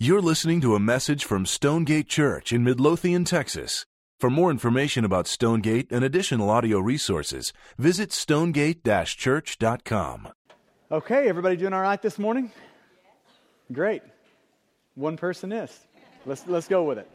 You're 0.00 0.22
listening 0.22 0.60
to 0.60 0.76
a 0.76 0.78
message 0.78 1.24
from 1.24 1.44
Stonegate 1.44 2.06
Church 2.06 2.52
in 2.52 2.62
Midlothian, 2.62 3.24
Texas. 3.24 3.84
For 4.20 4.30
more 4.30 4.48
information 4.48 5.04
about 5.04 5.26
Stonegate 5.26 5.90
and 5.90 6.04
additional 6.04 6.50
audio 6.50 6.78
resources, 6.78 7.52
visit 7.78 8.12
stonegate 8.12 8.84
church.com. 8.84 10.28
Okay, 10.92 11.28
everybody 11.28 11.56
doing 11.56 11.72
all 11.72 11.80
right 11.80 12.00
this 12.00 12.16
morning? 12.16 12.52
Great. 13.72 14.02
One 14.94 15.16
person 15.16 15.50
is. 15.50 15.76
Let's, 16.24 16.46
let's 16.46 16.68
go 16.68 16.84
with 16.84 16.98
it. 16.98 17.10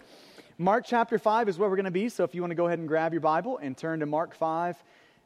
Mark 0.57 0.84
chapter 0.86 1.18
5 1.18 1.47
is 1.47 1.57
where 1.57 1.70
we're 1.70 1.77
going 1.77 1.86
to 1.86 1.91
be, 1.91 2.09
so 2.09 2.25
if 2.25 2.36
you 2.36 2.41
want 2.41 2.52
to 2.52 2.55
go 2.55 2.68
ahead 2.68 2.79
and 2.79 2.88
grab 2.89 3.13
your 3.13 3.21
Bible 3.21 3.59
and 3.59 3.77
turn 3.77 4.02
to 4.02 4.05
Mark 4.05 4.36
5, 4.36 4.75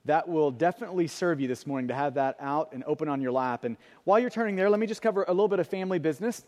that 0.07 0.27
will 0.27 0.51
definitely 0.51 1.05
serve 1.07 1.39
you 1.39 1.47
this 1.47 1.67
morning 1.67 1.89
to 1.89 1.93
have 1.93 2.15
that 2.15 2.37
out 2.39 2.71
and 2.71 2.83
open 2.85 3.07
on 3.07 3.21
your 3.21 3.31
lap. 3.31 3.65
And 3.65 3.77
while 4.05 4.19
you're 4.19 4.29
turning 4.29 4.55
there, 4.55 4.69
let 4.69 4.79
me 4.79 4.87
just 4.87 5.01
cover 5.01 5.25
a 5.27 5.31
little 5.31 5.49
bit 5.49 5.59
of 5.59 5.67
family 5.67 5.99
business. 5.99 6.43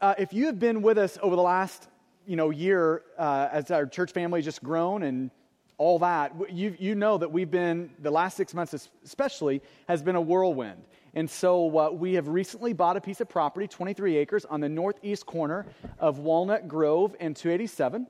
Uh, 0.00 0.14
if 0.18 0.32
you 0.32 0.46
have 0.46 0.58
been 0.58 0.82
with 0.82 0.98
us 0.98 1.18
over 1.22 1.34
the 1.34 1.42
last 1.42 1.88
you 2.26 2.36
know, 2.36 2.50
year 2.50 3.02
uh, 3.18 3.48
as 3.50 3.70
our 3.70 3.86
church 3.86 4.12
family 4.12 4.40
has 4.40 4.44
just 4.44 4.62
grown 4.62 5.02
and 5.02 5.30
all 5.78 5.98
that, 6.00 6.34
you, 6.52 6.76
you 6.78 6.94
know 6.94 7.16
that 7.16 7.32
we've 7.32 7.50
been, 7.50 7.90
the 8.00 8.10
last 8.10 8.36
six 8.36 8.52
months 8.52 8.90
especially, 9.04 9.62
has 9.88 10.02
been 10.02 10.16
a 10.16 10.20
whirlwind. 10.20 10.82
And 11.14 11.30
so 11.30 11.78
uh, 11.78 11.90
we 11.90 12.14
have 12.14 12.28
recently 12.28 12.74
bought 12.74 12.98
a 12.98 13.00
piece 13.00 13.22
of 13.22 13.28
property, 13.28 13.66
23 13.66 14.18
acres, 14.18 14.44
on 14.44 14.60
the 14.60 14.68
northeast 14.68 15.24
corner 15.24 15.64
of 15.98 16.18
Walnut 16.18 16.68
Grove 16.68 17.16
and 17.20 17.34
287. 17.34 18.06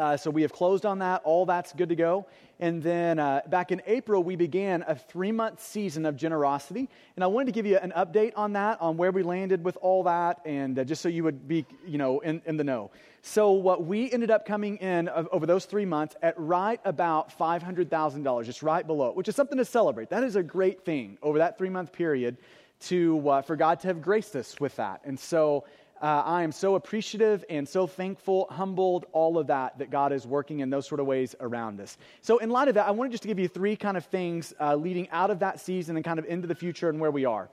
Uh, 0.00 0.16
so 0.16 0.30
we 0.30 0.40
have 0.40 0.52
closed 0.52 0.86
on 0.86 1.00
that. 1.00 1.20
All 1.24 1.44
that's 1.44 1.74
good 1.74 1.90
to 1.90 1.94
go. 1.94 2.26
And 2.58 2.82
then 2.82 3.18
uh, 3.18 3.42
back 3.48 3.70
in 3.70 3.82
April, 3.86 4.22
we 4.22 4.34
began 4.34 4.82
a 4.88 4.94
three 4.94 5.30
month 5.30 5.62
season 5.62 6.06
of 6.06 6.16
generosity. 6.16 6.88
And 7.16 7.22
I 7.22 7.26
wanted 7.26 7.46
to 7.46 7.52
give 7.52 7.66
you 7.66 7.76
an 7.76 7.92
update 7.94 8.32
on 8.34 8.54
that, 8.54 8.80
on 8.80 8.96
where 8.96 9.10
we 9.10 9.22
landed 9.22 9.62
with 9.62 9.76
all 9.82 10.02
that, 10.04 10.40
and 10.46 10.78
uh, 10.78 10.84
just 10.84 11.02
so 11.02 11.10
you 11.10 11.22
would 11.24 11.46
be, 11.46 11.66
you 11.86 11.98
know, 11.98 12.20
in, 12.20 12.40
in 12.46 12.56
the 12.56 12.64
know. 12.64 12.90
So 13.20 13.52
what 13.52 13.84
we 13.84 14.10
ended 14.10 14.30
up 14.30 14.46
coming 14.46 14.78
in 14.78 15.08
of, 15.08 15.28
over 15.32 15.44
those 15.44 15.66
three 15.66 15.84
months 15.84 16.16
at 16.22 16.34
right 16.38 16.80
about 16.86 17.38
$500,000, 17.38 18.44
just 18.46 18.62
right 18.62 18.86
below, 18.86 19.12
which 19.12 19.28
is 19.28 19.36
something 19.36 19.58
to 19.58 19.66
celebrate. 19.66 20.08
That 20.08 20.24
is 20.24 20.34
a 20.34 20.42
great 20.42 20.82
thing 20.86 21.18
over 21.22 21.36
that 21.38 21.58
three 21.58 21.68
month 21.68 21.92
period 21.92 22.38
to, 22.80 23.28
uh, 23.28 23.42
for 23.42 23.56
God 23.56 23.80
to 23.80 23.88
have 23.88 24.00
graced 24.00 24.34
us 24.34 24.58
with 24.58 24.76
that. 24.76 25.02
And 25.04 25.20
so 25.20 25.64
uh, 26.00 26.22
I 26.24 26.42
am 26.42 26.52
so 26.52 26.76
appreciative 26.76 27.44
and 27.50 27.68
so 27.68 27.86
thankful, 27.86 28.46
humbled, 28.50 29.06
all 29.12 29.36
of 29.36 29.48
that, 29.48 29.78
that 29.78 29.90
God 29.90 30.12
is 30.12 30.26
working 30.26 30.60
in 30.60 30.70
those 30.70 30.86
sort 30.86 31.00
of 31.00 31.06
ways 31.06 31.34
around 31.40 31.80
us. 31.80 31.98
So, 32.22 32.38
in 32.38 32.48
light 32.48 32.68
of 32.68 32.74
that, 32.74 32.86
I 32.86 32.90
wanted 32.90 33.10
just 33.10 33.22
to 33.22 33.28
give 33.28 33.38
you 33.38 33.48
three 33.48 33.76
kind 33.76 33.96
of 33.96 34.06
things 34.06 34.54
uh, 34.60 34.76
leading 34.76 35.10
out 35.10 35.30
of 35.30 35.40
that 35.40 35.60
season 35.60 35.96
and 35.96 36.04
kind 36.04 36.18
of 36.18 36.24
into 36.24 36.46
the 36.46 36.54
future 36.54 36.88
and 36.88 37.00
where 37.00 37.10
we 37.10 37.26
are. 37.26 37.50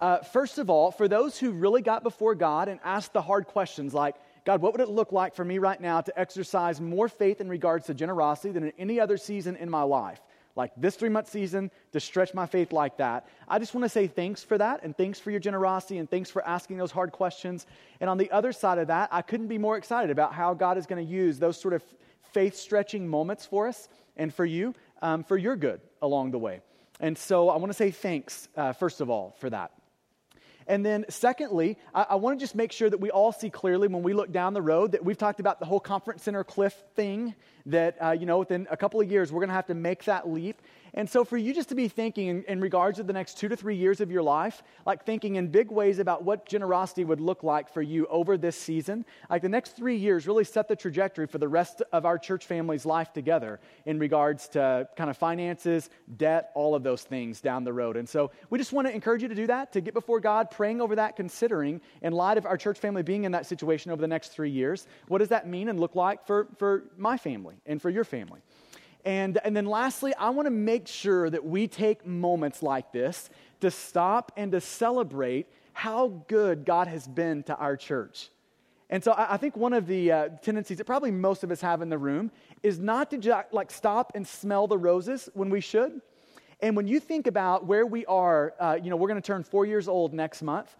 Uh, 0.00 0.18
first 0.18 0.58
of 0.58 0.70
all, 0.70 0.90
for 0.90 1.08
those 1.08 1.38
who 1.38 1.52
really 1.52 1.82
got 1.82 2.02
before 2.02 2.34
God 2.34 2.68
and 2.68 2.80
asked 2.84 3.12
the 3.12 3.22
hard 3.22 3.46
questions 3.46 3.92
like, 3.92 4.16
God, 4.44 4.60
what 4.60 4.72
would 4.72 4.80
it 4.80 4.88
look 4.88 5.12
like 5.12 5.34
for 5.34 5.44
me 5.44 5.58
right 5.58 5.80
now 5.80 6.00
to 6.00 6.18
exercise 6.18 6.80
more 6.80 7.08
faith 7.08 7.40
in 7.40 7.48
regards 7.48 7.86
to 7.86 7.94
generosity 7.94 8.52
than 8.52 8.64
in 8.64 8.72
any 8.78 9.00
other 9.00 9.16
season 9.16 9.56
in 9.56 9.70
my 9.70 9.82
life? 9.82 10.20
Like 10.56 10.72
this 10.76 10.96
three 10.96 11.08
month 11.08 11.28
season 11.28 11.70
to 11.92 12.00
stretch 12.00 12.34
my 12.34 12.46
faith 12.46 12.72
like 12.72 12.96
that. 12.98 13.28
I 13.48 13.58
just 13.58 13.74
want 13.74 13.84
to 13.84 13.88
say 13.88 14.06
thanks 14.06 14.42
for 14.42 14.56
that 14.58 14.80
and 14.82 14.96
thanks 14.96 15.18
for 15.18 15.30
your 15.30 15.40
generosity 15.40 15.98
and 15.98 16.08
thanks 16.08 16.30
for 16.30 16.46
asking 16.46 16.76
those 16.76 16.90
hard 16.90 17.12
questions. 17.12 17.66
And 18.00 18.08
on 18.08 18.18
the 18.18 18.30
other 18.30 18.52
side 18.52 18.78
of 18.78 18.88
that, 18.88 19.08
I 19.12 19.22
couldn't 19.22 19.48
be 19.48 19.58
more 19.58 19.76
excited 19.76 20.10
about 20.10 20.32
how 20.32 20.54
God 20.54 20.78
is 20.78 20.86
going 20.86 21.04
to 21.04 21.12
use 21.12 21.38
those 21.38 21.60
sort 21.60 21.74
of 21.74 21.82
faith 22.32 22.56
stretching 22.56 23.08
moments 23.08 23.46
for 23.46 23.68
us 23.68 23.88
and 24.16 24.32
for 24.32 24.44
you 24.44 24.74
um, 25.02 25.24
for 25.24 25.36
your 25.36 25.56
good 25.56 25.80
along 26.02 26.30
the 26.30 26.38
way. 26.38 26.60
And 27.00 27.18
so 27.18 27.48
I 27.48 27.56
want 27.56 27.70
to 27.70 27.76
say 27.76 27.90
thanks, 27.90 28.48
uh, 28.56 28.72
first 28.72 29.00
of 29.00 29.10
all, 29.10 29.36
for 29.38 29.50
that. 29.50 29.72
And 30.66 30.84
then, 30.84 31.04
secondly, 31.08 31.78
I, 31.94 32.06
I 32.10 32.14
want 32.16 32.38
to 32.38 32.42
just 32.42 32.54
make 32.54 32.72
sure 32.72 32.88
that 32.88 33.00
we 33.00 33.10
all 33.10 33.32
see 33.32 33.50
clearly 33.50 33.88
when 33.88 34.02
we 34.02 34.12
look 34.12 34.32
down 34.32 34.54
the 34.54 34.62
road 34.62 34.92
that 34.92 35.04
we've 35.04 35.18
talked 35.18 35.40
about 35.40 35.60
the 35.60 35.66
whole 35.66 35.80
conference 35.80 36.22
center 36.22 36.44
cliff 36.44 36.74
thing, 36.94 37.34
that, 37.66 37.96
uh, 38.02 38.10
you 38.10 38.26
know, 38.26 38.38
within 38.38 38.66
a 38.70 38.76
couple 38.76 39.00
of 39.00 39.10
years, 39.10 39.32
we're 39.32 39.40
going 39.40 39.48
to 39.48 39.54
have 39.54 39.66
to 39.66 39.74
make 39.74 40.04
that 40.04 40.28
leap. 40.28 40.60
And 40.96 41.10
so, 41.10 41.24
for 41.24 41.36
you 41.36 41.52
just 41.52 41.68
to 41.70 41.74
be 41.74 41.88
thinking 41.88 42.28
in, 42.28 42.44
in, 42.44 42.60
regards 42.60 42.98
to 42.98 43.02
the 43.02 43.12
next 43.12 43.36
two 43.36 43.48
to 43.48 43.56
three 43.56 43.74
years 43.74 44.00
of 44.00 44.12
your 44.12 44.22
life, 44.22 44.62
like 44.86 45.04
thinking 45.04 45.34
in 45.34 45.48
big 45.48 45.72
ways 45.72 45.98
about 45.98 46.22
what 46.22 46.46
generosity 46.46 47.04
would 47.04 47.20
look 47.20 47.42
like 47.42 47.68
for 47.68 47.82
you 47.82 48.06
over 48.06 48.38
this 48.38 48.56
season, 48.56 49.04
like 49.28 49.42
the 49.42 49.48
next 49.48 49.76
three 49.76 49.96
years 49.96 50.28
really 50.28 50.44
set 50.44 50.68
the 50.68 50.76
trajectory 50.76 51.26
for 51.26 51.38
the 51.38 51.48
rest 51.48 51.82
of 51.92 52.06
our 52.06 52.16
church 52.16 52.46
family's 52.46 52.86
life 52.86 53.12
together 53.12 53.58
in 53.86 53.98
regards 53.98 54.46
to 54.48 54.88
kind 54.96 55.10
of 55.10 55.16
finances, 55.16 55.90
debt, 56.16 56.52
all 56.54 56.76
of 56.76 56.84
those 56.84 57.02
things 57.02 57.40
down 57.40 57.64
the 57.64 57.72
road. 57.72 57.96
And 57.96 58.08
so, 58.08 58.30
we 58.48 58.58
just 58.58 58.72
want 58.72 58.86
to 58.86 58.94
encourage 58.94 59.22
you 59.22 59.28
to 59.28 59.34
do 59.34 59.48
that, 59.48 59.72
to 59.72 59.80
get 59.80 59.94
before 59.94 60.20
God, 60.20 60.48
praying 60.52 60.80
over 60.80 60.94
that, 60.94 61.16
considering 61.16 61.80
in 62.02 62.12
light 62.12 62.38
of 62.38 62.46
our 62.46 62.56
church 62.56 62.78
family 62.78 63.02
being 63.02 63.24
in 63.24 63.32
that 63.32 63.46
situation 63.46 63.90
over 63.90 64.00
the 64.00 64.06
next 64.06 64.28
three 64.28 64.50
years, 64.50 64.86
what 65.08 65.18
does 65.18 65.30
that 65.30 65.48
mean 65.48 65.68
and 65.68 65.80
look 65.80 65.96
like 65.96 66.24
for, 66.24 66.46
for 66.56 66.84
my 66.96 67.16
family 67.16 67.56
and 67.66 67.82
for 67.82 67.90
your 67.90 68.04
family? 68.04 68.40
And, 69.04 69.38
and 69.44 69.54
then 69.56 69.66
lastly, 69.66 70.14
I 70.14 70.30
want 70.30 70.46
to 70.46 70.50
make 70.50 70.88
sure 70.88 71.28
that 71.28 71.44
we 71.44 71.68
take 71.68 72.06
moments 72.06 72.62
like 72.62 72.92
this 72.92 73.28
to 73.60 73.70
stop 73.70 74.32
and 74.36 74.52
to 74.52 74.60
celebrate 74.60 75.46
how 75.74 76.08
good 76.28 76.64
God 76.64 76.86
has 76.88 77.06
been 77.06 77.42
to 77.44 77.56
our 77.56 77.76
church. 77.76 78.30
And 78.88 79.02
so 79.02 79.12
I, 79.12 79.34
I 79.34 79.36
think 79.36 79.56
one 79.56 79.72
of 79.72 79.86
the 79.86 80.12
uh, 80.12 80.28
tendencies 80.42 80.78
that 80.78 80.84
probably 80.84 81.10
most 81.10 81.44
of 81.44 81.50
us 81.50 81.60
have 81.60 81.82
in 81.82 81.88
the 81.88 81.98
room 81.98 82.30
is 82.62 82.78
not 82.78 83.10
to 83.10 83.18
just 83.18 83.52
like 83.52 83.70
stop 83.70 84.12
and 84.14 84.26
smell 84.26 84.66
the 84.66 84.78
roses 84.78 85.28
when 85.34 85.50
we 85.50 85.60
should. 85.60 86.00
And 86.60 86.76
when 86.76 86.86
you 86.86 87.00
think 87.00 87.26
about 87.26 87.66
where 87.66 87.84
we 87.84 88.06
are, 88.06 88.54
uh, 88.58 88.78
you 88.82 88.88
know, 88.88 88.96
we're 88.96 89.08
going 89.08 89.20
to 89.20 89.26
turn 89.26 89.42
four 89.42 89.66
years 89.66 89.88
old 89.88 90.14
next 90.14 90.42
month. 90.42 90.74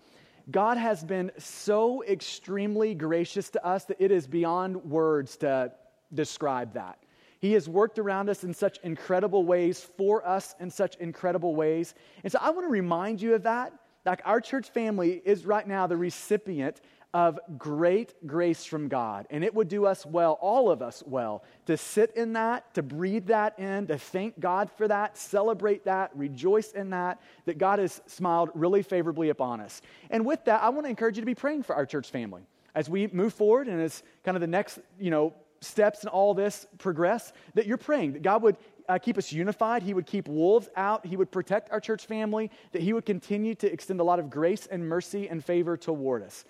God 0.50 0.78
has 0.78 1.02
been 1.02 1.32
so 1.38 2.02
extremely 2.04 2.94
gracious 2.94 3.50
to 3.50 3.64
us 3.64 3.84
that 3.86 3.96
it 3.98 4.10
is 4.10 4.26
beyond 4.26 4.76
words 4.84 5.36
to 5.38 5.72
describe 6.12 6.74
that. 6.74 6.98
He 7.44 7.53
has 7.53 7.69
worked 7.69 7.99
around 7.99 8.31
us 8.31 8.43
in 8.43 8.55
such 8.55 8.78
incredible 8.82 9.44
ways, 9.44 9.78
for 9.99 10.27
us 10.27 10.55
in 10.60 10.71
such 10.71 10.97
incredible 10.97 11.55
ways. 11.55 11.94
And 12.22 12.32
so 12.32 12.38
I 12.41 12.49
want 12.49 12.65
to 12.65 12.71
remind 12.71 13.21
you 13.21 13.34
of 13.34 13.43
that. 13.43 13.75
Like 14.06 14.22
our 14.25 14.41
church 14.41 14.71
family 14.71 15.21
is 15.27 15.44
right 15.44 15.69
now 15.69 15.87
the 15.87 15.99
recipient 15.99 16.81
of 17.12 17.38
great 17.59 18.15
grace 18.27 18.65
from 18.65 18.88
God. 18.88 19.27
And 19.28 19.44
it 19.44 19.54
would 19.54 19.69
do 19.69 19.84
us 19.84 20.06
well, 20.06 20.38
all 20.41 20.71
of 20.71 20.81
us 20.81 21.03
well, 21.06 21.44
to 21.66 21.77
sit 21.77 22.16
in 22.16 22.33
that, 22.33 22.72
to 22.77 22.83
breathe 22.83 23.27
that 23.27 23.59
in, 23.59 23.88
to 23.88 23.99
thank 23.99 24.41
God 24.41 24.71
for 24.71 24.88
that, 24.88 25.19
celebrate 25.19 25.84
that, 25.84 26.16
rejoice 26.16 26.72
in 26.72 26.88
that, 26.91 27.21
that 27.44 27.59
God 27.59 27.78
has 27.78 28.00
smiled 28.06 28.53
really 28.54 28.83
favorably 28.83 29.28
upon 29.28 29.60
us. 29.60 29.83
And 30.09 30.25
with 30.25 30.43
that, 30.47 30.62
I 30.62 30.71
want 30.71 30.87
to 30.87 30.88
encourage 30.88 31.19
you 31.19 31.21
to 31.21 31.27
be 31.27 31.34
praying 31.34 31.65
for 31.65 31.77
our 31.77 31.84
church 31.84 32.10
family 32.10 32.47
as 32.75 32.88
we 32.88 33.06
move 33.09 33.34
forward 33.34 33.69
and 33.69 33.83
as 33.83 34.03
kind 34.25 34.34
of 34.34 34.41
the 34.41 34.47
next, 34.47 34.78
you 34.99 35.10
know, 35.10 35.34
steps 35.64 36.02
in 36.02 36.08
all 36.08 36.34
this 36.34 36.66
progress, 36.78 37.32
that 37.54 37.66
you're 37.66 37.76
praying 37.76 38.12
that 38.12 38.22
God 38.22 38.42
would 38.42 38.56
uh, 38.88 38.98
keep 38.98 39.19
us 39.19 39.32
unified. 39.32 39.82
He 39.82 39.94
would 39.94 40.06
keep 40.06 40.28
wolves 40.28 40.69
out. 40.76 41.06
He 41.06 41.16
would 41.16 41.30
protect 41.30 41.70
our 41.70 41.80
church 41.80 42.06
family, 42.06 42.50
that 42.72 42.82
He 42.82 42.92
would 42.92 43.06
continue 43.06 43.54
to 43.56 43.72
extend 43.72 44.00
a 44.00 44.04
lot 44.04 44.19
of 44.19 44.30
grace 44.30 44.66
and 44.66 44.88
mercy 44.88 45.28
and 45.28 45.44
favor 45.44 45.76
toward 45.76 46.22
us. 46.22 46.44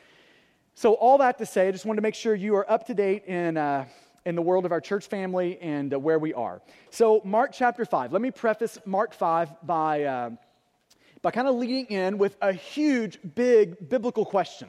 So, 0.74 0.94
all 0.94 1.19
that 1.19 1.38
to 1.38 1.47
say, 1.47 1.69
I 1.69 1.70
just 1.70 1.84
wanted 1.84 1.98
to 1.98 2.03
make 2.03 2.16
sure 2.16 2.34
you 2.34 2.56
are 2.56 2.69
up 2.70 2.86
to 2.88 2.94
date 2.94 3.26
in, 3.26 3.56
uh, 3.56 3.86
in 4.26 4.34
the 4.34 4.42
world 4.42 4.64
of 4.64 4.72
our 4.72 4.80
church 4.80 5.06
family 5.06 5.58
and 5.60 5.94
uh, 5.94 5.98
where 5.98 6.19
we 6.19 6.34
are. 6.34 6.60
So, 6.91 7.20
Mark 7.24 7.50
chapter 7.53 7.84
5. 7.84 8.12
Let 8.12 8.20
me 8.20 8.32
preface 8.32 8.78
Mark 8.84 9.14
5 9.14 9.50
by, 9.62 10.03
uh, 10.03 10.30
by 11.22 11.30
kind 11.30 11.47
of 11.47 11.54
leading 11.54 11.86
in 11.86 12.19
with 12.19 12.36
a 12.42 12.53
huge, 12.53 13.20
big 13.36 13.88
biblical 13.88 14.24
question. 14.24 14.69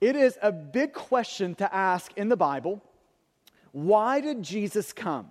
It 0.00 0.16
is 0.16 0.36
a 0.42 0.50
big 0.50 0.92
question 0.92 1.54
to 1.56 1.72
ask 1.72 2.10
in 2.16 2.28
the 2.28 2.36
Bible 2.36 2.82
why 3.72 4.20
did 4.20 4.42
Jesus 4.42 4.92
come? 4.92 5.28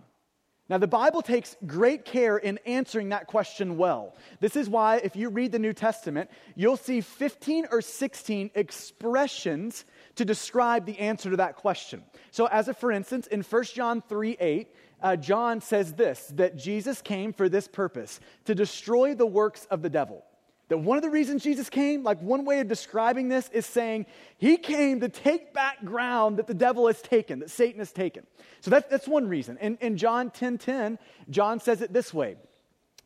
Now, 0.72 0.78
the 0.78 0.88
Bible 0.88 1.22
takes 1.22 1.58
great 1.66 2.06
care 2.06 2.38
in 2.38 2.58
answering 2.66 3.10
that 3.10 3.28
question 3.28 3.76
well. 3.76 4.16
This 4.40 4.56
is 4.56 4.70
why, 4.70 5.02
if 5.04 5.18
you 5.18 5.28
read 5.28 5.52
the 5.52 5.60
New 5.60 5.74
Testament, 5.74 6.30
you'll 6.56 6.78
see 6.78 7.02
15 7.02 7.68
or 7.72 7.82
16 7.82 8.52
expressions 8.56 9.84
to 10.16 10.24
describe 10.24 10.86
the 10.86 10.98
answer 10.98 11.30
to 11.30 11.36
that 11.38 11.58
question. 11.58 12.04
So, 12.32 12.46
as 12.46 12.70
a 12.70 12.74
for 12.74 12.90
instance, 12.90 13.28
in 13.28 13.42
1 13.42 13.64
John 13.66 14.02
3 14.02 14.38
8, 14.40 14.68
uh, 15.02 15.16
John 15.18 15.60
says 15.60 15.92
this 15.94 16.32
that 16.36 16.56
Jesus 16.56 17.02
came 17.02 17.34
for 17.34 17.50
this 17.50 17.68
purpose 17.68 18.22
to 18.46 18.56
destroy 18.56 19.14
the 19.14 19.26
works 19.26 19.66
of 19.66 19.82
the 19.82 19.90
devil. 19.90 20.24
That 20.72 20.78
one 20.78 20.98
of 20.98 21.04
the 21.04 21.10
reasons 21.10 21.44
Jesus 21.44 21.70
came, 21.70 22.02
like 22.02 22.22
one 22.22 22.46
way 22.46 22.62
of 22.62 22.70
describing 22.70 23.28
this 23.28 23.50
is 23.50 23.66
saying 23.66 24.06
he 24.38 24.56
came 24.56 25.02
to 25.02 25.10
take 25.10 25.54
back 25.54 25.84
ground 25.84 26.38
that 26.38 26.48
the 26.48 26.54
devil 26.54 26.88
has 26.88 27.02
taken, 27.02 27.40
that 27.40 27.50
Satan 27.50 27.80
has 27.80 27.92
taken. 27.92 28.26
So 28.62 28.72
that, 28.72 28.90
that's 28.90 29.06
one 29.06 29.28
reason. 29.28 29.58
In, 29.58 29.78
in 29.82 29.98
John 29.98 30.30
10 30.32 30.60
10, 30.60 30.98
John 31.30 31.60
says 31.60 31.82
it 31.82 31.92
this 31.92 32.14
way. 32.14 32.38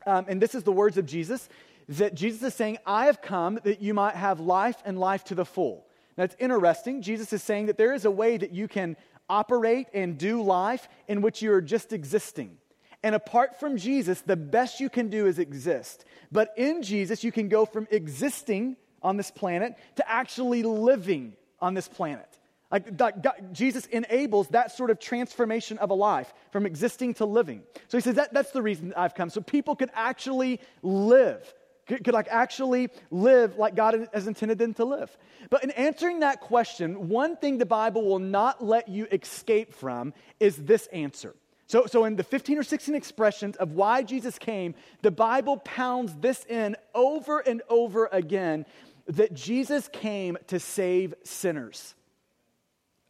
Um, 0.06 0.26
and 0.28 0.40
this 0.40 0.54
is 0.54 0.62
the 0.62 0.70
words 0.70 0.96
of 0.96 1.06
Jesus 1.06 1.48
that 1.88 2.14
Jesus 2.14 2.40
is 2.44 2.54
saying, 2.54 2.78
I 2.86 3.06
have 3.06 3.20
come 3.20 3.58
that 3.64 3.82
you 3.82 3.94
might 3.94 4.14
have 4.14 4.38
life 4.38 4.80
and 4.84 4.96
life 4.96 5.24
to 5.24 5.34
the 5.34 5.44
full. 5.44 5.88
Now 6.16 6.22
it's 6.22 6.36
interesting. 6.38 7.02
Jesus 7.02 7.32
is 7.32 7.42
saying 7.42 7.66
that 7.66 7.78
there 7.78 7.94
is 7.94 8.04
a 8.04 8.12
way 8.12 8.36
that 8.36 8.52
you 8.52 8.68
can 8.68 8.96
operate 9.28 9.88
and 9.92 10.16
do 10.16 10.40
life 10.40 10.88
in 11.08 11.20
which 11.20 11.42
you 11.42 11.52
are 11.52 11.60
just 11.60 11.92
existing. 11.92 12.58
And 13.06 13.14
apart 13.14 13.60
from 13.60 13.76
Jesus, 13.76 14.22
the 14.22 14.34
best 14.34 14.80
you 14.80 14.90
can 14.90 15.10
do 15.10 15.28
is 15.28 15.38
exist. 15.38 16.04
But 16.32 16.52
in 16.56 16.82
Jesus, 16.82 17.22
you 17.22 17.30
can 17.30 17.48
go 17.48 17.64
from 17.64 17.86
existing 17.92 18.76
on 19.00 19.16
this 19.16 19.30
planet 19.30 19.76
to 19.94 20.10
actually 20.10 20.64
living 20.64 21.36
on 21.60 21.74
this 21.74 21.86
planet. 21.86 22.28
Like 22.68 22.96
God, 22.96 23.50
Jesus 23.52 23.86
enables 23.86 24.48
that 24.48 24.72
sort 24.72 24.90
of 24.90 24.98
transformation 24.98 25.78
of 25.78 25.90
a 25.90 25.94
life 25.94 26.34
from 26.50 26.66
existing 26.66 27.14
to 27.14 27.26
living. 27.26 27.62
So 27.86 27.96
he 27.96 28.02
says 28.02 28.16
that, 28.16 28.34
that's 28.34 28.50
the 28.50 28.60
reason 28.60 28.92
I've 28.96 29.14
come. 29.14 29.30
So 29.30 29.40
people 29.40 29.76
could 29.76 29.90
actually 29.94 30.60
live, 30.82 31.54
could, 31.86 32.02
could 32.02 32.12
like 32.12 32.26
actually 32.28 32.88
live 33.12 33.56
like 33.56 33.76
God 33.76 34.08
has 34.14 34.26
intended 34.26 34.58
them 34.58 34.74
to 34.74 34.84
live. 34.84 35.16
But 35.48 35.62
in 35.62 35.70
answering 35.70 36.18
that 36.20 36.40
question, 36.40 37.08
one 37.08 37.36
thing 37.36 37.58
the 37.58 37.66
Bible 37.66 38.04
will 38.04 38.18
not 38.18 38.64
let 38.64 38.88
you 38.88 39.06
escape 39.12 39.74
from 39.74 40.12
is 40.40 40.56
this 40.56 40.88
answer. 40.88 41.36
So, 41.66 41.86
so 41.86 42.04
in 42.04 42.16
the 42.16 42.22
15 42.22 42.58
or 42.58 42.62
16 42.62 42.94
expressions 42.94 43.56
of 43.56 43.72
why 43.72 44.02
Jesus 44.02 44.38
came, 44.38 44.74
the 45.02 45.10
Bible 45.10 45.56
pounds 45.58 46.14
this 46.20 46.44
in 46.46 46.76
over 46.94 47.40
and 47.40 47.62
over 47.68 48.08
again 48.12 48.66
that 49.08 49.34
Jesus 49.34 49.88
came 49.92 50.36
to 50.48 50.60
save 50.60 51.14
sinners 51.24 51.94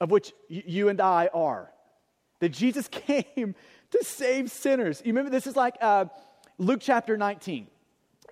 of 0.01 0.11
which 0.11 0.33
you 0.49 0.89
and 0.89 1.01
I 1.01 1.29
are. 1.33 1.73
That 2.41 2.51
Jesus 2.51 2.89
came 2.91 3.55
to 3.91 4.05
save 4.05 4.51
sinners. 4.51 5.01
You 5.05 5.13
remember, 5.13 5.31
this 5.31 5.47
is 5.47 5.57
like 5.57 5.77
uh, 5.81 6.07
Luke 6.59 6.81
chapter 6.83 7.17
19. 7.17 7.67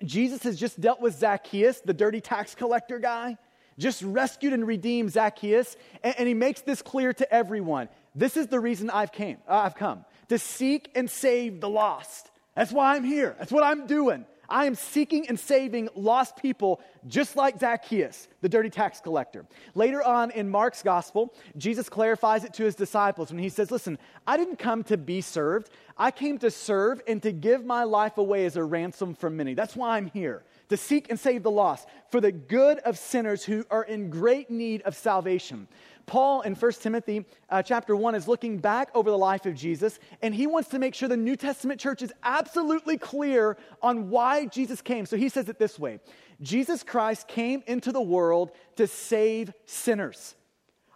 Jesus 0.03 0.43
has 0.43 0.59
just 0.59 0.79
dealt 0.81 1.01
with 1.01 1.17
Zacchaeus, 1.17 1.79
the 1.79 1.93
dirty 1.93 2.19
tax 2.19 2.53
collector 2.53 2.99
guy, 2.99 3.37
just 3.77 4.01
rescued 4.03 4.53
and 4.53 4.67
redeemed 4.67 5.11
Zacchaeus, 5.11 5.77
and, 6.03 6.15
and 6.19 6.27
he 6.27 6.33
makes 6.33 6.61
this 6.61 6.81
clear 6.81 7.13
to 7.13 7.33
everyone. 7.33 7.87
This 8.13 8.37
is 8.37 8.47
the 8.47 8.59
reason 8.59 8.89
I've 8.89 9.11
came. 9.11 9.37
Uh, 9.47 9.55
I've 9.55 9.75
come 9.75 10.05
to 10.29 10.39
seek 10.39 10.89
and 10.95 11.09
save 11.09 11.61
the 11.61 11.69
lost. 11.69 12.31
That's 12.55 12.71
why 12.71 12.95
I'm 12.95 13.03
here. 13.03 13.35
That's 13.37 13.51
what 13.51 13.63
I'm 13.63 13.87
doing. 13.87 14.25
I 14.49 14.65
am 14.65 14.75
seeking 14.75 15.27
and 15.27 15.39
saving 15.39 15.89
lost 15.95 16.37
people 16.37 16.81
just 17.07 17.35
like 17.35 17.59
Zacchaeus, 17.59 18.27
the 18.41 18.49
dirty 18.49 18.69
tax 18.69 18.99
collector. 18.99 19.45
Later 19.73 20.03
on 20.03 20.31
in 20.31 20.49
Mark's 20.49 20.83
gospel, 20.83 21.33
Jesus 21.57 21.89
clarifies 21.89 22.43
it 22.43 22.53
to 22.55 22.63
his 22.63 22.75
disciples 22.75 23.31
when 23.31 23.41
he 23.41 23.49
says, 23.49 23.71
Listen, 23.71 23.97
I 24.27 24.37
didn't 24.37 24.57
come 24.57 24.83
to 24.85 24.97
be 24.97 25.21
served. 25.21 25.69
I 25.97 26.11
came 26.11 26.37
to 26.39 26.51
serve 26.51 27.01
and 27.07 27.21
to 27.23 27.31
give 27.31 27.65
my 27.65 27.83
life 27.83 28.17
away 28.17 28.45
as 28.45 28.57
a 28.57 28.63
ransom 28.63 29.15
for 29.15 29.29
many. 29.29 29.53
That's 29.53 29.75
why 29.75 29.97
I'm 29.97 30.07
here, 30.07 30.43
to 30.69 30.77
seek 30.77 31.09
and 31.09 31.19
save 31.19 31.43
the 31.43 31.51
lost, 31.51 31.87
for 32.09 32.21
the 32.21 32.31
good 32.31 32.79
of 32.79 32.97
sinners 32.97 33.43
who 33.43 33.65
are 33.69 33.83
in 33.83 34.09
great 34.09 34.49
need 34.51 34.81
of 34.83 34.95
salvation. 34.95 35.67
Paul 36.05 36.41
in 36.41 36.55
1 36.55 36.71
Timothy 36.73 37.25
uh, 37.49 37.63
chapter 37.63 37.95
1 37.95 38.15
is 38.15 38.27
looking 38.27 38.57
back 38.57 38.89
over 38.93 39.09
the 39.09 39.17
life 39.17 39.45
of 39.45 39.55
Jesus, 39.55 39.99
and 40.21 40.33
he 40.33 40.47
wants 40.47 40.69
to 40.69 40.79
make 40.79 40.93
sure 40.93 41.09
the 41.09 41.17
New 41.17 41.35
Testament 41.35 41.79
church 41.79 42.01
is 42.01 42.13
absolutely 42.23 42.97
clear 42.97 43.57
on 43.81 44.09
why 44.09 44.45
Jesus 44.45 44.81
came. 44.81 45.05
So 45.05 45.17
he 45.17 45.29
says 45.29 45.49
it 45.49 45.59
this 45.59 45.79
way 45.79 45.99
Jesus 46.41 46.83
Christ 46.83 47.27
came 47.27 47.63
into 47.67 47.91
the 47.91 48.01
world 48.01 48.51
to 48.75 48.87
save 48.87 49.53
sinners. 49.65 50.35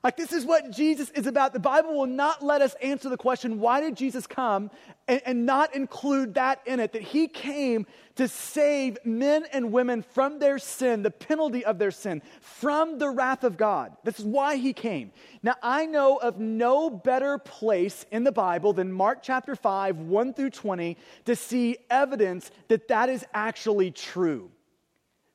Like, 0.04 0.16
this 0.16 0.32
is 0.32 0.46
what 0.46 0.72
Jesus 0.72 1.10
is 1.10 1.28
about. 1.28 1.52
The 1.52 1.60
Bible 1.60 1.94
will 1.94 2.08
not 2.08 2.42
let 2.42 2.62
us 2.62 2.74
answer 2.82 3.10
the 3.10 3.18
question, 3.18 3.60
why 3.60 3.82
did 3.82 3.98
Jesus 3.98 4.26
come, 4.26 4.72
and, 5.10 5.22
and, 5.26 5.46
not 5.46 5.76
include 5.76 6.36
that 6.36 6.62
in 6.66 6.80
it? 6.80 6.94
That 6.94 7.02
he 7.02 7.28
came 7.28 7.86
to 8.16 8.30
save 8.30 8.98
men 9.04 9.46
and 9.52 9.74
women 9.74 10.02
from 10.02 10.40
their 10.40 10.58
sin, 10.58 11.04
the 11.04 11.12
penalty 11.12 11.66
of 11.66 11.80
their 11.80 11.92
sin, 11.92 12.22
from 12.40 12.98
the 12.98 13.10
wrath 13.10 13.44
of 13.44 13.58
God. 13.58 13.92
This 14.06 14.20
is 14.20 14.26
why 14.26 14.56
he 14.56 14.72
came. 14.72 15.12
Now, 15.44 15.56
I 15.62 15.86
know 15.86 16.16
of 16.16 16.40
no 16.40 16.90
better 16.90 17.38
place 17.38 18.06
in 18.10 18.24
the 18.24 18.32
Bible 18.32 18.72
than 18.72 18.94
Mark 18.94 19.20
chapter 19.22 19.56
5, 19.56 19.98
1 19.98 20.34
through 20.34 20.52
20, 20.52 20.98
to 21.26 21.36
see 21.36 21.78
evidence 21.90 22.52
that 22.70 22.88
that 22.88 23.10
is 23.10 23.26
actually 23.34 23.92
true. 23.92 24.50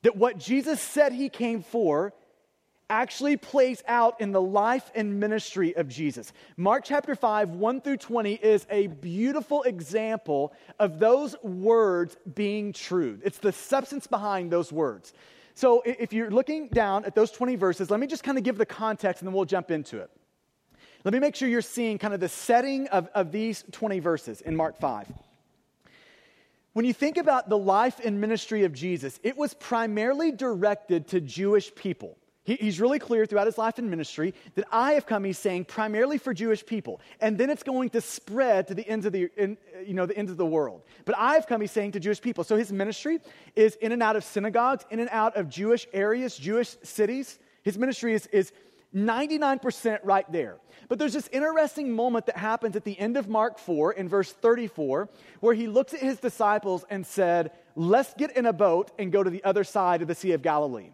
That 0.02 0.16
what 0.16 0.38
Jesus 0.38 0.80
said 0.80 1.12
he 1.12 1.28
came 1.28 1.62
for, 1.62 2.14
actually 2.90 3.36
plays 3.36 3.82
out 3.88 4.20
in 4.20 4.32
the 4.32 4.40
life 4.40 4.90
and 4.94 5.18
ministry 5.18 5.74
of 5.76 5.88
Jesus. 5.88 6.32
Mark 6.56 6.84
chapter 6.84 7.14
5, 7.14 7.50
1 7.50 7.80
through 7.80 7.96
20 7.96 8.34
is 8.34 8.66
a 8.70 8.88
beautiful 8.88 9.62
example 9.62 10.52
of 10.78 10.98
those 10.98 11.34
words 11.42 12.16
being 12.34 12.72
true. 12.72 13.18
It's 13.24 13.38
the 13.38 13.52
substance 13.52 14.06
behind 14.06 14.50
those 14.50 14.72
words. 14.72 15.12
So 15.54 15.82
if 15.86 16.12
you're 16.12 16.30
looking 16.30 16.68
down 16.68 17.04
at 17.04 17.14
those 17.14 17.30
20 17.30 17.56
verses, 17.56 17.90
let 17.90 18.00
me 18.00 18.06
just 18.06 18.24
kind 18.24 18.36
of 18.36 18.44
give 18.44 18.58
the 18.58 18.66
context 18.66 19.22
and 19.22 19.28
then 19.28 19.34
we'll 19.34 19.44
jump 19.44 19.70
into 19.70 20.00
it. 20.00 20.10
Let 21.04 21.12
me 21.12 21.20
make 21.20 21.36
sure 21.36 21.48
you're 21.48 21.62
seeing 21.62 21.98
kind 21.98 22.14
of 22.14 22.20
the 22.20 22.28
setting 22.28 22.88
of, 22.88 23.08
of 23.14 23.30
these 23.30 23.64
20 23.72 24.00
verses 24.00 24.40
in 24.40 24.56
Mark 24.56 24.78
5. 24.78 25.12
When 26.72 26.84
you 26.84 26.92
think 26.92 27.18
about 27.18 27.48
the 27.48 27.58
life 27.58 28.00
and 28.04 28.20
ministry 28.20 28.64
of 28.64 28.72
Jesus, 28.72 29.20
it 29.22 29.36
was 29.36 29.54
primarily 29.54 30.32
directed 30.32 31.06
to 31.08 31.20
Jewish 31.20 31.72
people. 31.74 32.18
He, 32.44 32.56
he's 32.56 32.78
really 32.80 32.98
clear 32.98 33.24
throughout 33.24 33.46
his 33.46 33.56
life 33.56 33.78
and 33.78 33.88
ministry 33.90 34.34
that 34.54 34.66
I 34.70 34.92
have 34.92 35.06
come, 35.06 35.24
he's 35.24 35.38
saying, 35.38 35.64
primarily 35.64 36.18
for 36.18 36.34
Jewish 36.34 36.64
people. 36.64 37.00
And 37.20 37.38
then 37.38 37.48
it's 37.50 37.62
going 37.62 37.90
to 37.90 38.00
spread 38.00 38.68
to 38.68 38.74
the 38.74 38.86
ends 38.86 39.06
of 39.06 39.12
the, 39.12 39.30
in, 39.36 39.56
you 39.84 39.94
know, 39.94 40.06
the 40.06 40.16
ends 40.16 40.30
of 40.30 40.36
the 40.36 40.46
world. 40.46 40.82
But 41.06 41.16
I 41.18 41.34
have 41.34 41.46
come, 41.46 41.62
he's 41.62 41.72
saying, 41.72 41.92
to 41.92 42.00
Jewish 42.00 42.20
people. 42.20 42.44
So 42.44 42.56
his 42.56 42.70
ministry 42.70 43.20
is 43.56 43.76
in 43.76 43.92
and 43.92 44.02
out 44.02 44.14
of 44.14 44.24
synagogues, 44.24 44.84
in 44.90 45.00
and 45.00 45.08
out 45.10 45.36
of 45.36 45.48
Jewish 45.48 45.86
areas, 45.92 46.36
Jewish 46.36 46.76
cities. 46.82 47.38
His 47.62 47.78
ministry 47.78 48.12
is, 48.12 48.26
is 48.26 48.52
99% 48.94 50.00
right 50.02 50.30
there. 50.30 50.58
But 50.88 50.98
there's 50.98 51.14
this 51.14 51.28
interesting 51.32 51.92
moment 51.92 52.26
that 52.26 52.36
happens 52.36 52.76
at 52.76 52.84
the 52.84 52.98
end 52.98 53.16
of 53.16 53.26
Mark 53.26 53.58
4 53.58 53.94
in 53.94 54.08
verse 54.08 54.30
34 54.30 55.08
where 55.40 55.54
he 55.54 55.66
looks 55.66 55.94
at 55.94 56.00
his 56.00 56.18
disciples 56.18 56.84
and 56.90 57.06
said, 57.06 57.52
Let's 57.74 58.12
get 58.14 58.36
in 58.36 58.46
a 58.46 58.52
boat 58.52 58.92
and 58.98 59.10
go 59.10 59.22
to 59.22 59.30
the 59.30 59.42
other 59.42 59.64
side 59.64 60.02
of 60.02 60.08
the 60.08 60.14
Sea 60.14 60.32
of 60.32 60.42
Galilee. 60.42 60.90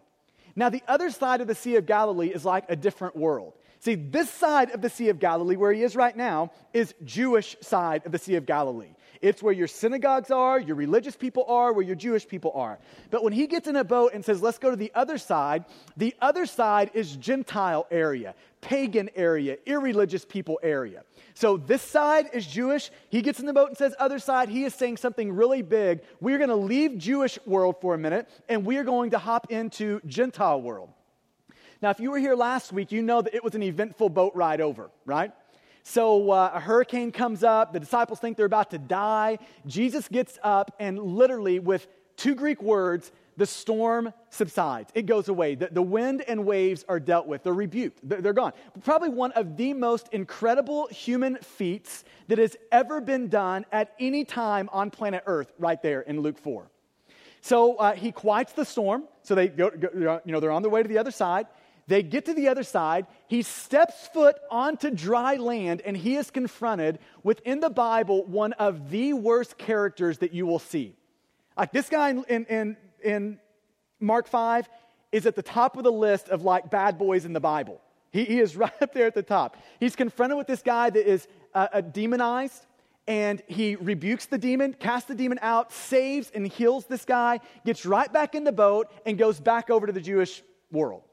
Now, 0.55 0.69
the 0.69 0.83
other 0.87 1.09
side 1.09 1.41
of 1.41 1.47
the 1.47 1.55
Sea 1.55 1.75
of 1.75 1.85
Galilee 1.85 2.29
is 2.29 2.45
like 2.45 2.65
a 2.69 2.75
different 2.75 3.15
world. 3.15 3.53
See, 3.79 3.95
this 3.95 4.29
side 4.29 4.71
of 4.71 4.81
the 4.81 4.89
Sea 4.89 5.09
of 5.09 5.19
Galilee, 5.19 5.55
where 5.55 5.73
he 5.73 5.81
is 5.81 5.95
right 5.95 6.15
now, 6.15 6.51
is 6.71 6.93
Jewish 7.03 7.57
side 7.61 8.05
of 8.05 8.11
the 8.11 8.19
Sea 8.19 8.35
of 8.35 8.45
Galilee. 8.45 8.93
It's 9.21 9.41
where 9.41 9.53
your 9.53 9.67
synagogues 9.67 10.31
are, 10.31 10.59
your 10.59 10.75
religious 10.75 11.15
people 11.15 11.45
are, 11.47 11.73
where 11.73 11.85
your 11.85 11.95
Jewish 11.95 12.27
people 12.27 12.51
are. 12.53 12.79
But 13.11 13.23
when 13.23 13.33
he 13.33 13.47
gets 13.47 13.67
in 13.67 13.75
a 13.75 13.83
boat 13.83 14.13
and 14.13 14.25
says, 14.25 14.41
let's 14.41 14.57
go 14.57 14.71
to 14.71 14.75
the 14.75 14.91
other 14.95 15.17
side, 15.17 15.65
the 15.95 16.15
other 16.21 16.45
side 16.45 16.91
is 16.93 17.15
Gentile 17.15 17.87
area, 17.91 18.33
pagan 18.61 19.09
area, 19.15 19.57
irreligious 19.65 20.23
people 20.23 20.59
area. 20.63 21.03
So 21.33 21.57
this 21.57 21.81
side 21.81 22.29
is 22.33 22.45
Jewish. 22.45 22.91
He 23.09 23.21
gets 23.21 23.39
in 23.39 23.45
the 23.45 23.53
boat 23.53 23.69
and 23.69 23.77
says, 23.77 23.95
other 23.99 24.19
side, 24.19 24.49
he 24.49 24.63
is 24.63 24.73
saying 24.75 24.97
something 24.97 25.33
really 25.33 25.61
big. 25.61 26.01
We're 26.19 26.37
going 26.37 26.49
to 26.49 26.55
leave 26.55 26.97
Jewish 26.97 27.39
world 27.45 27.77
for 27.81 27.95
a 27.95 27.97
minute, 27.97 28.29
and 28.47 28.65
we 28.65 28.77
are 28.77 28.83
going 28.83 29.11
to 29.11 29.17
hop 29.17 29.51
into 29.51 29.99
Gentile 30.05 30.61
world. 30.61 30.89
Now, 31.81 31.89
if 31.89 31.99
you 31.99 32.11
were 32.11 32.19
here 32.19 32.35
last 32.35 32.71
week, 32.71 32.91
you 32.91 33.01
know 33.01 33.21
that 33.21 33.33
it 33.33 33.43
was 33.43 33.55
an 33.55 33.63
eventful 33.63 34.09
boat 34.09 34.33
ride 34.35 34.61
over, 34.61 34.91
right? 35.05 35.31
So 35.83 36.29
uh, 36.29 36.51
a 36.53 36.59
hurricane 36.59 37.11
comes 37.11 37.43
up. 37.43 37.73
The 37.73 37.79
disciples 37.79 38.19
think 38.19 38.37
they're 38.37 38.45
about 38.45 38.69
to 38.71 38.77
die. 38.77 39.39
Jesus 39.65 40.07
gets 40.07 40.37
up 40.43 40.75
and 40.79 40.99
literally, 40.99 41.57
with 41.59 41.87
two 42.17 42.35
Greek 42.35 42.61
words, 42.61 43.11
the 43.37 43.45
storm 43.45 44.13
subsides. 44.29 44.91
It 44.93 45.05
goes 45.05 45.29
away. 45.29 45.55
The, 45.55 45.69
the 45.71 45.81
wind 45.81 46.23
and 46.27 46.45
waves 46.45 46.85
are 46.87 46.99
dealt 46.99 47.27
with. 47.27 47.43
They're 47.43 47.53
rebuked. 47.53 47.99
They're, 48.03 48.21
they're 48.21 48.33
gone. 48.33 48.53
Probably 48.83 49.09
one 49.09 49.31
of 49.33 49.57
the 49.57 49.73
most 49.73 50.09
incredible 50.11 50.87
human 50.87 51.37
feats 51.37 52.03
that 52.27 52.37
has 52.37 52.55
ever 52.71 53.01
been 53.01 53.29
done 53.29 53.65
at 53.71 53.93
any 53.99 54.25
time 54.25 54.69
on 54.71 54.91
planet 54.91 55.23
Earth, 55.25 55.51
right 55.57 55.81
there 55.81 56.01
in 56.01 56.21
Luke 56.21 56.37
4. 56.37 56.69
So 57.41 57.75
uh, 57.75 57.93
he 57.93 58.11
quiets 58.11 58.53
the 58.53 58.65
storm. 58.65 59.03
So 59.23 59.35
they 59.35 59.47
go, 59.47 59.71
go, 59.71 60.21
you 60.25 60.31
know, 60.31 60.39
they're 60.39 60.51
on 60.51 60.61
their 60.61 60.71
way 60.71 60.83
to 60.83 60.89
the 60.89 60.97
other 60.97 61.11
side. 61.11 61.47
They 61.87 62.03
get 62.03 62.25
to 62.25 62.33
the 62.33 62.47
other 62.47 62.63
side. 62.63 63.07
He 63.27 63.41
steps 63.41 64.07
foot 64.13 64.37
onto 64.49 64.91
dry 64.91 65.35
land, 65.35 65.81
and 65.81 65.97
he 65.97 66.15
is 66.15 66.31
confronted 66.31 66.99
within 67.23 67.59
the 67.59 67.69
Bible 67.69 68.23
one 68.25 68.53
of 68.53 68.91
the 68.91 69.13
worst 69.13 69.57
characters 69.57 70.19
that 70.19 70.33
you 70.33 70.45
will 70.45 70.59
see. 70.59 70.95
Like 71.57 71.73
this 71.73 71.89
guy 71.89 72.11
in, 72.11 72.23
in, 72.29 72.45
in 72.45 72.77
Mark 73.99 74.27
5 74.27 74.69
is 75.11 75.25
at 75.25 75.35
the 75.35 75.43
top 75.43 75.77
of 75.77 75.83
the 75.83 75.91
list 75.91 76.29
of 76.29 76.43
like 76.43 76.69
bad 76.69 76.97
boys 76.97 77.25
in 77.25 77.33
the 77.33 77.39
Bible. 77.39 77.81
He, 78.11 78.25
he 78.25 78.39
is 78.39 78.55
right 78.57 78.73
up 78.81 78.93
there 78.93 79.07
at 79.07 79.15
the 79.15 79.23
top. 79.23 79.57
He's 79.79 79.95
confronted 79.95 80.37
with 80.37 80.47
this 80.47 80.61
guy 80.61 80.89
that 80.89 81.09
is 81.09 81.27
uh, 81.53 81.67
uh, 81.73 81.81
demonized, 81.81 82.65
and 83.07 83.41
he 83.47 83.75
rebukes 83.75 84.25
the 84.25 84.37
demon, 84.37 84.73
casts 84.73 85.07
the 85.07 85.15
demon 85.15 85.39
out, 85.41 85.71
saves 85.71 86.31
and 86.33 86.47
heals 86.47 86.85
this 86.85 87.05
guy, 87.05 87.39
gets 87.65 87.85
right 87.85 88.11
back 88.11 88.35
in 88.35 88.43
the 88.43 88.51
boat, 88.51 88.91
and 89.05 89.17
goes 89.17 89.39
back 89.39 89.69
over 89.69 89.87
to 89.87 89.93
the 89.93 90.01
Jewish 90.01 90.41
world. 90.71 91.03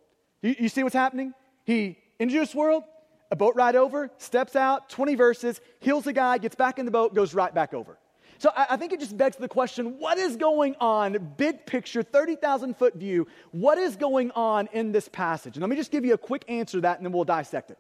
You, 0.43 0.55
you 0.59 0.69
see 0.69 0.83
what's 0.83 0.95
happening? 0.95 1.35
He, 1.65 1.99
in 2.19 2.29
Jewish 2.29 2.55
world, 2.55 2.85
a 3.31 3.37
boat 3.37 3.55
ride 3.57 3.77
over, 3.77 4.11
steps 4.19 4.57
out, 4.57 4.89
20 4.89 5.15
verses, 5.15 5.61
heals 5.81 6.05
the 6.05 6.13
guy, 6.13 6.39
gets 6.39 6.55
back 6.55 6.79
in 6.79 6.87
the 6.87 6.91
boat, 6.91 7.15
goes 7.15 7.35
right 7.35 7.55
back 7.55 7.75
over. 7.75 7.99
So 8.39 8.51
I, 8.57 8.67
I 8.71 8.77
think 8.77 8.93
it 8.93 9.01
just 9.01 9.17
begs 9.17 9.37
the 9.37 9.49
question 9.49 9.99
what 9.99 10.17
is 10.17 10.37
going 10.37 10.77
on, 10.81 11.35
big 11.37 11.67
picture, 11.67 12.03
30,000 12.03 12.77
foot 12.77 12.95
view, 12.95 13.27
what 13.51 13.79
is 13.79 13.97
going 13.97 14.31
on 14.33 14.69
in 14.73 14.93
this 14.93 15.09
passage? 15.09 15.57
And 15.57 15.61
let 15.61 15.71
me 15.71 15.77
just 15.77 15.91
give 15.91 16.05
you 16.05 16.15
a 16.15 16.19
quick 16.19 16.45
answer 16.49 16.79
to 16.79 16.83
that 16.83 16.99
and 16.99 17.05
then 17.05 17.13
we'll 17.13 17.25
dissect 17.25 17.71
it. 17.71 17.79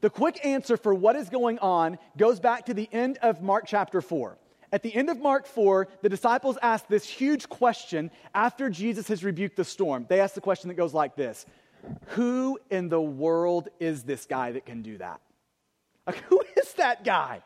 The 0.00 0.10
quick 0.10 0.44
answer 0.44 0.76
for 0.76 0.92
what 0.92 1.14
is 1.14 1.28
going 1.28 1.60
on 1.60 1.96
goes 2.18 2.40
back 2.40 2.66
to 2.66 2.74
the 2.74 2.88
end 2.92 3.18
of 3.22 3.40
Mark 3.40 3.64
chapter 3.66 4.00
4. 4.00 4.36
At 4.72 4.82
the 4.82 4.92
end 4.94 5.10
of 5.10 5.20
Mark 5.20 5.46
4, 5.46 5.86
the 6.00 6.08
disciples 6.08 6.58
ask 6.60 6.88
this 6.88 7.06
huge 7.06 7.48
question 7.48 8.10
after 8.34 8.68
Jesus 8.68 9.06
has 9.08 9.22
rebuked 9.22 9.56
the 9.56 9.64
storm. 9.64 10.06
They 10.08 10.18
ask 10.18 10.34
the 10.34 10.40
question 10.40 10.68
that 10.68 10.74
goes 10.74 10.92
like 10.94 11.14
this 11.14 11.46
who 12.08 12.58
in 12.70 12.88
the 12.88 13.00
world 13.00 13.68
is 13.80 14.04
this 14.04 14.24
guy 14.26 14.52
that 14.52 14.64
can 14.64 14.82
do 14.82 14.98
that? 14.98 15.20
Like, 16.06 16.16
who 16.28 16.40
is 16.56 16.72
that 16.74 17.04
guy? 17.04 17.42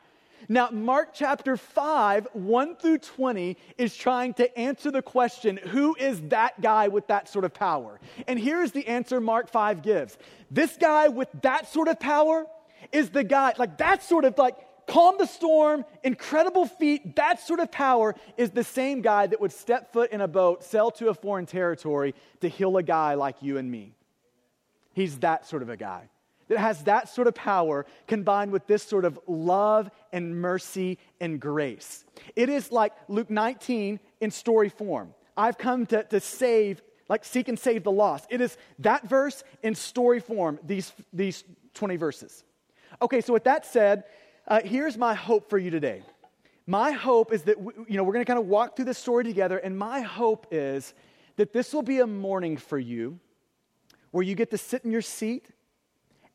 Now, 0.49 0.69
Mark 0.69 1.09
chapter 1.13 1.57
5, 1.57 2.29
1 2.31 2.75
through 2.77 2.99
20, 2.99 3.57
is 3.77 3.95
trying 3.95 4.33
to 4.35 4.57
answer 4.57 4.91
the 4.91 5.01
question 5.01 5.57
who 5.57 5.95
is 5.95 6.21
that 6.29 6.61
guy 6.61 6.87
with 6.87 7.07
that 7.07 7.27
sort 7.27 7.43
of 7.43 7.53
power? 7.53 7.99
And 8.27 8.39
here's 8.39 8.71
the 8.71 8.87
answer 8.87 9.19
Mark 9.19 9.49
5 9.49 9.81
gives 9.81 10.17
this 10.49 10.77
guy 10.77 11.09
with 11.09 11.27
that 11.41 11.67
sort 11.71 11.89
of 11.89 11.99
power 11.99 12.45
is 12.93 13.09
the 13.09 13.23
guy, 13.25 13.53
like 13.57 13.77
that 13.79 14.03
sort 14.03 14.23
of 14.23 14.37
like 14.37 14.55
calm 14.87 15.15
the 15.17 15.25
storm, 15.25 15.83
incredible 16.03 16.65
feat, 16.65 17.17
that 17.17 17.41
sort 17.41 17.59
of 17.59 17.69
power 17.69 18.15
is 18.37 18.51
the 18.51 18.63
same 18.63 19.01
guy 19.01 19.27
that 19.27 19.41
would 19.41 19.51
step 19.51 19.91
foot 19.91 20.11
in 20.11 20.21
a 20.21 20.27
boat, 20.29 20.63
sail 20.63 20.91
to 20.91 21.09
a 21.09 21.13
foreign 21.13 21.45
territory 21.45 22.15
to 22.39 22.47
heal 22.47 22.77
a 22.77 22.83
guy 22.83 23.15
like 23.15 23.35
you 23.41 23.57
and 23.57 23.69
me. 23.69 23.93
He's 24.93 25.19
that 25.19 25.45
sort 25.45 25.61
of 25.61 25.69
a 25.69 25.75
guy 25.75 26.09
that 26.47 26.57
has 26.57 26.83
that 26.83 27.09
sort 27.09 27.27
of 27.27 27.35
power 27.35 27.85
combined 28.07 28.51
with 28.51 28.67
this 28.67 28.83
sort 28.83 29.05
of 29.05 29.19
love 29.27 29.89
and 30.13 30.39
mercy 30.39 30.97
and 31.19 31.39
grace. 31.39 32.05
It 32.35 32.49
is 32.49 32.71
like 32.71 32.93
Luke 33.07 33.29
19 33.29 33.99
in 34.21 34.31
story 34.31 34.69
form. 34.69 35.13
I've 35.35 35.57
come 35.57 35.85
to, 35.87 36.03
to 36.03 36.19
save, 36.19 36.81
like 37.09 37.25
seek 37.25 37.47
and 37.47 37.59
save 37.59 37.83
the 37.83 37.91
lost. 37.91 38.27
It 38.29 38.41
is 38.41 38.57
that 38.79 39.07
verse 39.07 39.43
in 39.61 39.75
story 39.75 40.19
form, 40.19 40.59
these, 40.63 40.91
these 41.13 41.43
20 41.73 41.95
verses. 41.95 42.43
Okay, 43.01 43.21
so 43.21 43.33
with 43.33 43.43
that 43.43 43.65
said, 43.65 44.05
uh, 44.47 44.61
here's 44.63 44.97
my 44.97 45.13
hope 45.13 45.49
for 45.49 45.57
you 45.57 45.69
today. 45.69 46.01
My 46.65 46.91
hope 46.91 47.31
is 47.31 47.43
that, 47.43 47.61
we, 47.61 47.73
you 47.87 47.97
know, 47.97 48.03
we're 48.03 48.13
going 48.13 48.25
to 48.25 48.29
kind 48.29 48.39
of 48.39 48.47
walk 48.47 48.75
through 48.75 48.85
this 48.85 48.97
story 48.97 49.23
together, 49.23 49.57
and 49.57 49.77
my 49.77 50.01
hope 50.01 50.47
is 50.51 50.93
that 51.35 51.53
this 51.53 51.73
will 51.73 51.83
be 51.83 51.99
a 51.99 52.07
morning 52.07 52.57
for 52.57 52.79
you 52.79 53.19
where 54.11 54.23
you 54.23 54.35
get 54.35 54.51
to 54.51 54.57
sit 54.57 54.83
in 54.83 54.91
your 54.91 55.01
seat 55.01 55.47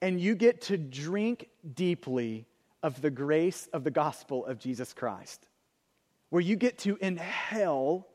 and 0.03 0.21
you 0.21 0.35
get 0.35 0.61
to 0.63 0.77
drink 0.77 1.49
deeply 1.75 2.45
of 2.83 3.01
the 3.01 3.11
grace 3.11 3.69
of 3.73 3.85
the 3.85 3.91
gospel 3.91 4.45
of 4.45 4.59
Jesus 4.59 4.93
Christ, 4.93 5.47
where 6.29 6.43
you 6.43 6.57
get 6.57 6.79
to 6.79 6.99
inhale 7.01 8.09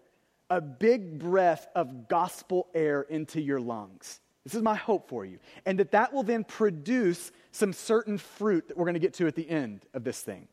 a 0.50 0.60
big 0.60 1.18
breath 1.18 1.68
of 1.76 2.10
gospel 2.10 2.68
air 2.76 3.02
into 3.04 3.42
your 3.42 3.60
lungs. 3.60 4.20
This 4.44 4.54
is 4.54 4.62
my 4.62 4.76
hope 4.76 5.10
for 5.10 5.26
you. 5.26 5.40
And 5.66 5.80
that 5.80 5.92
that 5.92 6.14
will 6.14 6.24
then 6.24 6.44
produce 6.44 7.32
some 7.52 7.74
certain 7.74 8.18
fruit 8.18 8.68
that 8.68 8.78
we're 8.78 8.86
going 8.86 8.94
to 8.94 9.00
get 9.00 9.14
to 9.16 9.28
at 9.28 9.36
the 9.36 9.50
end 9.50 9.86
of 9.94 10.04
this 10.04 10.22
thing. 10.22 10.48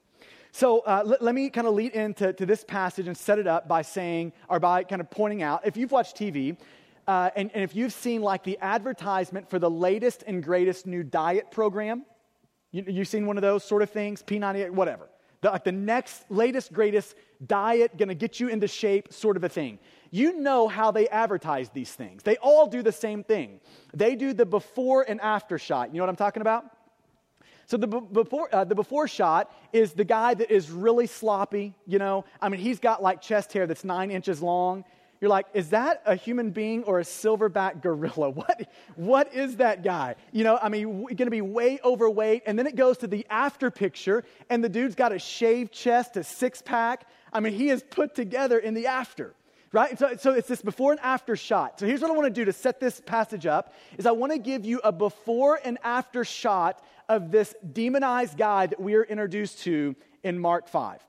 So 0.53 0.81
uh, 0.81 1.03
let, 1.05 1.21
let, 1.21 1.35
me 1.35 1.50
kind 1.50 1.67
of 1.67 1.75
lead 1.75 1.93
into 1.93 2.33
to 2.33 2.47
this 2.47 2.62
passage 2.62 3.09
and 3.09 3.17
set 3.17 3.41
it 3.41 3.49
up 3.49 3.67
by 3.67 3.83
saying, 3.83 4.33
or 4.49 4.61
by 4.61 4.85
kind 4.85 5.00
of 5.00 5.11
pointing 5.11 5.43
out, 5.43 5.67
if 5.67 5.76
you've 5.76 5.91
watched 5.91 6.17
TV, 6.17 6.57
uh, 7.06 7.30
and, 7.37 7.50
and 7.52 7.62
if 7.62 7.76
you've 7.76 7.92
seen 7.92 8.23
like 8.23 8.44
the 8.44 8.58
advertisement 8.61 9.50
for 9.50 9.58
the 9.58 9.70
latest 9.70 10.25
and 10.26 10.42
greatest 10.42 10.87
new 10.87 11.02
diet 11.02 11.50
program, 11.50 12.04
you, 12.73 12.84
you've 12.87 13.08
seen 13.08 13.26
one 13.26 13.37
of 13.37 13.42
those 13.42 13.64
sort 13.64 13.82
of 13.82 13.90
things, 13.90 14.23
P90X, 14.23 14.70
whatever. 14.70 15.08
The, 15.42 15.50
like 15.50 15.64
the 15.64 15.73
next, 15.73 16.25
latest, 16.30 16.73
greatest 16.73 17.14
diet, 17.46 17.96
gonna 17.99 18.14
get 18.14 18.40
you 18.40 18.49
into 18.49 18.66
shape 18.66 19.12
sort 19.12 19.37
of 19.37 19.44
a 19.44 19.49
thing. 19.49 19.78
You 20.11 20.40
know 20.40 20.68
how 20.68 20.90
they 20.90 21.08
advertise 21.08 21.68
these 21.68 21.92
things. 21.92 22.23
They 22.23 22.37
all 22.37 22.66
do 22.66 22.82
the 22.82 22.92
same 22.92 23.23
thing. 23.23 23.61
They 23.92 24.16
do 24.16 24.32
the 24.32 24.46
before 24.46 25.04
and 25.06 25.20
after 25.20 25.58
shot. 25.58 25.92
You 25.92 25.99
know 25.99 26.04
what 26.04 26.11
I'm 26.11 26.16
talking 26.16 26.40
about? 26.40 26.64
So 27.66 27.76
the 27.76 27.87
before, 27.87 28.54
uh, 28.54 28.64
the 28.64 28.75
before 28.75 29.08
shot 29.08 29.54
is 29.73 29.92
the 29.92 30.04
guy 30.04 30.34
that 30.34 30.50
is 30.50 30.70
really 30.70 31.06
sloppy, 31.06 31.75
you 31.87 31.99
know. 31.99 32.25
I 32.40 32.49
mean, 32.49 32.61
he's 32.61 32.78
got 32.78 33.02
like 33.02 33.20
chest 33.20 33.52
hair 33.52 33.66
that's 33.66 33.84
nine 33.84 34.11
inches 34.11 34.42
long. 34.42 34.84
You're 35.21 35.30
like, 35.30 35.47
is 35.54 35.71
that 35.71 36.02
a 36.04 36.14
human 36.14 36.50
being 36.50 36.85
or 36.85 37.00
a 37.00 37.04
silverback 37.04 37.83
gorilla? 37.83 38.30
What, 38.35 38.68
what 38.97 39.35
is 39.35 39.56
that 39.56 39.83
guy? 39.83 40.16
You 40.33 40.44
know, 40.44 40.59
I 40.61 40.68
mean, 40.68 41.04
going 41.04 41.16
to 41.16 41.30
be 41.30 41.40
way 41.40 41.78
overweight. 41.85 42.42
And 42.47 42.59
then 42.59 42.66
it 42.66 42.76
goes 42.76 42.99
to 42.99 43.06
the 43.06 43.26
after 43.30 43.71
picture, 43.71 44.25
and 44.50 44.62
the 44.62 44.68
dude's 44.68 44.94
got 44.94 45.12
a 45.12 45.18
shaved 45.18 45.73
chest, 45.73 46.16
a 46.16 46.25
six 46.25 46.61
pack. 46.61 47.06
I 47.33 47.40
mean, 47.40 47.54
he 47.54 47.71
is 47.71 47.83
put 47.83 48.14
together 48.14 48.59
in 48.59 48.75
the 48.75 48.87
after 48.87 49.35
right 49.75 49.99
so, 49.99 50.14
so 50.16 50.33
it's 50.33 50.47
this 50.47 50.62
before 50.62 50.92
and 50.92 51.00
after 51.00 51.35
shot 51.35 51.80
so 51.80 51.87
here's 51.87 52.00
what 52.00 52.11
i 52.11 52.14
want 52.14 52.26
to 52.26 52.30
do 52.30 52.44
to 52.44 52.52
set 52.52 52.78
this 52.78 53.00
passage 53.04 53.44
up 53.44 53.75
is 53.99 54.06
i 54.06 54.11
want 54.12 54.33
to 54.33 54.38
give 54.38 54.64
you 54.64 54.80
a 54.85 54.92
before 54.92 55.61
and 55.64 55.78
after 55.83 56.25
shot 56.25 56.83
of 57.09 57.33
this 57.33 57.54
demonized 57.73 58.38
guy 58.38 58.66
that 58.66 58.80
we 58.80 58.94
are 58.94 59.02
introduced 59.02 59.59
to 59.59 59.97
in 60.23 60.38
mark 60.38 60.68
5 60.68 61.00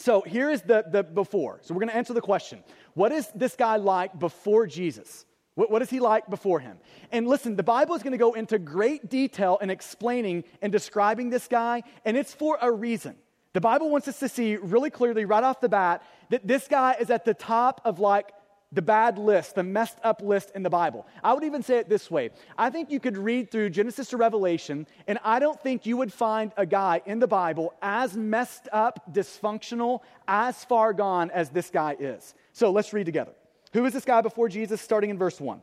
so 0.00 0.22
here 0.22 0.50
is 0.50 0.62
the, 0.62 0.84
the 0.90 1.02
before 1.02 1.60
so 1.62 1.74
we're 1.74 1.80
going 1.80 1.90
to 1.90 1.96
answer 1.96 2.14
the 2.14 2.20
question 2.20 2.62
what 2.94 3.12
is 3.12 3.28
this 3.34 3.56
guy 3.56 3.76
like 3.76 4.18
before 4.18 4.66
Jesus? 4.66 5.24
What, 5.54 5.70
what 5.70 5.82
is 5.82 5.90
he 5.90 6.00
like 6.00 6.28
before 6.28 6.60
him? 6.60 6.78
And 7.12 7.26
listen, 7.26 7.56
the 7.56 7.62
Bible 7.62 7.94
is 7.94 8.02
going 8.02 8.12
to 8.12 8.18
go 8.18 8.34
into 8.34 8.58
great 8.58 9.08
detail 9.08 9.58
in 9.60 9.70
explaining 9.70 10.44
and 10.62 10.72
describing 10.72 11.30
this 11.30 11.48
guy, 11.48 11.82
and 12.04 12.16
it's 12.16 12.32
for 12.32 12.58
a 12.60 12.70
reason. 12.70 13.16
The 13.52 13.60
Bible 13.60 13.90
wants 13.90 14.06
us 14.06 14.18
to 14.20 14.28
see 14.28 14.56
really 14.56 14.90
clearly 14.90 15.24
right 15.24 15.42
off 15.42 15.60
the 15.60 15.68
bat 15.68 16.02
that 16.30 16.46
this 16.46 16.68
guy 16.68 16.96
is 17.00 17.10
at 17.10 17.24
the 17.24 17.34
top 17.34 17.80
of 17.84 17.98
like 17.98 18.30
the 18.72 18.82
bad 18.82 19.18
list, 19.18 19.56
the 19.56 19.62
messed 19.62 19.98
up 20.04 20.22
list 20.22 20.52
in 20.54 20.62
the 20.62 20.70
Bible. 20.70 21.06
I 21.24 21.32
would 21.34 21.42
even 21.42 21.62
say 21.62 21.78
it 21.78 21.88
this 21.88 22.10
way 22.10 22.30
I 22.56 22.70
think 22.70 22.90
you 22.90 23.00
could 23.00 23.16
read 23.16 23.50
through 23.50 23.70
Genesis 23.70 24.08
to 24.10 24.16
Revelation, 24.16 24.86
and 25.06 25.18
I 25.24 25.38
don't 25.38 25.60
think 25.60 25.86
you 25.86 25.96
would 25.96 26.12
find 26.12 26.52
a 26.56 26.66
guy 26.66 27.02
in 27.06 27.18
the 27.18 27.26
Bible 27.26 27.74
as 27.82 28.16
messed 28.16 28.68
up, 28.72 29.12
dysfunctional, 29.12 30.00
as 30.28 30.64
far 30.64 30.92
gone 30.92 31.30
as 31.30 31.50
this 31.50 31.70
guy 31.70 31.96
is. 31.98 32.34
So 32.52 32.70
let's 32.70 32.92
read 32.92 33.06
together. 33.06 33.32
Who 33.72 33.84
is 33.84 33.92
this 33.92 34.04
guy 34.04 34.20
before 34.20 34.48
Jesus, 34.48 34.80
starting 34.80 35.10
in 35.10 35.18
verse 35.18 35.40
1? 35.40 35.60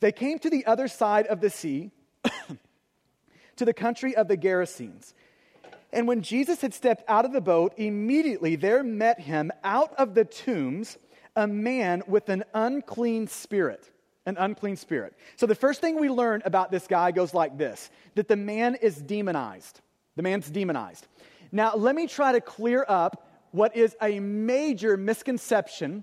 They 0.00 0.12
came 0.12 0.38
to 0.40 0.50
the 0.50 0.66
other 0.66 0.88
side 0.88 1.26
of 1.26 1.40
the 1.40 1.50
sea, 1.50 1.90
to 3.56 3.64
the 3.64 3.72
country 3.72 4.14
of 4.14 4.28
the 4.28 4.36
Gerasenes. 4.36 5.14
And 5.92 6.06
when 6.06 6.20
Jesus 6.20 6.60
had 6.60 6.74
stepped 6.74 7.04
out 7.08 7.24
of 7.24 7.32
the 7.32 7.40
boat, 7.40 7.72
immediately 7.78 8.56
there 8.56 8.82
met 8.82 9.20
him 9.20 9.50
out 9.64 9.94
of 9.94 10.14
the 10.14 10.24
tombs 10.24 10.98
a 11.36 11.46
man 11.46 12.02
with 12.06 12.28
an 12.28 12.44
unclean 12.54 13.28
spirit. 13.28 13.90
An 14.24 14.36
unclean 14.38 14.76
spirit. 14.76 15.14
So 15.36 15.46
the 15.46 15.54
first 15.54 15.80
thing 15.80 16.00
we 16.00 16.08
learn 16.08 16.42
about 16.44 16.72
this 16.72 16.88
guy 16.88 17.12
goes 17.12 17.32
like 17.32 17.56
this 17.56 17.90
that 18.16 18.26
the 18.26 18.36
man 18.36 18.74
is 18.74 18.96
demonized. 18.96 19.80
The 20.16 20.22
man's 20.22 20.50
demonized. 20.50 21.06
Now, 21.52 21.76
let 21.76 21.94
me 21.94 22.06
try 22.06 22.32
to 22.32 22.40
clear 22.40 22.84
up 22.88 23.28
what 23.52 23.76
is 23.76 23.94
a 24.02 24.18
major 24.18 24.96
misconception 24.96 26.02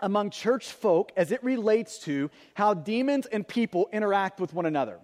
among 0.00 0.30
church 0.30 0.72
folk 0.72 1.12
as 1.16 1.30
it 1.30 1.42
relates 1.44 1.98
to 2.00 2.30
how 2.54 2.74
demons 2.74 3.26
and 3.26 3.46
people 3.46 3.88
interact 3.92 4.40
with 4.40 4.54
one 4.54 4.66
another. 4.66 4.98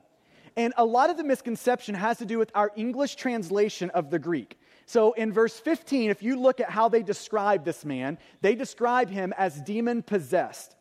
And 0.57 0.75
a 0.77 0.85
lot 0.85 1.11
of 1.11 1.17
the 1.17 1.23
misconception 1.23 1.95
has 1.95 2.19
to 2.19 2.27
do 2.27 2.39
with 2.39 2.51
our 2.55 2.73
English 2.75 3.15
translation 3.15 3.91
of 3.91 4.11
the 4.11 4.19
Greek. 4.19 4.59
So 4.89 5.13
in 5.13 5.35
verse 5.35 5.61
15, 5.61 6.09
if 6.09 6.23
you 6.23 6.41
look 6.41 6.61
at 6.61 6.71
how 6.71 6.89
they 6.89 7.03
describe 7.03 7.63
this 7.63 7.85
man, 7.85 8.17
they 8.41 8.55
describe 8.55 9.11
him 9.11 9.35
as 9.37 9.61
demon 9.61 10.03
possessed. 10.03 10.75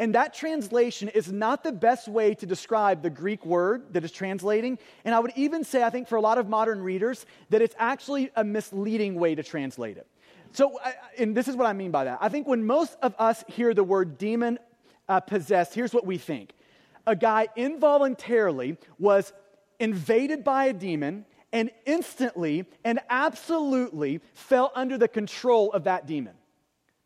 And 0.00 0.16
that 0.16 0.34
translation 0.34 1.08
is 1.08 1.30
not 1.30 1.62
the 1.62 1.70
best 1.70 2.08
way 2.08 2.34
to 2.34 2.46
describe 2.46 3.00
the 3.00 3.10
Greek 3.10 3.46
word 3.46 3.92
that 3.92 4.02
is 4.02 4.10
translating. 4.10 4.76
And 5.04 5.14
I 5.14 5.20
would 5.20 5.30
even 5.36 5.62
say, 5.62 5.84
I 5.84 5.90
think 5.90 6.08
for 6.08 6.16
a 6.16 6.20
lot 6.20 6.36
of 6.36 6.48
modern 6.48 6.82
readers, 6.82 7.26
that 7.50 7.62
it's 7.62 7.76
actually 7.78 8.32
a 8.34 8.42
misleading 8.42 9.14
way 9.14 9.36
to 9.36 9.44
translate 9.44 9.98
it. 9.98 10.08
So, 10.50 10.80
and 11.16 11.36
this 11.36 11.46
is 11.46 11.54
what 11.54 11.68
I 11.68 11.74
mean 11.74 11.92
by 11.92 12.06
that. 12.06 12.18
I 12.20 12.30
think 12.30 12.48
when 12.48 12.66
most 12.66 12.96
of 13.02 13.14
us 13.20 13.44
hear 13.46 13.72
the 13.72 13.84
word 13.84 14.18
demon 14.18 14.58
uh, 15.08 15.20
possessed, 15.20 15.74
here's 15.74 15.94
what 15.94 16.04
we 16.04 16.18
think 16.18 16.50
a 17.06 17.14
guy 17.14 17.46
involuntarily 17.54 18.78
was 18.98 19.32
invaded 19.78 20.42
by 20.42 20.64
a 20.64 20.72
demon 20.72 21.24
and 21.54 21.70
instantly 21.86 22.66
and 22.84 22.98
absolutely 23.08 24.20
fell 24.34 24.72
under 24.74 24.98
the 24.98 25.08
control 25.08 25.72
of 25.72 25.84
that 25.84 26.04
demon. 26.06 26.34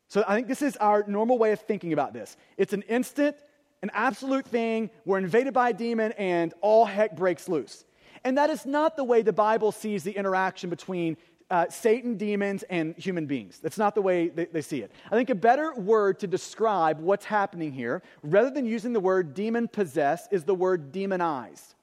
So 0.09 0.25
I 0.27 0.35
think 0.35 0.47
this 0.47 0.63
is 0.63 0.75
our 0.77 1.05
normal 1.07 1.37
way 1.37 1.51
of 1.51 1.61
thinking 1.61 1.93
about 1.93 2.13
this. 2.13 2.35
It's 2.57 2.73
an 2.73 2.81
instant, 2.81 3.37
an 3.83 3.91
absolute 3.93 4.47
thing. 4.47 4.89
We're 5.05 5.19
invaded 5.19 5.53
by 5.53 5.69
a 5.69 5.73
demon 5.73 6.13
and 6.13 6.51
all 6.61 6.83
heck 6.83 7.15
breaks 7.15 7.47
loose. 7.47 7.85
And 8.23 8.37
that 8.39 8.49
is 8.49 8.65
not 8.65 8.97
the 8.97 9.03
way 9.03 9.21
the 9.21 9.31
Bible 9.31 9.71
sees 9.71 10.03
the 10.03 10.11
interaction 10.11 10.71
between 10.71 11.15
uh, 11.51 11.67
Satan, 11.69 12.17
demons, 12.17 12.63
and 12.63 12.95
human 12.97 13.27
beings. 13.27 13.59
That's 13.59 13.77
not 13.77 13.93
the 13.93 14.01
way 14.01 14.29
they, 14.29 14.45
they, 14.45 14.61
see 14.61 14.81
it. 14.81 14.91
I 15.11 15.15
think 15.15 15.29
a 15.29 15.35
better 15.35 15.73
word 15.75 16.19
to 16.19 16.27
describe 16.27 16.99
what's 16.99 17.25
happening 17.25 17.71
here, 17.71 18.03
rather 18.21 18.51
than 18.51 18.65
using 18.65 18.93
the 18.93 18.99
word 18.99 19.33
demon 19.33 19.67
possessed, 19.67 20.31
is 20.31 20.43
the 20.43 20.53
word 20.53 20.91
demonized. 20.91 21.75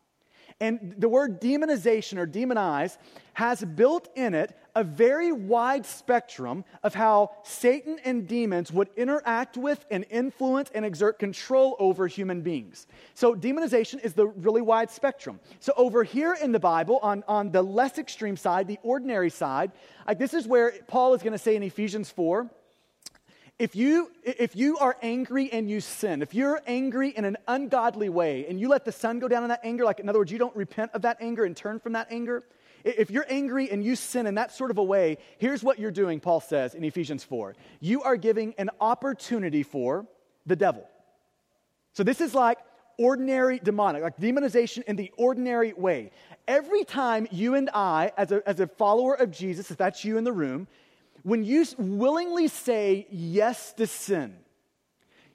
And 0.58 0.94
the 0.96 1.08
word 1.08 1.38
demonization 1.38 2.16
or 2.16 2.26
demonize 2.26 2.96
has 3.34 3.62
built 3.62 4.08
in 4.16 4.32
it 4.32 4.56
a 4.74 4.82
very 4.82 5.30
wide 5.30 5.84
spectrum 5.84 6.64
of 6.82 6.94
how 6.94 7.32
Satan 7.42 7.98
and 8.04 8.26
demons 8.26 8.72
would 8.72 8.88
interact 8.96 9.58
with 9.58 9.84
and 9.90 10.06
influence 10.08 10.70
and 10.74 10.84
exert 10.84 11.18
control 11.18 11.76
over 11.78 12.06
human 12.06 12.40
beings. 12.40 12.86
So, 13.12 13.34
demonization 13.34 14.02
is 14.02 14.14
the 14.14 14.26
really 14.26 14.62
wide 14.62 14.90
spectrum. 14.90 15.40
So, 15.60 15.74
over 15.76 16.04
here 16.04 16.34
in 16.40 16.52
the 16.52 16.60
Bible, 16.60 17.00
on, 17.02 17.22
on 17.28 17.52
the 17.52 17.62
less 17.62 17.98
extreme 17.98 18.38
side, 18.38 18.66
the 18.66 18.78
ordinary 18.82 19.30
side, 19.30 19.72
like 20.06 20.18
this 20.18 20.32
is 20.32 20.46
where 20.46 20.72
Paul 20.88 21.12
is 21.12 21.22
going 21.22 21.32
to 21.32 21.38
say 21.38 21.56
in 21.56 21.62
Ephesians 21.62 22.10
4 22.10 22.50
if 23.58 23.74
you, 23.74 24.10
if 24.22 24.54
you 24.54 24.76
are 24.78 24.96
angry 25.00 25.50
and 25.50 25.70
you 25.70 25.80
sin, 25.80 26.20
if 26.20 26.34
you're 26.34 26.60
angry 26.66 27.10
in 27.10 27.24
an 27.24 27.38
ungodly 27.48 28.10
way 28.10 28.46
and 28.46 28.60
you 28.60 28.68
let 28.68 28.84
the 28.84 28.92
sun 28.92 29.18
go 29.18 29.28
down 29.28 29.42
in 29.44 29.48
that 29.48 29.60
anger, 29.64 29.84
like 29.84 29.98
in 29.98 30.08
other 30.08 30.18
words, 30.18 30.30
you 30.30 30.38
don't 30.38 30.54
repent 30.54 30.90
of 30.92 31.02
that 31.02 31.16
anger 31.20 31.44
and 31.44 31.56
turn 31.56 31.80
from 31.80 31.94
that 31.94 32.08
anger, 32.10 32.44
if 32.84 33.10
you're 33.10 33.26
angry 33.28 33.70
and 33.70 33.82
you 33.82 33.96
sin 33.96 34.26
in 34.26 34.34
that 34.34 34.52
sort 34.52 34.70
of 34.70 34.78
a 34.78 34.84
way, 34.84 35.18
here's 35.38 35.64
what 35.64 35.78
you're 35.78 35.90
doing, 35.90 36.20
Paul 36.20 36.40
says 36.40 36.74
in 36.74 36.84
Ephesians 36.84 37.24
4. 37.24 37.56
You 37.80 38.02
are 38.02 38.16
giving 38.16 38.54
an 38.58 38.70
opportunity 38.80 39.62
for 39.62 40.06
the 40.44 40.54
devil. 40.54 40.86
So 41.94 42.04
this 42.04 42.20
is 42.20 42.34
like 42.34 42.58
ordinary 42.98 43.58
demonic, 43.58 44.02
like 44.02 44.18
demonization 44.18 44.82
in 44.84 44.96
the 44.96 45.10
ordinary 45.16 45.72
way. 45.72 46.10
Every 46.46 46.84
time 46.84 47.26
you 47.30 47.54
and 47.54 47.70
I, 47.72 48.12
as 48.16 48.32
a, 48.32 48.46
as 48.46 48.60
a 48.60 48.66
follower 48.66 49.14
of 49.14 49.30
Jesus, 49.30 49.70
if 49.70 49.78
that's 49.78 50.04
you 50.04 50.18
in 50.18 50.24
the 50.24 50.32
room, 50.32 50.68
when 51.26 51.42
you 51.42 51.66
willingly 51.76 52.46
say 52.46 53.08
yes 53.10 53.72
to 53.72 53.88
sin, 53.88 54.36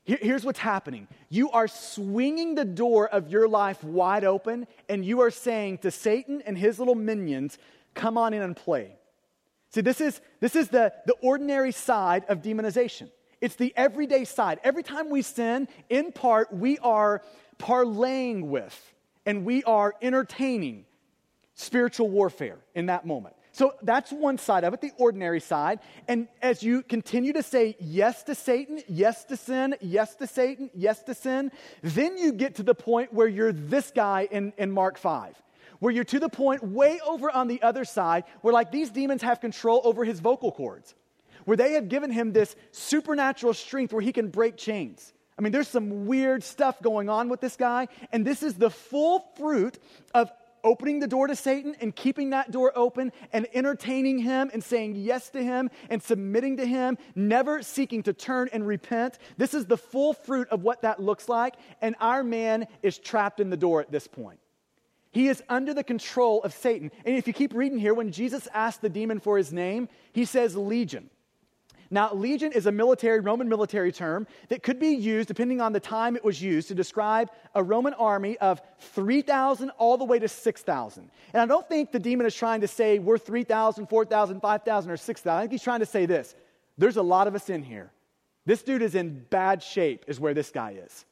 here, 0.05 0.19
here's 0.21 0.45
what's 0.45 0.57
happening 0.59 1.09
you 1.27 1.51
are 1.51 1.67
swinging 1.67 2.55
the 2.55 2.63
door 2.63 3.09
of 3.09 3.29
your 3.29 3.45
life 3.45 3.83
wide 3.83 4.23
open, 4.23 4.67
and 4.87 5.03
you 5.03 5.19
are 5.19 5.29
saying 5.29 5.79
to 5.79 5.91
Satan 5.91 6.41
and 6.45 6.57
his 6.57 6.79
little 6.79 6.95
minions, 6.95 7.57
Come 7.93 8.17
on 8.17 8.33
in 8.33 8.41
and 8.41 8.55
play. 8.55 8.95
See, 9.73 9.81
this 9.81 9.99
is, 9.99 10.21
this 10.39 10.55
is 10.55 10.69
the, 10.69 10.93
the 11.07 11.15
ordinary 11.21 11.73
side 11.73 12.23
of 12.29 12.41
demonization. 12.41 13.09
It's 13.41 13.55
the 13.55 13.73
everyday 13.75 14.23
side. 14.23 14.61
Every 14.63 14.83
time 14.83 15.09
we 15.09 15.21
sin, 15.21 15.67
in 15.89 16.13
part, 16.13 16.53
we 16.53 16.77
are 16.77 17.21
parlaying 17.59 18.45
with 18.45 18.93
and 19.25 19.43
we 19.43 19.61
are 19.65 19.93
entertaining 20.01 20.85
spiritual 21.53 22.09
warfare 22.09 22.59
in 22.75 22.85
that 22.85 23.05
moment. 23.05 23.35
So 23.61 23.75
that's 23.83 24.11
one 24.11 24.39
side 24.39 24.63
of 24.63 24.73
it, 24.73 24.81
the 24.81 24.91
ordinary 24.97 25.39
side. 25.39 25.81
And 26.07 26.27
as 26.41 26.63
you 26.63 26.81
continue 26.81 27.31
to 27.33 27.43
say 27.43 27.75
yes 27.79 28.23
to 28.23 28.33
Satan, 28.33 28.81
yes 28.87 29.23
to 29.25 29.37
sin, 29.37 29.75
yes 29.81 30.15
to 30.15 30.25
Satan, 30.25 30.71
yes 30.73 31.03
to 31.03 31.13
sin, 31.13 31.51
then 31.83 32.17
you 32.17 32.31
get 32.33 32.55
to 32.55 32.63
the 32.63 32.73
point 32.73 33.13
where 33.13 33.27
you're 33.27 33.53
this 33.53 33.91
guy 33.91 34.27
in, 34.31 34.51
in 34.57 34.71
Mark 34.71 34.97
5, 34.97 35.39
where 35.77 35.93
you're 35.93 36.03
to 36.05 36.19
the 36.19 36.27
point 36.27 36.63
way 36.63 36.99
over 37.05 37.29
on 37.29 37.47
the 37.47 37.61
other 37.61 37.85
side 37.85 38.23
where, 38.41 38.51
like, 38.51 38.71
these 38.71 38.89
demons 38.89 39.21
have 39.21 39.39
control 39.39 39.81
over 39.83 40.03
his 40.05 40.19
vocal 40.19 40.51
cords, 40.51 40.95
where 41.45 41.55
they 41.55 41.73
have 41.73 41.87
given 41.87 42.09
him 42.09 42.33
this 42.33 42.55
supernatural 42.71 43.53
strength 43.53 43.93
where 43.93 44.01
he 44.01 44.11
can 44.11 44.29
break 44.29 44.57
chains. 44.57 45.13
I 45.37 45.43
mean, 45.43 45.51
there's 45.51 45.67
some 45.67 46.07
weird 46.07 46.43
stuff 46.43 46.81
going 46.81 47.09
on 47.09 47.29
with 47.29 47.41
this 47.41 47.57
guy, 47.57 47.89
and 48.11 48.25
this 48.25 48.41
is 48.41 48.55
the 48.55 48.71
full 48.71 49.19
fruit 49.37 49.77
of 50.15 50.31
opening 50.63 50.99
the 50.99 51.07
door 51.07 51.27
to 51.27 51.35
Satan 51.35 51.75
and 51.81 51.95
keeping 51.95 52.31
that 52.31 52.51
door 52.51 52.71
open 52.75 53.11
and 53.33 53.47
entertaining 53.53 54.19
him 54.19 54.49
and 54.53 54.63
saying 54.63 54.95
yes 54.95 55.29
to 55.31 55.43
him 55.43 55.69
and 55.89 56.01
submitting 56.01 56.57
to 56.57 56.65
him, 56.65 56.97
never 57.15 57.61
seeking 57.61 58.03
to 58.03 58.13
turn 58.13 58.49
and 58.53 58.65
repent. 58.65 59.17
This 59.37 59.53
is 59.53 59.65
the 59.65 59.77
full 59.77 60.13
fruit 60.13 60.47
of 60.49 60.63
what 60.63 60.81
that 60.81 61.01
looks 61.01 61.29
like. 61.29 61.55
And 61.81 61.95
our 61.99 62.23
man 62.23 62.67
is 62.81 62.97
trapped 62.97 63.39
in 63.39 63.49
the 63.49 63.57
door 63.57 63.81
at 63.81 63.91
this 63.91 64.07
point. 64.07 64.39
He 65.11 65.27
is 65.27 65.43
under 65.49 65.73
the 65.73 65.83
control 65.83 66.41
of 66.43 66.53
Satan. 66.53 66.91
And 67.05 67.15
if 67.15 67.27
you 67.27 67.33
keep 67.33 67.53
reading 67.53 67.77
here, 67.77 67.93
when 67.93 68.11
Jesus 68.11 68.47
asked 68.53 68.81
the 68.81 68.89
demon 68.89 69.19
for 69.19 69.37
his 69.37 69.51
name, 69.51 69.89
he 70.13 70.23
says 70.23 70.55
legion. 70.55 71.09
Now, 71.93 72.13
legion 72.13 72.53
is 72.53 72.67
a 72.67 72.71
military, 72.71 73.19
Roman 73.19 73.49
military 73.49 73.91
term 73.91 74.25
that 74.47 74.63
could 74.63 74.79
be 74.79 74.91
used, 74.91 75.27
depending 75.27 75.59
on 75.59 75.73
the 75.73 75.79
time 75.79 76.15
it 76.15 76.23
was 76.23 76.41
used, 76.41 76.69
to 76.69 76.73
describe 76.73 77.29
a 77.53 77.61
Roman 77.61 77.93
army 77.95 78.37
of 78.37 78.61
3,000 78.79 79.71
all 79.71 79.97
the 79.97 80.05
way 80.05 80.17
to 80.17 80.29
6,000. 80.29 81.11
And 81.33 81.41
I 81.41 81.45
don't 81.45 81.67
think 81.67 81.91
the 81.91 81.99
demon 81.99 82.25
is 82.25 82.33
trying 82.33 82.61
to 82.61 82.67
say 82.67 82.97
we're 82.97 83.17
3,000, 83.17 83.87
4,000, 83.87 84.39
5,000, 84.39 84.91
or 84.91 84.95
6,000. 84.95 85.37
I 85.37 85.41
think 85.41 85.51
he's 85.51 85.63
trying 85.63 85.81
to 85.81 85.85
say 85.85 86.05
this 86.05 86.33
there's 86.77 86.95
a 86.95 87.03
lot 87.03 87.27
of 87.27 87.35
us 87.35 87.49
in 87.49 87.61
here. 87.61 87.91
This 88.45 88.63
dude 88.63 88.81
is 88.81 88.95
in 88.95 89.25
bad 89.29 89.61
shape, 89.61 90.05
is 90.07 90.19
where 90.19 90.33
this 90.33 90.49
guy 90.49 90.77
is. 90.83 91.05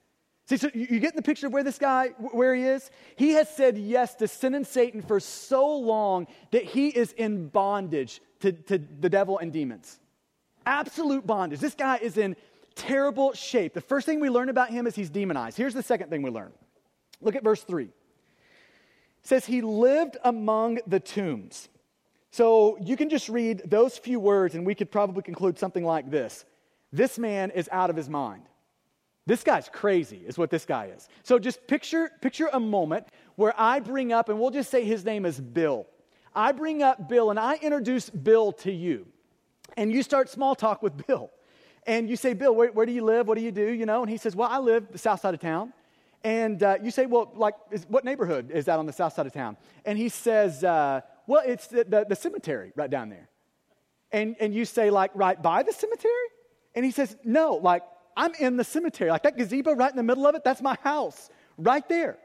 See, 0.45 0.57
so 0.57 0.69
you 0.73 0.99
get 0.99 1.15
the 1.15 1.21
picture 1.21 1.45
of 1.45 1.53
where 1.53 1.63
this 1.63 1.77
guy, 1.77 2.07
where 2.31 2.55
he 2.55 2.63
is? 2.63 2.89
He 3.17 3.31
has 3.31 3.53
said 3.53 3.77
yes 3.77 4.15
to 4.15 4.27
sin 4.27 4.55
and 4.55 4.65
Satan 4.65 5.01
for 5.01 5.19
so 5.19 5.77
long 5.77 6.25
that 6.51 6.63
he 6.63 6.87
is 6.87 7.11
in 7.11 7.49
bondage 7.49 8.21
to, 8.39 8.53
to 8.53 8.79
the 8.79 9.09
devil 9.09 9.37
and 9.37 9.53
demons 9.53 9.99
absolute 10.69 11.25
bondage. 11.25 11.59
This 11.59 11.73
guy 11.73 11.97
is 11.97 12.17
in 12.17 12.35
terrible 12.75 13.33
shape. 13.33 13.73
The 13.73 13.81
first 13.81 14.05
thing 14.05 14.19
we 14.19 14.29
learn 14.29 14.49
about 14.49 14.69
him 14.69 14.85
is 14.87 14.95
he's 14.95 15.09
demonized. 15.09 15.57
Here's 15.57 15.73
the 15.73 15.83
second 15.83 16.09
thing 16.09 16.21
we 16.21 16.29
learn. 16.29 16.51
Look 17.21 17.35
at 17.35 17.43
verse 17.43 17.63
3. 17.63 17.85
It 17.85 17.91
says, 19.23 19.45
He 19.45 19.61
lived 19.61 20.17
among 20.23 20.79
the 20.87 20.99
tombs. 20.99 21.67
So 22.31 22.77
you 22.79 22.95
can 22.95 23.09
just 23.09 23.27
read 23.27 23.63
those 23.65 23.97
few 23.97 24.19
words, 24.19 24.53
and 24.53 24.65
we 24.65 24.75
could 24.75 24.91
probably 24.91 25.23
conclude 25.23 25.57
something 25.57 25.83
like 25.83 26.11
this 26.11 26.45
This 26.93 27.17
man 27.17 27.49
is 27.51 27.67
out 27.71 27.89
of 27.89 27.95
his 27.95 28.07
mind. 28.07 28.43
This 29.25 29.43
guy's 29.43 29.69
crazy, 29.69 30.21
is 30.25 30.37
what 30.37 30.49
this 30.49 30.65
guy 30.65 30.85
is. 30.95 31.07
So 31.23 31.37
just 31.37 31.67
picture, 31.67 32.11
picture 32.21 32.49
a 32.53 32.59
moment 32.59 33.07
where 33.35 33.53
I 33.57 33.79
bring 33.79 34.13
up, 34.13 34.29
and 34.29 34.39
we'll 34.39 34.51
just 34.51 34.71
say 34.71 34.85
his 34.85 35.03
name 35.03 35.25
is 35.25 35.39
Bill. 35.39 35.87
I 36.33 36.51
bring 36.51 36.81
up 36.83 37.09
Bill, 37.09 37.31
and 37.31 37.39
I 37.39 37.55
introduce 37.55 38.09
Bill 38.09 38.51
to 38.53 38.71
you 38.71 39.07
and 39.77 39.91
you 39.91 40.03
start 40.03 40.29
small 40.29 40.55
talk 40.55 40.81
with 40.81 41.05
Bill. 41.07 41.31
And 41.87 42.09
you 42.09 42.15
say, 42.15 42.33
Bill, 42.33 42.53
where, 42.53 42.71
where 42.71 42.85
do 42.85 42.91
you 42.91 43.03
live? 43.03 43.27
What 43.27 43.37
do 43.37 43.43
you 43.43 43.51
do? 43.51 43.71
You 43.71 43.85
know, 43.85 44.01
and 44.01 44.09
he 44.09 44.17
says, 44.17 44.35
Well, 44.35 44.49
I 44.49 44.59
live 44.59 44.91
the 44.91 44.97
south 44.97 45.21
side 45.21 45.33
of 45.33 45.39
town. 45.39 45.73
And 46.23 46.61
uh, 46.61 46.77
you 46.83 46.91
say, 46.91 47.05
Well, 47.05 47.31
like, 47.35 47.55
is, 47.71 47.85
what 47.89 48.03
neighborhood 48.03 48.51
is 48.51 48.65
that 48.65 48.79
on 48.79 48.85
the 48.85 48.93
south 48.93 49.13
side 49.13 49.25
of 49.25 49.33
town? 49.33 49.57
And 49.85 49.97
he 49.97 50.09
says, 50.09 50.63
uh, 50.63 51.01
Well, 51.27 51.43
it's 51.45 51.67
the, 51.67 51.85
the, 51.85 52.05
the 52.09 52.15
cemetery 52.15 52.73
right 52.75 52.89
down 52.89 53.09
there. 53.09 53.29
And, 54.11 54.35
and 54.39 54.53
you 54.53 54.65
say, 54.65 54.89
like, 54.89 55.11
right 55.13 55.41
by 55.41 55.63
the 55.63 55.71
cemetery? 55.71 56.13
And 56.75 56.83
he 56.83 56.91
says, 56.91 57.15
No, 57.23 57.55
like, 57.55 57.83
I'm 58.19 58.33
in 58.35 58.57
the 58.57 58.63
cemetery. 58.63 59.09
Like 59.09 59.23
that 59.23 59.37
gazebo 59.37 59.73
right 59.73 59.89
in 59.89 59.97
the 59.97 60.03
middle 60.03 60.27
of 60.27 60.35
it, 60.35 60.43
that's 60.43 60.61
my 60.61 60.75
house 60.83 61.29
right 61.57 61.87
there. 61.87 62.17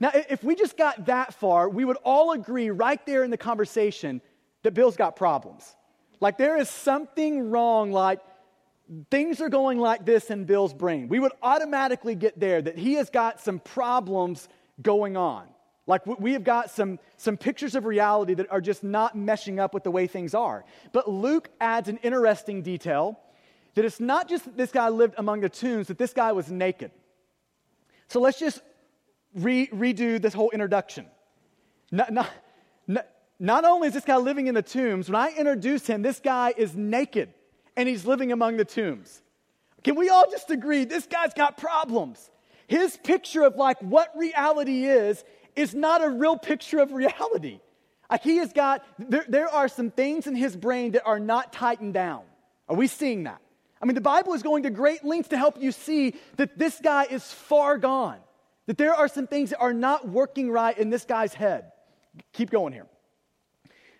Now, 0.00 0.10
if 0.14 0.42
we 0.42 0.54
just 0.54 0.76
got 0.76 1.06
that 1.06 1.34
far, 1.34 1.68
we 1.68 1.84
would 1.84 1.98
all 2.02 2.32
agree 2.32 2.70
right 2.70 3.04
there 3.06 3.22
in 3.22 3.30
the 3.30 3.36
conversation 3.36 4.20
that 4.62 4.72
Bill's 4.72 4.96
got 4.96 5.16
problems. 5.16 5.76
Like 6.20 6.38
there 6.38 6.56
is 6.56 6.68
something 6.68 7.50
wrong, 7.50 7.92
like 7.92 8.20
things 9.10 9.40
are 9.40 9.48
going 9.48 9.78
like 9.78 10.04
this 10.04 10.30
in 10.30 10.44
Bill's 10.44 10.74
brain. 10.74 11.08
We 11.08 11.18
would 11.18 11.32
automatically 11.42 12.14
get 12.14 12.38
there 12.38 12.60
that 12.60 12.78
he 12.78 12.94
has 12.94 13.10
got 13.10 13.40
some 13.40 13.58
problems 13.58 14.48
going 14.80 15.16
on. 15.16 15.46
Like 15.86 16.06
we 16.06 16.32
have 16.32 16.44
got 16.44 16.70
some, 16.70 16.98
some 17.16 17.36
pictures 17.36 17.74
of 17.74 17.84
reality 17.84 18.34
that 18.34 18.50
are 18.50 18.60
just 18.60 18.82
not 18.82 19.16
meshing 19.16 19.58
up 19.58 19.74
with 19.74 19.84
the 19.84 19.90
way 19.90 20.06
things 20.06 20.34
are. 20.34 20.64
But 20.92 21.10
Luke 21.10 21.50
adds 21.60 21.88
an 21.88 21.98
interesting 21.98 22.62
detail 22.62 23.18
that 23.74 23.84
it's 23.84 24.00
not 24.00 24.28
just 24.28 24.44
that 24.46 24.56
this 24.56 24.72
guy 24.72 24.88
lived 24.88 25.14
among 25.18 25.40
the 25.40 25.48
tombs, 25.48 25.88
that 25.88 25.98
this 25.98 26.12
guy 26.12 26.32
was 26.32 26.50
naked. 26.50 26.90
So 28.08 28.20
let's 28.20 28.38
just 28.38 28.62
re- 29.34 29.66
redo 29.68 30.20
this 30.20 30.32
whole 30.32 30.50
introduction. 30.50 31.06
Not, 31.90 32.12
not, 32.12 32.30
not, 33.38 33.64
only 33.64 33.88
is 33.88 33.94
this 33.94 34.04
guy 34.04 34.16
living 34.16 34.46
in 34.46 34.54
the 34.54 34.62
tombs, 34.62 35.08
when 35.08 35.16
I 35.16 35.32
introduce 35.36 35.86
him, 35.86 36.02
this 36.02 36.20
guy 36.20 36.54
is 36.56 36.74
naked 36.74 37.32
and 37.76 37.88
he's 37.88 38.06
living 38.06 38.32
among 38.32 38.56
the 38.56 38.64
tombs. 38.64 39.22
Can 39.82 39.96
we 39.96 40.08
all 40.08 40.30
just 40.30 40.50
agree 40.50 40.84
this 40.84 41.06
guy's 41.06 41.34
got 41.34 41.58
problems? 41.58 42.30
His 42.66 42.96
picture 42.96 43.42
of 43.42 43.56
like 43.56 43.80
what 43.80 44.16
reality 44.16 44.84
is 44.84 45.22
is 45.56 45.74
not 45.74 46.02
a 46.02 46.08
real 46.08 46.38
picture 46.38 46.78
of 46.78 46.92
reality. 46.92 47.60
Like 48.10 48.22
he 48.22 48.36
has 48.36 48.52
got, 48.52 48.84
there, 48.98 49.24
there 49.28 49.48
are 49.48 49.68
some 49.68 49.90
things 49.90 50.26
in 50.26 50.34
his 50.34 50.56
brain 50.56 50.92
that 50.92 51.04
are 51.04 51.18
not 51.18 51.52
tightened 51.52 51.94
down. 51.94 52.22
Are 52.68 52.76
we 52.76 52.86
seeing 52.86 53.24
that? 53.24 53.40
I 53.82 53.86
mean, 53.86 53.94
the 53.94 54.00
Bible 54.00 54.32
is 54.32 54.42
going 54.42 54.62
to 54.62 54.70
great 54.70 55.04
lengths 55.04 55.28
to 55.30 55.36
help 55.36 55.60
you 55.60 55.72
see 55.72 56.14
that 56.36 56.58
this 56.58 56.80
guy 56.82 57.04
is 57.04 57.30
far 57.30 57.76
gone, 57.76 58.18
that 58.66 58.78
there 58.78 58.94
are 58.94 59.08
some 59.08 59.26
things 59.26 59.50
that 59.50 59.58
are 59.58 59.74
not 59.74 60.08
working 60.08 60.50
right 60.50 60.76
in 60.78 60.88
this 60.88 61.04
guy's 61.04 61.34
head. 61.34 61.72
Keep 62.32 62.50
going 62.50 62.72
here. 62.72 62.86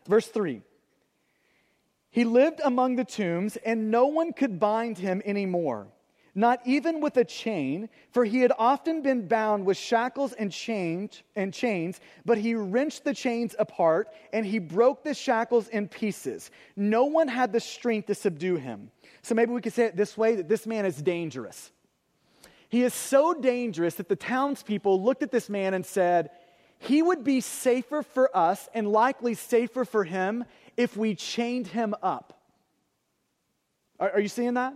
Verse 0.09 0.27
3 0.29 0.63
He 2.11 2.25
lived 2.25 2.61
among 2.65 2.97
the 2.97 3.05
tombs, 3.05 3.57
and 3.57 3.91
no 3.91 4.07
one 4.07 4.33
could 4.33 4.61
bind 4.61 4.99
him 4.99 5.23
anymore, 5.25 5.89
not 6.35 6.61
even 6.65 7.01
with 7.01 7.17
a 7.17 7.25
chain, 7.25 7.89
for 8.13 8.25
he 8.25 8.41
had 8.41 8.53
often 8.59 9.03
been 9.03 9.27
bound 9.27 9.65
with 9.65 9.77
shackles 9.77 10.33
and 10.33 10.53
chains, 10.53 11.23
and 11.37 11.55
chains, 11.55 12.01
but 12.25 12.39
he 12.39 12.55
wrenched 12.55 13.05
the 13.05 13.15
chains 13.15 13.55
apart, 13.59 14.09
and 14.33 14.45
he 14.45 14.59
broke 14.59 15.05
the 15.05 15.15
shackles 15.15 15.69
in 15.69 15.89
pieces. 15.89 16.51
No 16.77 17.05
one 17.05 17.29
had 17.29 17.53
the 17.53 17.61
strength 17.61 18.07
to 18.07 18.15
subdue 18.15 18.57
him. 18.57 18.91
So 19.23 19.35
maybe 19.35 19.53
we 19.53 19.61
could 19.61 19.73
say 19.73 19.85
it 19.85 19.97
this 19.97 20.19
way 20.19 20.35
that 20.37 20.49
this 20.49 20.67
man 20.67 20.85
is 20.85 21.01
dangerous. 21.01 21.71
He 22.69 22.83
is 22.83 22.93
so 22.93 23.35
dangerous 23.35 23.95
that 23.95 24.09
the 24.09 24.17
townspeople 24.17 25.03
looked 25.03 25.23
at 25.23 25.31
this 25.31 25.49
man 25.49 25.75
and 25.75 25.87
said, 25.87 26.31
he 26.79 27.03
would 27.03 27.25
be 27.25 27.41
safer 27.41 28.03
for 28.03 28.35
us 28.37 28.69
and 28.75 28.91
likely 28.91 29.35
safer 29.35 29.85
for 29.85 30.05
him 30.05 30.45
if 30.77 30.97
we 30.97 31.15
chained 31.15 31.67
him 31.67 31.95
up. 32.03 32.41
Are, 33.99 34.13
are 34.13 34.21
you 34.21 34.29
seeing 34.29 34.55
that? 34.55 34.75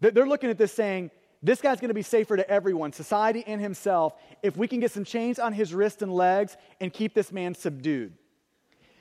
They're 0.00 0.26
looking 0.26 0.50
at 0.50 0.58
this 0.58 0.72
saying, 0.72 1.10
this 1.42 1.60
guy's 1.60 1.78
going 1.78 1.88
to 1.88 1.94
be 1.94 2.02
safer 2.02 2.36
to 2.36 2.50
everyone, 2.50 2.92
society 2.92 3.44
and 3.46 3.60
himself, 3.60 4.14
if 4.42 4.56
we 4.56 4.66
can 4.66 4.80
get 4.80 4.90
some 4.90 5.04
chains 5.04 5.38
on 5.38 5.52
his 5.52 5.74
wrists 5.74 6.02
and 6.02 6.12
legs 6.12 6.56
and 6.80 6.92
keep 6.92 7.14
this 7.14 7.30
man 7.30 7.54
subdued. 7.54 8.14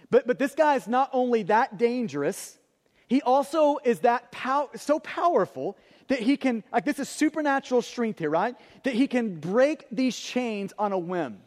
But, 0.10 0.28
but 0.28 0.40
this 0.40 0.54
guy 0.54 0.76
is 0.76 0.88
not 0.88 1.10
only 1.14 1.44
that 1.44 1.78
dangerous, 1.78 2.58
he 3.08 3.22
also 3.22 3.80
is 3.84 4.02
that 4.02 4.32
pow- 4.32 4.70
so 4.76 5.00
powerful 5.00 5.78
that 6.10 6.20
he 6.20 6.36
can, 6.38 6.64
like, 6.72 6.84
this 6.86 7.00
is 7.00 7.08
supernatural 7.08 7.82
strength 7.82 8.20
here, 8.20 8.30
right? 8.30 8.56
That 8.84 8.94
he 8.94 9.08
can 9.08 9.40
break 9.40 9.86
these 9.92 10.16
chains 10.18 10.74
on 10.78 10.92
a 10.92 11.00
whim. 11.00 11.40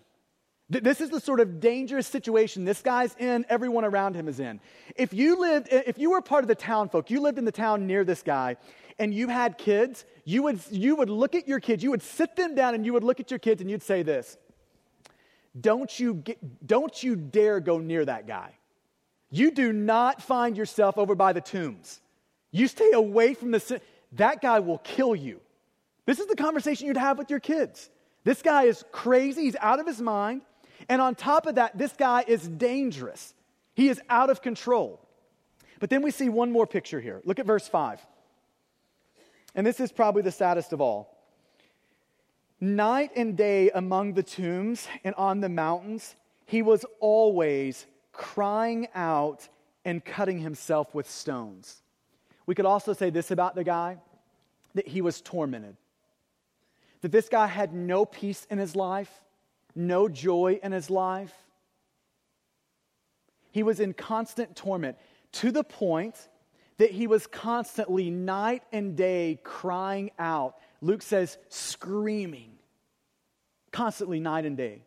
This 0.69 1.01
is 1.01 1.11
the 1.11 1.21
sort 1.21 1.39
of 1.39 1.61
dangerous 1.61 2.09
situation 2.09 2.65
this 2.65 2.83
guy's 2.83 3.15
in, 3.21 3.47
everyone 3.49 3.85
around 3.85 4.17
him 4.17 4.27
is 4.27 4.41
in. 4.41 4.61
If 4.97 5.15
you 5.15 5.39
lived, 5.39 5.69
if 5.71 5.97
you 5.97 6.11
were 6.11 6.21
part 6.21 6.43
of 6.43 6.49
the 6.49 6.57
town 6.57 6.89
folk, 6.89 7.09
you 7.09 7.21
lived 7.21 7.39
in 7.39 7.45
the 7.45 7.53
town 7.53 7.87
near 7.87 8.05
this 8.05 8.23
guy, 8.23 8.57
and 8.99 9.15
you 9.15 9.29
had 9.29 9.59
kids, 9.59 10.05
you 10.25 10.43
would, 10.43 10.61
you 10.71 10.97
would 10.97 11.09
look 11.09 11.37
at 11.37 11.47
your 11.47 11.61
kids, 11.61 11.85
you 11.85 11.91
would 11.91 12.03
sit 12.03 12.35
them 12.35 12.57
down 12.57 12.75
and 12.75 12.85
you 12.85 12.93
would 12.93 13.05
look 13.05 13.21
at 13.21 13.31
your 13.31 13.39
kids 13.39 13.61
and 13.61 13.71
you'd 13.71 13.83
say 13.83 14.03
this 14.03 14.37
Don't 15.61 16.01
you, 16.01 16.15
get, 16.15 16.67
don't 16.67 17.01
you 17.01 17.15
dare 17.15 17.61
go 17.61 17.79
near 17.79 18.05
that 18.05 18.27
guy. 18.27 18.53
You 19.31 19.53
do 19.53 19.73
not 19.73 20.21
find 20.21 20.57
yourself 20.57 20.99
over 20.99 21.15
by 21.15 21.33
the 21.33 21.41
tombs. 21.41 22.01
You 22.51 22.67
stay 22.67 22.91
away 22.93 23.35
from 23.35 23.53
the, 23.53 23.81
that 24.13 24.41
guy 24.41 24.61
will 24.61 24.79
kill 24.79 25.15
you. 25.15 25.41
This 26.07 26.19
is 26.19 26.27
the 26.27 26.37
conversation 26.37 26.89
you'd 26.89 26.97
have 26.97 27.19
with 27.19 27.31
your 27.31 27.41
kids. 27.41 27.91
This 28.25 28.43
guy 28.43 28.65
is 28.65 28.85
crazy, 28.91 29.43
he's 29.43 29.57
out 29.61 29.79
of 29.79 29.87
his 29.87 30.01
mind. 30.01 30.43
And 30.89 31.03
on 31.03 31.15
top 31.15 31.47
of 31.47 31.57
that, 31.57 31.77
this 31.77 31.93
guy 31.93 32.25
is 32.27 32.47
dangerous. 32.47 33.35
He 33.75 33.89
is 33.89 34.01
out 34.09 34.31
of 34.31 34.41
control. 34.41 35.01
But 35.81 35.91
then 35.91 36.03
we 36.03 36.11
see 36.11 36.29
one 36.29 36.53
more 36.53 36.67
picture 36.67 37.01
here. 37.01 37.21
Look 37.25 37.39
at 37.39 37.47
verse 37.47 37.69
5. 37.69 38.01
And 39.55 39.67
this 39.67 39.81
is 39.81 39.91
probably 39.93 40.23
the 40.23 40.33
saddest 40.33 40.73
of 40.73 40.81
all. 40.81 41.17
Night 42.61 43.11
and 43.17 43.37
day 43.37 43.71
among 43.71 44.15
the 44.15 44.23
tombs 44.23 44.89
and 45.05 45.15
on 45.17 45.41
the 45.41 45.49
mountains, 45.49 46.15
he 46.47 46.63
was 46.63 46.85
always 47.01 47.87
crying 48.13 48.89
out 48.95 49.49
and 49.85 50.05
cutting 50.05 50.39
himself 50.39 50.95
with 50.95 51.09
stones. 51.11 51.83
We 52.47 52.55
could 52.55 52.65
also 52.65 52.93
say 52.93 53.11
this 53.11 53.31
about 53.31 53.55
the 53.55 53.65
guy 53.65 53.99
that 54.75 54.89
he 54.89 55.01
was 55.01 55.21
tormented, 55.21 55.77
that 57.03 57.13
this 57.13 57.29
guy 57.29 57.47
had 57.47 57.75
no 57.75 58.05
peace 58.05 58.47
in 58.51 58.59
his 58.59 58.75
life, 58.77 59.21
no 59.77 60.09
joy 60.09 60.59
in 60.63 60.73
his 60.73 60.91
life. 60.91 61.35
He 63.53 63.63
was 63.63 63.81
in 63.81 63.93
constant 63.93 64.57
torment 64.57 64.97
to 65.33 65.51
the 65.51 65.65
point 65.65 66.17
that 66.79 66.91
he 66.91 67.07
was 67.07 67.27
constantly, 67.27 68.11
night 68.11 68.63
and 68.73 68.97
day, 68.97 69.39
crying 69.43 70.11
out. 70.19 70.57
Luke 70.83 71.03
says, 71.03 71.39
screaming, 71.49 72.53
constantly, 73.73 74.21
night 74.21 74.45
and 74.45 74.57
day. 74.57 74.83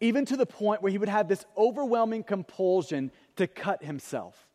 Even 0.00 0.24
to 0.26 0.36
the 0.36 0.46
point 0.46 0.80
where 0.80 0.92
he 0.92 0.98
would 0.98 1.08
have 1.08 1.28
this 1.28 1.44
overwhelming 1.58 2.22
compulsion 2.22 3.10
to 3.36 3.46
cut 3.46 3.82
himself. 3.82 4.46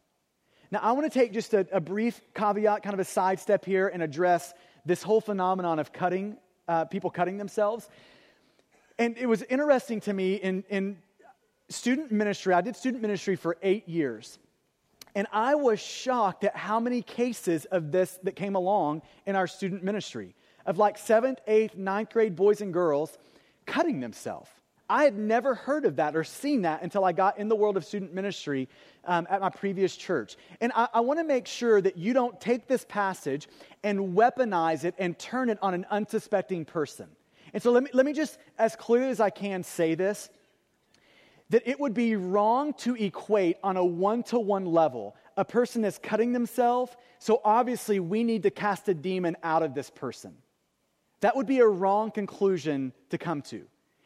Now, 0.71 0.80
I 0.82 0.93
want 0.93 1.12
to 1.12 1.19
take 1.19 1.34
just 1.34 1.54
a, 1.54 1.67
a 1.71 1.82
brief 1.82 2.19
caveat, 2.34 2.82
kind 2.82 2.93
of 2.93 2.99
a 2.99 3.06
sidestep 3.06 3.65
here, 3.65 3.88
and 3.88 4.01
address 4.01 4.54
this 4.86 5.04
whole 5.04 5.21
phenomenon 5.21 5.80
of 5.80 5.91
cutting, 5.91 6.38
uh, 6.67 6.86
people 6.86 7.10
cutting 7.10 7.38
themselves. 7.38 7.89
And 8.98 9.18
it 9.18 9.26
was 9.26 9.44
interesting 9.44 10.00
to 10.02 10.14
me 10.14 10.36
in, 10.36 10.64
in 10.70 10.98
student 11.70 12.12
ministry, 12.12 12.54
I 12.54 12.62
did 12.62 12.76
student 12.76 13.02
ministry 13.02 13.36
for 13.36 13.58
eight 13.62 13.88
years. 13.90 14.40
And 15.16 15.28
I 15.32 15.56
was 15.56 15.80
shocked 15.80 16.44
at 16.44 16.56
how 16.56 16.80
many 16.80 17.02
cases 17.02 17.66
of 17.66 17.92
this 17.92 18.20
that 18.24 18.36
came 18.36 18.56
along 18.56 19.02
in 19.26 19.36
our 19.36 19.48
student 19.48 19.84
ministry 19.84 20.36
of 20.66 20.78
like 20.78 20.98
seventh, 20.98 21.40
eighth, 21.48 21.76
ninth 21.76 22.10
grade 22.10 22.36
boys 22.36 22.62
and 22.62 22.74
girls 22.74 23.18
cutting 23.66 24.00
themselves. 24.00 24.50
I 24.88 25.04
had 25.04 25.18
never 25.18 25.56
heard 25.56 25.86
of 25.86 25.96
that 25.96 26.16
or 26.16 26.24
seen 26.24 26.62
that 26.62 26.84
until 26.84 27.06
I 27.06 27.12
got 27.12 27.40
in 27.40 27.48
the 27.48 27.56
world 27.56 27.76
of 27.76 27.86
student 27.86 28.14
ministry 28.14 28.70
um, 29.06 29.26
at 29.30 29.42
my 29.42 29.50
previous 29.50 29.96
church. 29.96 30.38
And 30.62 30.72
I, 30.76 30.88
I 30.94 31.00
want 31.00 31.20
to 31.20 31.24
make 31.24 31.48
sure 31.48 31.82
that 31.82 31.98
you 31.98 32.14
don't 32.14 32.40
take 32.40 32.68
this 32.68 32.86
passage 32.88 33.48
and 33.84 34.16
weaponize 34.16 34.84
it 34.84 34.94
and 35.00 35.18
turn 35.18 35.50
it 35.50 35.58
on 35.62 35.74
an 35.74 35.86
unsuspecting 35.90 36.66
person. 36.66 37.08
And 37.56 37.63
so 37.63 37.72
let 37.72 37.84
me, 37.84 37.89
let 37.94 38.06
me 38.06 38.12
just, 38.12 38.38
as 38.60 38.76
clearly 38.76 39.10
as 39.10 39.22
I 39.22 39.32
can, 39.32 39.63
say 39.63 39.96
this 39.96 40.30
that 41.52 41.62
it 41.68 41.80
would 41.80 41.94
be 41.94 42.15
wrong 42.15 42.74
to 42.74 42.96
equate 42.96 43.56
on 43.63 43.78
a 43.78 43.86
one 43.86 44.24
to 44.24 44.39
one 44.39 44.65
level 44.65 45.15
a 45.38 45.46
person 45.46 45.86
is 45.86 45.98
cutting 45.98 46.34
themselves, 46.34 46.96
so 47.20 47.41
obviously 47.44 48.00
we 48.00 48.24
need 48.24 48.44
to 48.44 48.50
cast 48.50 48.88
a 48.89 48.94
demon 48.94 49.36
out 49.44 49.63
of 49.63 49.74
this 49.74 49.89
person. 49.89 50.34
That 51.20 51.36
would 51.36 51.46
be 51.46 51.60
a 51.60 51.68
wrong 51.68 52.10
conclusion 52.10 52.94
to 53.10 53.18
come 53.18 53.41
to. 53.44 53.65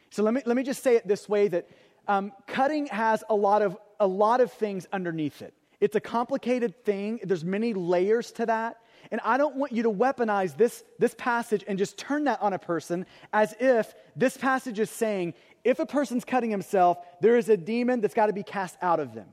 So 0.10 0.24
let 0.24 0.34
me, 0.34 0.42
let 0.46 0.56
me 0.56 0.64
just 0.64 0.84
say 0.84 0.96
it 0.96 1.08
this 1.08 1.30
way 1.30 1.48
that 1.48 1.70
um, 2.08 2.32
cutting 2.48 2.88
has 2.88 3.24
a 3.30 3.36
lot, 3.36 3.62
of, 3.62 3.78
a 4.00 4.08
lot 4.08 4.42
of 4.42 4.52
things 4.52 4.88
underneath 4.92 5.42
it. 5.42 5.54
It's 5.80 5.96
a 5.96 6.02
complicated 6.02 6.84
thing, 6.84 7.20
there's 7.24 7.46
many 7.46 7.74
layers 7.74 8.32
to 8.34 8.46
that. 8.48 8.78
And 9.12 9.22
I 9.24 9.38
don't 9.38 9.56
want 9.56 9.72
you 9.72 9.84
to 9.84 9.92
weaponize 9.92 10.56
this, 10.56 10.84
this 11.00 11.16
passage 11.18 11.64
and 11.68 11.78
just 11.78 11.98
turn 11.98 12.26
that 12.26 12.42
on 12.42 12.54
a 12.54 12.60
person 12.60 13.06
as 13.34 13.56
if 13.60 13.94
this 14.16 14.38
passage 14.38 14.80
is 14.80 14.90
saying, 14.90 15.34
if 15.64 15.80
a 15.80 15.86
person's 15.86 16.26
cutting 16.26 16.52
himself, 16.52 17.00
there 17.22 17.38
is 17.38 17.50
a 17.50 17.58
demon 17.58 18.02
that's 18.02 18.14
got 18.14 18.28
to 18.28 18.34
be 18.34 18.44
cast 18.44 18.78
out 18.82 19.00
of 19.00 19.14
them. 19.14 19.28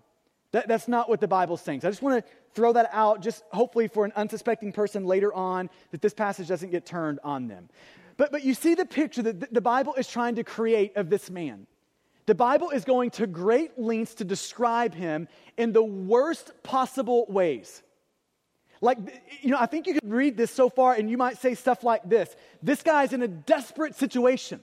That, 0.53 0.69
that's 0.69 0.89
not 0.89 1.09
what 1.09 1.21
the 1.21 1.29
Bible's 1.29 1.61
saying. 1.61 1.83
So 1.83 1.89
I 1.89 1.91
just 1.91 2.03
want 2.03 2.25
to 2.25 2.33
throw 2.55 2.73
that 2.73 2.89
out, 2.93 3.21
just 3.21 3.45
hopefully 3.53 3.89
for 3.89 4.05
an 4.05 4.13
unsuspecting 4.17 4.73
person 4.73 5.05
later 5.05 5.33
on, 5.35 5.69
that 5.91 6.01
this 6.01 6.15
passage 6.15 6.49
doesn't 6.49 6.71
get 6.71 6.87
turned 6.87 7.21
on 7.23 7.49
them. 7.49 7.69
But, 8.17 8.33
but 8.33 8.45
you 8.45 8.55
see 8.55 8.75
the 8.75 8.87
picture 8.87 9.23
that 9.23 9.53
the 9.53 9.61
Bible 9.61 9.95
is 9.95 10.09
trying 10.09 10.37
to 10.37 10.45
create 10.45 10.97
of 10.97 11.11
this 11.11 11.31
man. 11.31 11.67
The 12.25 12.35
Bible 12.35 12.71
is 12.71 12.85
going 12.85 13.11
to 13.11 13.27
great 13.27 13.79
lengths 13.79 14.15
to 14.15 14.25
describe 14.25 14.95
him 14.95 15.29
in 15.57 15.73
the 15.73 15.85
worst 15.85 16.53
possible 16.63 17.27
ways. 17.29 17.83
Like, 18.81 18.99
you 19.41 19.51
know, 19.51 19.59
I 19.59 19.67
think 19.67 19.87
you 19.87 19.95
could 19.95 20.11
read 20.11 20.37
this 20.37 20.51
so 20.51 20.69
far 20.69 20.95
and 20.95 21.11
you 21.11 21.17
might 21.17 21.39
say 21.39 21.55
stuff 21.55 21.83
like 21.83 22.09
this 22.09 22.35
This 22.63 22.83
guy's 22.83 23.13
in 23.13 23.23
a 23.23 23.29
desperate 23.29 23.95
situation. 23.95 24.63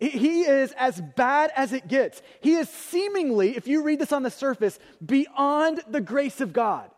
He 0.00 0.42
is 0.42 0.72
as 0.72 1.00
bad 1.00 1.52
as 1.54 1.72
it 1.72 1.86
gets. 1.86 2.20
He 2.40 2.54
is 2.54 2.68
seemingly, 2.68 3.56
if 3.56 3.68
you 3.68 3.82
read 3.82 4.00
this 4.00 4.12
on 4.12 4.22
the 4.22 4.30
surface, 4.30 4.78
beyond 5.04 5.82
the 5.88 6.00
grace 6.00 6.40
of 6.40 6.52
God. 6.52 6.90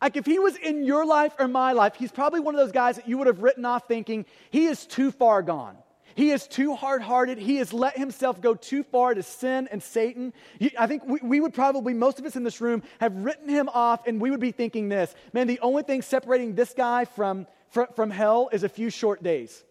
Like, 0.00 0.16
if 0.16 0.26
he 0.26 0.38
was 0.38 0.56
in 0.56 0.84
your 0.84 1.04
life 1.04 1.32
or 1.38 1.48
my 1.48 1.72
life, 1.72 1.94
he's 1.96 2.12
probably 2.12 2.40
one 2.40 2.54
of 2.54 2.60
those 2.60 2.72
guys 2.72 2.96
that 2.96 3.08
you 3.08 3.18
would 3.18 3.26
have 3.26 3.42
written 3.42 3.64
off 3.64 3.88
thinking, 3.88 4.26
he 4.50 4.66
is 4.66 4.86
too 4.86 5.10
far 5.10 5.42
gone. 5.42 5.76
He 6.14 6.30
is 6.30 6.46
too 6.46 6.74
hard 6.74 7.02
hearted. 7.02 7.38
He 7.38 7.56
has 7.56 7.72
let 7.72 7.96
himself 7.98 8.40
go 8.40 8.54
too 8.54 8.82
far 8.84 9.14
to 9.14 9.22
sin 9.22 9.68
and 9.70 9.82
Satan. 9.82 10.32
I 10.78 10.86
think 10.86 11.04
we, 11.04 11.18
we, 11.22 11.40
would 11.40 11.54
probably, 11.54 11.94
most 11.94 12.18
of 12.18 12.24
us 12.24 12.36
in 12.36 12.44
this 12.44 12.60
room, 12.60 12.82
have 13.00 13.14
written 13.14 13.48
him 13.48 13.68
off, 13.68 14.06
and 14.06 14.20
we 14.20 14.30
would 14.30 14.40
be 14.40 14.52
thinking 14.52 14.88
this 14.88 15.14
man, 15.32 15.46
the 15.46 15.60
only 15.60 15.82
thing 15.82 16.02
separating 16.02 16.54
this 16.54 16.72
guy 16.74 17.04
from, 17.04 17.46
from, 17.70 17.88
from 17.96 18.10
hell 18.10 18.48
is 18.52 18.62
a 18.62 18.68
few 18.68 18.90
short 18.90 19.22
days. 19.22 19.64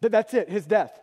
That's 0.00 0.34
it, 0.34 0.50
his 0.50 0.66
death. 0.66 1.00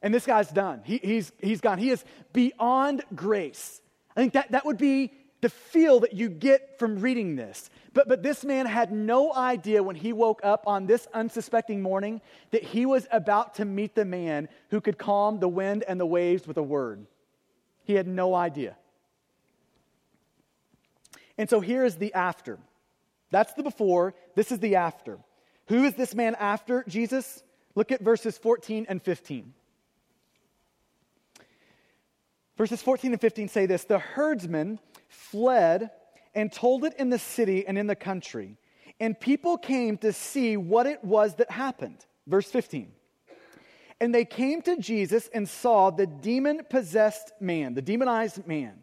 And 0.00 0.14
this 0.14 0.24
guy's 0.24 0.48
done. 0.48 0.82
He, 0.84 0.98
he's, 0.98 1.32
he's 1.38 1.60
gone. 1.60 1.78
He 1.78 1.90
is 1.90 2.04
beyond 2.32 3.02
grace. 3.14 3.80
I 4.16 4.20
think 4.20 4.32
that, 4.34 4.52
that 4.52 4.64
would 4.64 4.78
be 4.78 5.12
the 5.40 5.48
feel 5.48 6.00
that 6.00 6.14
you 6.14 6.28
get 6.28 6.78
from 6.78 7.00
reading 7.00 7.36
this. 7.36 7.68
But, 7.94 8.08
but 8.08 8.22
this 8.22 8.44
man 8.44 8.66
had 8.66 8.92
no 8.92 9.32
idea 9.32 9.82
when 9.82 9.96
he 9.96 10.12
woke 10.12 10.40
up 10.44 10.64
on 10.66 10.86
this 10.86 11.06
unsuspecting 11.14 11.80
morning 11.80 12.20
that 12.50 12.62
he 12.62 12.86
was 12.86 13.06
about 13.10 13.54
to 13.54 13.64
meet 13.64 13.94
the 13.94 14.04
man 14.04 14.48
who 14.70 14.80
could 14.80 14.98
calm 14.98 15.40
the 15.40 15.48
wind 15.48 15.84
and 15.88 15.98
the 15.98 16.06
waves 16.06 16.46
with 16.46 16.56
a 16.56 16.62
word. 16.62 17.06
He 17.84 17.94
had 17.94 18.06
no 18.06 18.34
idea. 18.34 18.76
And 21.38 21.48
so 21.48 21.60
here 21.60 21.84
is 21.84 21.96
the 21.96 22.12
after. 22.14 22.58
That's 23.30 23.54
the 23.54 23.62
before, 23.62 24.14
this 24.34 24.52
is 24.52 24.58
the 24.58 24.76
after. 24.76 25.18
Who 25.68 25.84
is 25.84 25.94
this 25.94 26.14
man 26.14 26.34
after 26.34 26.84
Jesus? 26.88 27.42
Look 27.74 27.92
at 27.92 28.00
verses 28.00 28.36
14 28.36 28.86
and 28.88 29.02
15. 29.02 29.54
Verses 32.56 32.82
14 32.82 33.12
and 33.12 33.20
15 33.20 33.48
say 33.48 33.66
this 33.66 33.84
The 33.84 33.98
herdsman 33.98 34.80
fled 35.08 35.90
and 36.38 36.52
told 36.52 36.84
it 36.84 36.94
in 37.00 37.10
the 37.10 37.18
city 37.18 37.66
and 37.66 37.76
in 37.76 37.88
the 37.88 37.96
country. 37.96 38.56
And 39.00 39.18
people 39.18 39.58
came 39.58 39.98
to 39.98 40.12
see 40.12 40.56
what 40.56 40.86
it 40.86 41.02
was 41.02 41.34
that 41.34 41.50
happened. 41.50 42.06
Verse 42.28 42.48
15. 42.48 42.92
And 44.00 44.14
they 44.14 44.24
came 44.24 44.62
to 44.62 44.76
Jesus 44.76 45.28
and 45.34 45.48
saw 45.48 45.90
the 45.90 46.06
demon 46.06 46.60
possessed 46.70 47.32
man, 47.40 47.74
the 47.74 47.82
demonized 47.82 48.46
man, 48.46 48.78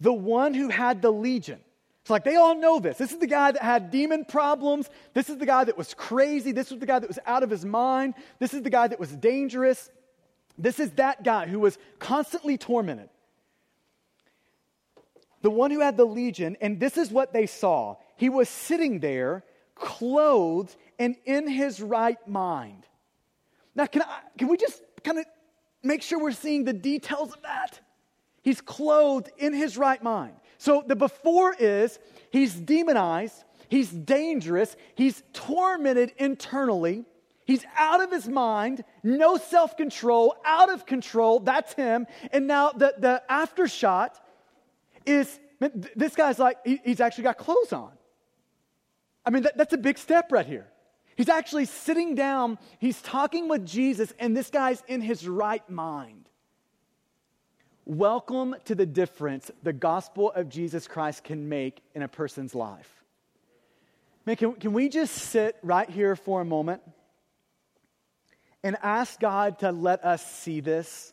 the 0.00 0.12
one 0.12 0.54
who 0.54 0.70
had 0.70 1.02
the 1.02 1.12
legion. 1.12 1.60
It's 2.00 2.10
like 2.10 2.24
they 2.24 2.34
all 2.34 2.56
know 2.56 2.80
this. 2.80 2.98
This 2.98 3.12
is 3.12 3.20
the 3.20 3.28
guy 3.28 3.52
that 3.52 3.62
had 3.62 3.92
demon 3.92 4.24
problems. 4.24 4.90
This 5.14 5.30
is 5.30 5.38
the 5.38 5.46
guy 5.46 5.62
that 5.62 5.78
was 5.78 5.94
crazy. 5.94 6.50
This 6.50 6.72
was 6.72 6.80
the 6.80 6.86
guy 6.86 6.98
that 6.98 7.06
was 7.06 7.20
out 7.26 7.44
of 7.44 7.50
his 7.50 7.64
mind. 7.64 8.14
This 8.40 8.54
is 8.54 8.62
the 8.62 8.70
guy 8.70 8.88
that 8.88 8.98
was 8.98 9.12
dangerous. 9.12 9.88
This 10.58 10.80
is 10.80 10.90
that 10.92 11.22
guy 11.22 11.46
who 11.46 11.60
was 11.60 11.78
constantly 12.00 12.58
tormented 12.58 13.08
the 15.42 15.50
one 15.50 15.70
who 15.70 15.80
had 15.80 15.96
the 15.96 16.04
legion, 16.04 16.56
and 16.60 16.80
this 16.80 16.96
is 16.96 17.10
what 17.10 17.32
they 17.32 17.46
saw. 17.46 17.96
He 18.16 18.28
was 18.28 18.48
sitting 18.48 19.00
there, 19.00 19.44
clothed 19.74 20.76
and 20.98 21.16
in 21.24 21.48
his 21.48 21.80
right 21.80 22.18
mind. 22.28 22.86
Now, 23.74 23.86
can, 23.86 24.02
I, 24.02 24.20
can 24.38 24.48
we 24.48 24.56
just 24.56 24.82
kind 25.02 25.18
of 25.18 25.24
make 25.82 26.02
sure 26.02 26.20
we're 26.20 26.32
seeing 26.32 26.64
the 26.64 26.72
details 26.72 27.32
of 27.32 27.42
that? 27.42 27.80
He's 28.42 28.60
clothed 28.60 29.30
in 29.38 29.52
his 29.52 29.76
right 29.76 30.02
mind. 30.02 30.34
So 30.58 30.84
the 30.86 30.96
before 30.96 31.54
is 31.58 31.98
he's 32.30 32.54
demonized, 32.54 33.44
He's 33.72 33.88
dangerous. 33.88 34.76
He's 34.96 35.22
tormented 35.32 36.12
internally. 36.18 37.06
He's 37.46 37.64
out 37.74 38.02
of 38.02 38.12
his 38.12 38.28
mind, 38.28 38.84
no 39.02 39.38
self 39.38 39.78
control, 39.78 40.36
out 40.44 40.68
of 40.68 40.84
control. 40.84 41.40
That's 41.40 41.72
him. 41.72 42.06
And 42.32 42.46
now 42.46 42.72
the, 42.72 42.92
the 42.98 43.22
after 43.30 43.66
shot 43.66 44.20
is 45.06 45.40
this 45.94 46.16
guy's 46.16 46.38
like, 46.38 46.58
he, 46.64 46.80
he's 46.84 47.00
actually 47.00 47.24
got 47.24 47.38
clothes 47.38 47.72
on. 47.72 47.92
I 49.24 49.30
mean, 49.30 49.44
that, 49.44 49.56
that's 49.56 49.72
a 49.72 49.78
big 49.78 49.98
step 49.98 50.32
right 50.32 50.46
here. 50.46 50.66
He's 51.16 51.28
actually 51.28 51.66
sitting 51.66 52.14
down, 52.14 52.58
he's 52.78 53.00
talking 53.02 53.48
with 53.48 53.66
Jesus, 53.66 54.12
and 54.18 54.36
this 54.36 54.50
guy's 54.50 54.82
in 54.88 55.00
his 55.00 55.28
right 55.28 55.68
mind. 55.70 56.28
Welcome 57.84 58.56
to 58.64 58.74
the 58.74 58.86
difference 58.86 59.50
the 59.62 59.72
gospel 59.72 60.32
of 60.32 60.48
Jesus 60.48 60.88
Christ 60.88 61.24
can 61.24 61.48
make 61.48 61.82
in 61.94 62.02
a 62.02 62.08
person's 62.08 62.54
life. 62.54 62.88
Man, 64.24 64.36
can, 64.36 64.52
can 64.54 64.72
we 64.72 64.88
just 64.88 65.14
sit 65.14 65.56
right 65.62 65.90
here 65.90 66.14
for 66.16 66.40
a 66.40 66.44
moment 66.44 66.82
and 68.62 68.76
ask 68.82 69.18
God 69.18 69.58
to 69.60 69.72
let 69.72 70.04
us 70.04 70.24
see 70.24 70.60
this? 70.60 71.11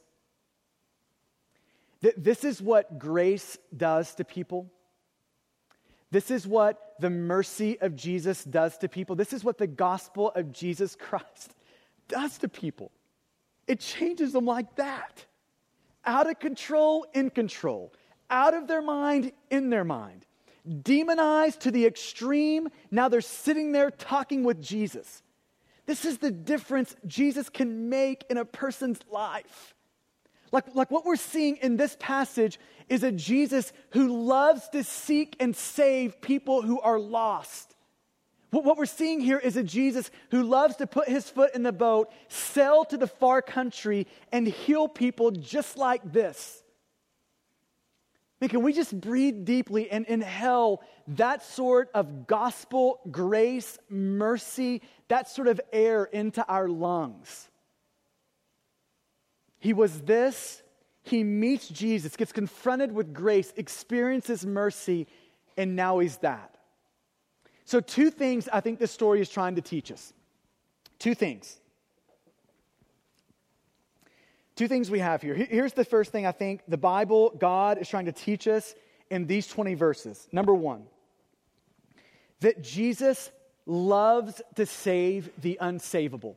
This 2.01 2.43
is 2.43 2.61
what 2.61 2.97
grace 2.97 3.57
does 3.75 4.15
to 4.15 4.23
people. 4.23 4.71
This 6.11 6.31
is 6.31 6.47
what 6.47 6.95
the 6.99 7.09
mercy 7.09 7.79
of 7.81 7.95
Jesus 7.95 8.43
does 8.43 8.77
to 8.79 8.89
people. 8.89 9.15
This 9.15 9.33
is 9.33 9.43
what 9.43 9.57
the 9.57 9.67
gospel 9.67 10.31
of 10.35 10.51
Jesus 10.51 10.95
Christ 10.95 11.53
does 12.07 12.37
to 12.39 12.47
people. 12.47 12.91
It 13.67 13.79
changes 13.79 14.33
them 14.33 14.45
like 14.45 14.75
that 14.75 15.25
out 16.05 16.29
of 16.29 16.39
control, 16.39 17.05
in 17.13 17.29
control, 17.29 17.93
out 18.29 18.53
of 18.53 18.67
their 18.67 18.81
mind, 18.81 19.31
in 19.51 19.69
their 19.69 19.83
mind, 19.83 20.25
demonized 20.81 21.61
to 21.61 21.71
the 21.71 21.85
extreme. 21.85 22.69
Now 22.89 23.09
they're 23.09 23.21
sitting 23.21 23.73
there 23.73 23.91
talking 23.91 24.43
with 24.43 24.61
Jesus. 24.61 25.21
This 25.85 26.05
is 26.05 26.19
the 26.19 26.31
difference 26.31 26.95
Jesus 27.05 27.49
can 27.49 27.89
make 27.89 28.25
in 28.29 28.37
a 28.37 28.45
person's 28.45 28.99
life. 29.11 29.75
Like, 30.51 30.75
like 30.75 30.91
what 30.91 31.05
we're 31.05 31.15
seeing 31.15 31.57
in 31.57 31.77
this 31.77 31.95
passage 31.99 32.59
is 32.87 33.03
a 33.03 33.11
Jesus 33.11 33.71
who 33.91 34.23
loves 34.23 34.67
to 34.69 34.83
seek 34.83 35.35
and 35.39 35.55
save 35.55 36.21
people 36.21 36.61
who 36.61 36.79
are 36.81 36.99
lost. 36.99 37.75
What, 38.51 38.63
what 38.63 38.77
we're 38.77 38.85
seeing 38.85 39.19
here 39.19 39.37
is 39.37 39.57
a 39.57 39.63
Jesus 39.63 40.09
who 40.31 40.43
loves 40.43 40.77
to 40.77 40.87
put 40.87 41.07
his 41.07 41.29
foot 41.29 41.53
in 41.53 41.63
the 41.63 41.71
boat, 41.71 42.11
sail 42.29 42.83
to 42.85 42.97
the 42.97 43.07
far 43.07 43.41
country, 43.41 44.07
and 44.31 44.47
heal 44.47 44.87
people 44.87 45.31
just 45.31 45.77
like 45.77 46.11
this. 46.11 46.63
Man, 48.41 48.49
can 48.49 48.63
we 48.63 48.71
just 48.71 48.99
breathe 48.99 49.45
deeply 49.45 49.91
and 49.91 50.05
inhale 50.05 50.81
that 51.09 51.43
sort 51.43 51.89
of 51.93 52.25
gospel, 52.25 53.01
grace, 53.11 53.77
mercy, 53.89 54.81
that 55.09 55.27
sort 55.27 55.49
of 55.49 55.59
air 55.73 56.05
into 56.05 56.45
our 56.47 56.69
lungs? 56.69 57.48
He 59.59 59.73
was 59.73 60.01
this, 60.01 60.63
he 61.03 61.23
meets 61.23 61.67
Jesus, 61.67 62.15
gets 62.15 62.31
confronted 62.31 62.91
with 62.91 63.13
grace, 63.13 63.53
experiences 63.57 64.45
mercy, 64.45 65.07
and 65.57 65.75
now 65.75 65.99
he's 65.99 66.17
that. 66.17 66.55
So, 67.65 67.79
two 67.79 68.09
things 68.09 68.49
I 68.51 68.61
think 68.61 68.79
this 68.79 68.91
story 68.91 69.21
is 69.21 69.29
trying 69.29 69.55
to 69.55 69.61
teach 69.61 69.91
us. 69.91 70.13
Two 70.97 71.13
things. 71.13 71.57
Two 74.55 74.67
things 74.67 74.91
we 74.91 74.99
have 74.99 75.21
here. 75.21 75.35
Here's 75.35 75.73
the 75.73 75.85
first 75.85 76.11
thing 76.11 76.25
I 76.25 76.31
think 76.31 76.61
the 76.67 76.77
Bible, 76.77 77.33
God 77.39 77.77
is 77.77 77.87
trying 77.87 78.05
to 78.05 78.11
teach 78.11 78.47
us 78.47 78.75
in 79.09 79.25
these 79.25 79.47
20 79.47 79.73
verses. 79.75 80.27
Number 80.31 80.53
one, 80.53 80.83
that 82.41 82.61
Jesus 82.61 83.31
loves 83.65 84.41
to 84.55 84.65
save 84.65 85.29
the 85.41 85.57
unsavable. 85.61 86.35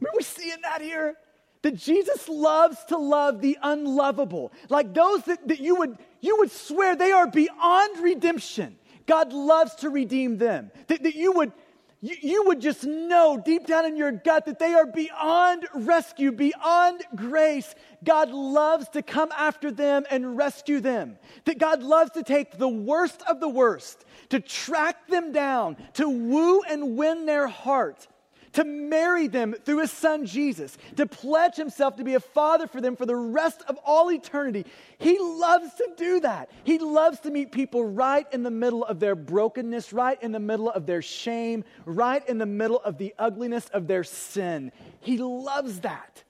Remember, 0.00 0.16
we 0.16 0.22
see 0.22 0.50
in 0.50 0.60
that 0.62 0.80
here 0.80 1.14
that 1.62 1.76
Jesus 1.76 2.28
loves 2.28 2.84
to 2.86 2.96
love 2.96 3.40
the 3.40 3.58
unlovable, 3.62 4.52
like 4.68 4.94
those 4.94 5.22
that, 5.24 5.46
that 5.48 5.60
you, 5.60 5.76
would, 5.76 5.98
you 6.20 6.38
would 6.38 6.50
swear 6.50 6.94
they 6.94 7.12
are 7.12 7.26
beyond 7.26 7.98
redemption. 8.02 8.76
God 9.06 9.32
loves 9.32 9.74
to 9.76 9.90
redeem 9.90 10.38
them. 10.38 10.70
That, 10.86 11.02
that 11.02 11.14
you, 11.14 11.32
would, 11.32 11.52
you, 12.00 12.16
you 12.20 12.44
would 12.44 12.60
just 12.60 12.84
know 12.84 13.40
deep 13.42 13.66
down 13.66 13.86
in 13.86 13.96
your 13.96 14.12
gut 14.12 14.46
that 14.46 14.58
they 14.58 14.74
are 14.74 14.86
beyond 14.86 15.66
rescue, 15.74 16.30
beyond 16.30 17.02
grace. 17.16 17.74
God 18.04 18.30
loves 18.30 18.88
to 18.90 19.02
come 19.02 19.32
after 19.36 19.70
them 19.70 20.04
and 20.10 20.36
rescue 20.36 20.80
them. 20.80 21.18
That 21.46 21.58
God 21.58 21.82
loves 21.82 22.12
to 22.12 22.22
take 22.22 22.58
the 22.58 22.68
worst 22.68 23.22
of 23.28 23.40
the 23.40 23.48
worst, 23.48 24.04
to 24.28 24.40
track 24.40 25.08
them 25.08 25.32
down, 25.32 25.76
to 25.94 26.08
woo 26.08 26.60
and 26.62 26.96
win 26.96 27.26
their 27.26 27.48
heart 27.48 28.06
to 28.54 28.64
marry 28.64 29.26
them 29.26 29.54
through 29.64 29.80
his 29.80 29.92
son 29.92 30.26
Jesus, 30.26 30.76
to 30.96 31.06
pledge 31.06 31.56
himself 31.56 31.96
to 31.96 32.04
be 32.04 32.14
a 32.14 32.20
father 32.20 32.66
for 32.66 32.80
them 32.80 32.96
for 32.96 33.06
the 33.06 33.16
rest 33.16 33.62
of 33.68 33.78
all 33.84 34.10
eternity. 34.10 34.64
He 34.98 35.18
loves 35.18 35.74
to 35.74 35.90
do 35.96 36.20
that. 36.20 36.50
He 36.64 36.78
loves 36.78 37.20
to 37.20 37.30
meet 37.30 37.52
people 37.52 37.84
right 37.84 38.26
in 38.32 38.42
the 38.42 38.50
middle 38.50 38.84
of 38.84 39.00
their 39.00 39.14
brokenness, 39.14 39.92
right 39.92 40.20
in 40.22 40.32
the 40.32 40.40
middle 40.40 40.70
of 40.70 40.86
their 40.86 41.02
shame, 41.02 41.64
right 41.84 42.26
in 42.28 42.38
the 42.38 42.46
middle 42.46 42.80
of 42.80 42.98
the 42.98 43.14
ugliness 43.18 43.68
of 43.68 43.86
their 43.86 44.04
sin. 44.04 44.72
He 45.00 45.18
loves 45.18 45.80
that. 45.80 46.22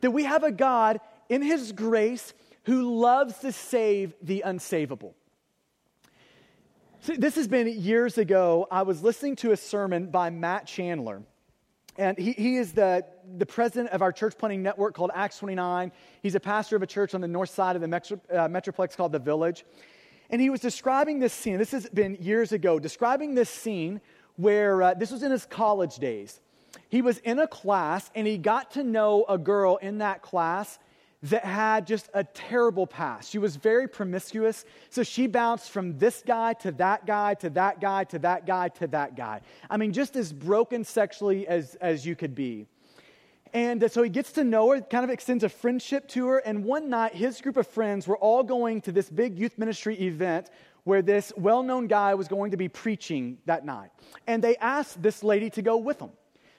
That 0.00 0.10
we 0.10 0.24
have 0.24 0.42
a 0.42 0.52
God 0.52 1.00
in 1.28 1.42
his 1.42 1.72
grace 1.72 2.34
who 2.64 3.00
loves 3.00 3.38
to 3.38 3.52
save 3.52 4.14
the 4.22 4.42
unsavable. 4.46 5.14
See, 7.02 7.16
this 7.16 7.34
has 7.34 7.48
been 7.48 7.66
years 7.66 8.16
ago. 8.16 8.68
I 8.70 8.82
was 8.82 9.02
listening 9.02 9.34
to 9.36 9.50
a 9.50 9.56
sermon 9.56 10.06
by 10.06 10.30
Matt 10.30 10.66
Chandler. 10.66 11.22
And 11.98 12.16
he, 12.18 12.32
he 12.32 12.56
is 12.56 12.72
the, 12.72 13.04
the 13.36 13.44
president 13.44 13.90
of 13.90 14.00
our 14.00 14.12
church 14.12 14.36
planting 14.38 14.62
network 14.62 14.94
called 14.94 15.10
Acts 15.14 15.38
29. 15.38 15.92
He's 16.22 16.34
a 16.34 16.40
pastor 16.40 16.76
of 16.76 16.82
a 16.82 16.86
church 16.86 17.14
on 17.14 17.20
the 17.20 17.28
north 17.28 17.50
side 17.50 17.76
of 17.76 17.82
the 17.82 17.88
metro, 17.88 18.20
uh, 18.30 18.48
Metroplex 18.48 18.96
called 18.96 19.12
The 19.12 19.18
Village. 19.18 19.64
And 20.30 20.40
he 20.40 20.48
was 20.48 20.60
describing 20.60 21.18
this 21.18 21.34
scene, 21.34 21.58
this 21.58 21.72
has 21.72 21.88
been 21.90 22.16
years 22.20 22.52
ago, 22.52 22.78
describing 22.78 23.34
this 23.34 23.50
scene 23.50 24.00
where 24.36 24.82
uh, 24.82 24.94
this 24.94 25.10
was 25.10 25.22
in 25.22 25.30
his 25.30 25.44
college 25.44 25.96
days. 25.96 26.40
He 26.88 27.02
was 27.02 27.18
in 27.18 27.38
a 27.38 27.46
class 27.46 28.10
and 28.14 28.26
he 28.26 28.38
got 28.38 28.70
to 28.72 28.82
know 28.82 29.26
a 29.28 29.36
girl 29.36 29.76
in 29.76 29.98
that 29.98 30.22
class 30.22 30.78
that 31.22 31.44
had 31.44 31.86
just 31.86 32.08
a 32.14 32.24
terrible 32.24 32.86
past. 32.86 33.30
She 33.30 33.38
was 33.38 33.56
very 33.56 33.86
promiscuous, 33.86 34.64
so 34.90 35.02
she 35.02 35.26
bounced 35.26 35.70
from 35.70 35.96
this 35.98 36.22
guy 36.26 36.54
to 36.54 36.72
that 36.72 37.06
guy 37.06 37.34
to 37.34 37.50
that 37.50 37.80
guy 37.80 38.04
to 38.04 38.18
that 38.18 38.44
guy 38.44 38.68
to 38.68 38.86
that 38.88 39.16
guy. 39.16 39.40
I 39.70 39.76
mean, 39.76 39.92
just 39.92 40.16
as 40.16 40.32
broken 40.32 40.84
sexually 40.84 41.46
as, 41.46 41.76
as 41.76 42.04
you 42.04 42.16
could 42.16 42.34
be. 42.34 42.66
And 43.54 43.90
so 43.92 44.02
he 44.02 44.08
gets 44.08 44.32
to 44.32 44.44
know 44.44 44.70
her, 44.70 44.80
kind 44.80 45.04
of 45.04 45.10
extends 45.10 45.44
a 45.44 45.48
friendship 45.48 46.08
to 46.08 46.26
her. 46.28 46.38
And 46.38 46.64
one 46.64 46.88
night, 46.88 47.14
his 47.14 47.40
group 47.40 47.58
of 47.58 47.66
friends 47.66 48.08
were 48.08 48.16
all 48.16 48.42
going 48.42 48.80
to 48.82 48.92
this 48.92 49.10
big 49.10 49.38
youth 49.38 49.58
ministry 49.58 50.00
event 50.00 50.48
where 50.84 51.02
this 51.02 51.32
well 51.36 51.62
known 51.62 51.86
guy 51.86 52.14
was 52.14 52.28
going 52.28 52.50
to 52.50 52.56
be 52.56 52.68
preaching 52.68 53.38
that 53.44 53.64
night. 53.64 53.90
And 54.26 54.42
they 54.42 54.56
asked 54.56 55.02
this 55.02 55.22
lady 55.22 55.50
to 55.50 55.62
go 55.62 55.76
with 55.76 55.98
them. 55.98 56.10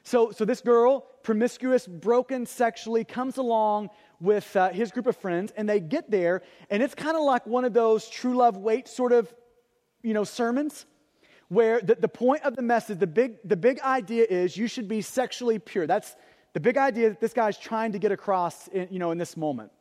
So, 0.03 0.31
so 0.31 0.45
this 0.45 0.61
girl, 0.61 1.07
promiscuous, 1.23 1.87
broken 1.87 2.45
sexually, 2.45 3.05
comes 3.05 3.37
along 3.37 3.89
with 4.23 4.55
uh, 4.55 4.69
his 4.69 4.91
group 4.91 5.05
of 5.05 5.17
friends, 5.17 5.51
and 5.57 5.67
they 5.67 5.81
get 5.81 6.09
there, 6.09 6.41
and 6.69 6.81
it's 6.81 6.95
kind 6.95 7.17
of 7.17 7.23
like 7.23 7.45
one 7.45 7.65
of 7.65 7.73
those 7.73 8.07
true 8.07 8.35
love 8.35 8.55
wait 8.57 8.87
sort 8.87 9.11
of, 9.11 9.31
you 10.01 10.13
know, 10.13 10.23
sermons 10.23 10.85
where 11.49 11.81
the, 11.81 11.95
the 11.95 12.07
point 12.07 12.41
of 12.43 12.55
the 12.55 12.61
message, 12.61 12.99
the 12.99 13.05
big, 13.05 13.35
the 13.43 13.57
big 13.57 13.79
idea 13.81 14.25
is 14.27 14.55
you 14.55 14.67
should 14.67 14.87
be 14.87 15.01
sexually 15.01 15.59
pure. 15.59 15.85
That's 15.85 16.15
the 16.53 16.59
big 16.59 16.77
idea 16.77 17.09
that 17.09 17.19
this 17.19 17.33
guy's 17.33 17.57
trying 17.57 17.91
to 17.91 17.99
get 17.99 18.11
across, 18.11 18.69
in, 18.69 18.87
you 18.89 18.97
know, 18.97 19.11
in 19.11 19.17
this 19.17 19.35
moment. 19.35 19.71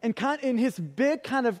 And 0.00 0.14
kind, 0.14 0.40
in 0.42 0.56
his 0.56 0.78
big 0.78 1.24
kind 1.24 1.46
of 1.46 1.60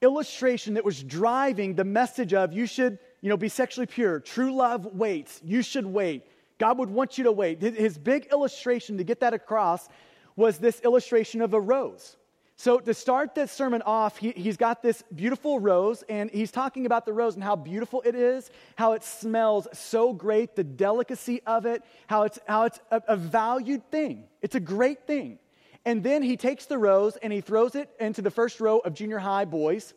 illustration 0.00 0.74
that 0.74 0.84
was 0.84 1.02
driving 1.02 1.74
the 1.74 1.84
message 1.84 2.32
of 2.32 2.52
you 2.52 2.66
should, 2.66 2.98
you 3.22 3.28
know, 3.28 3.36
be 3.36 3.48
sexually 3.48 3.86
pure. 3.86 4.20
True 4.20 4.54
love 4.54 4.86
waits. 4.86 5.40
You 5.44 5.62
should 5.62 5.86
wait. 5.86 6.22
God 6.58 6.78
would 6.78 6.90
want 6.90 7.18
you 7.18 7.24
to 7.24 7.32
wait. 7.32 7.60
His 7.60 7.98
big 7.98 8.28
illustration 8.30 8.98
to 8.98 9.04
get 9.04 9.20
that 9.20 9.34
across 9.34 9.88
was 10.38 10.58
this 10.58 10.80
illustration 10.82 11.42
of 11.42 11.52
a 11.52 11.60
rose. 11.60 12.16
So, 12.56 12.78
to 12.78 12.94
start 12.94 13.34
this 13.34 13.50
sermon 13.50 13.82
off, 13.82 14.16
he, 14.16 14.30
has 14.30 14.56
got 14.56 14.82
this 14.82 15.02
beautiful 15.14 15.58
rose, 15.58 16.02
and 16.08 16.30
he's 16.30 16.52
talking 16.52 16.86
about 16.86 17.06
the 17.06 17.12
rose 17.12 17.34
and 17.34 17.42
how 17.42 17.56
beautiful 17.56 18.02
it 18.04 18.14
is, 18.14 18.50
how 18.76 18.92
it 18.92 19.02
smells 19.02 19.66
so 19.72 20.12
great, 20.12 20.54
the 20.54 20.64
delicacy 20.64 21.42
of 21.44 21.66
it, 21.66 21.82
how 22.06 22.22
it's, 22.22 22.38
how 22.46 22.64
it's 22.64 22.78
a, 22.92 23.02
a 23.08 23.16
valued 23.16 23.88
thing. 23.90 24.24
It's 24.40 24.54
a 24.54 24.60
great 24.60 25.06
thing. 25.06 25.40
And 25.84 26.04
then 26.04 26.22
he 26.22 26.36
takes 26.36 26.66
the 26.66 26.78
rose 26.78 27.16
and 27.16 27.32
he 27.32 27.40
throws 27.40 27.74
it 27.74 27.90
into 27.98 28.22
the 28.22 28.30
first 28.30 28.60
row 28.60 28.78
of 28.78 28.94
junior 28.94 29.18
high 29.18 29.44
boys. 29.44 29.94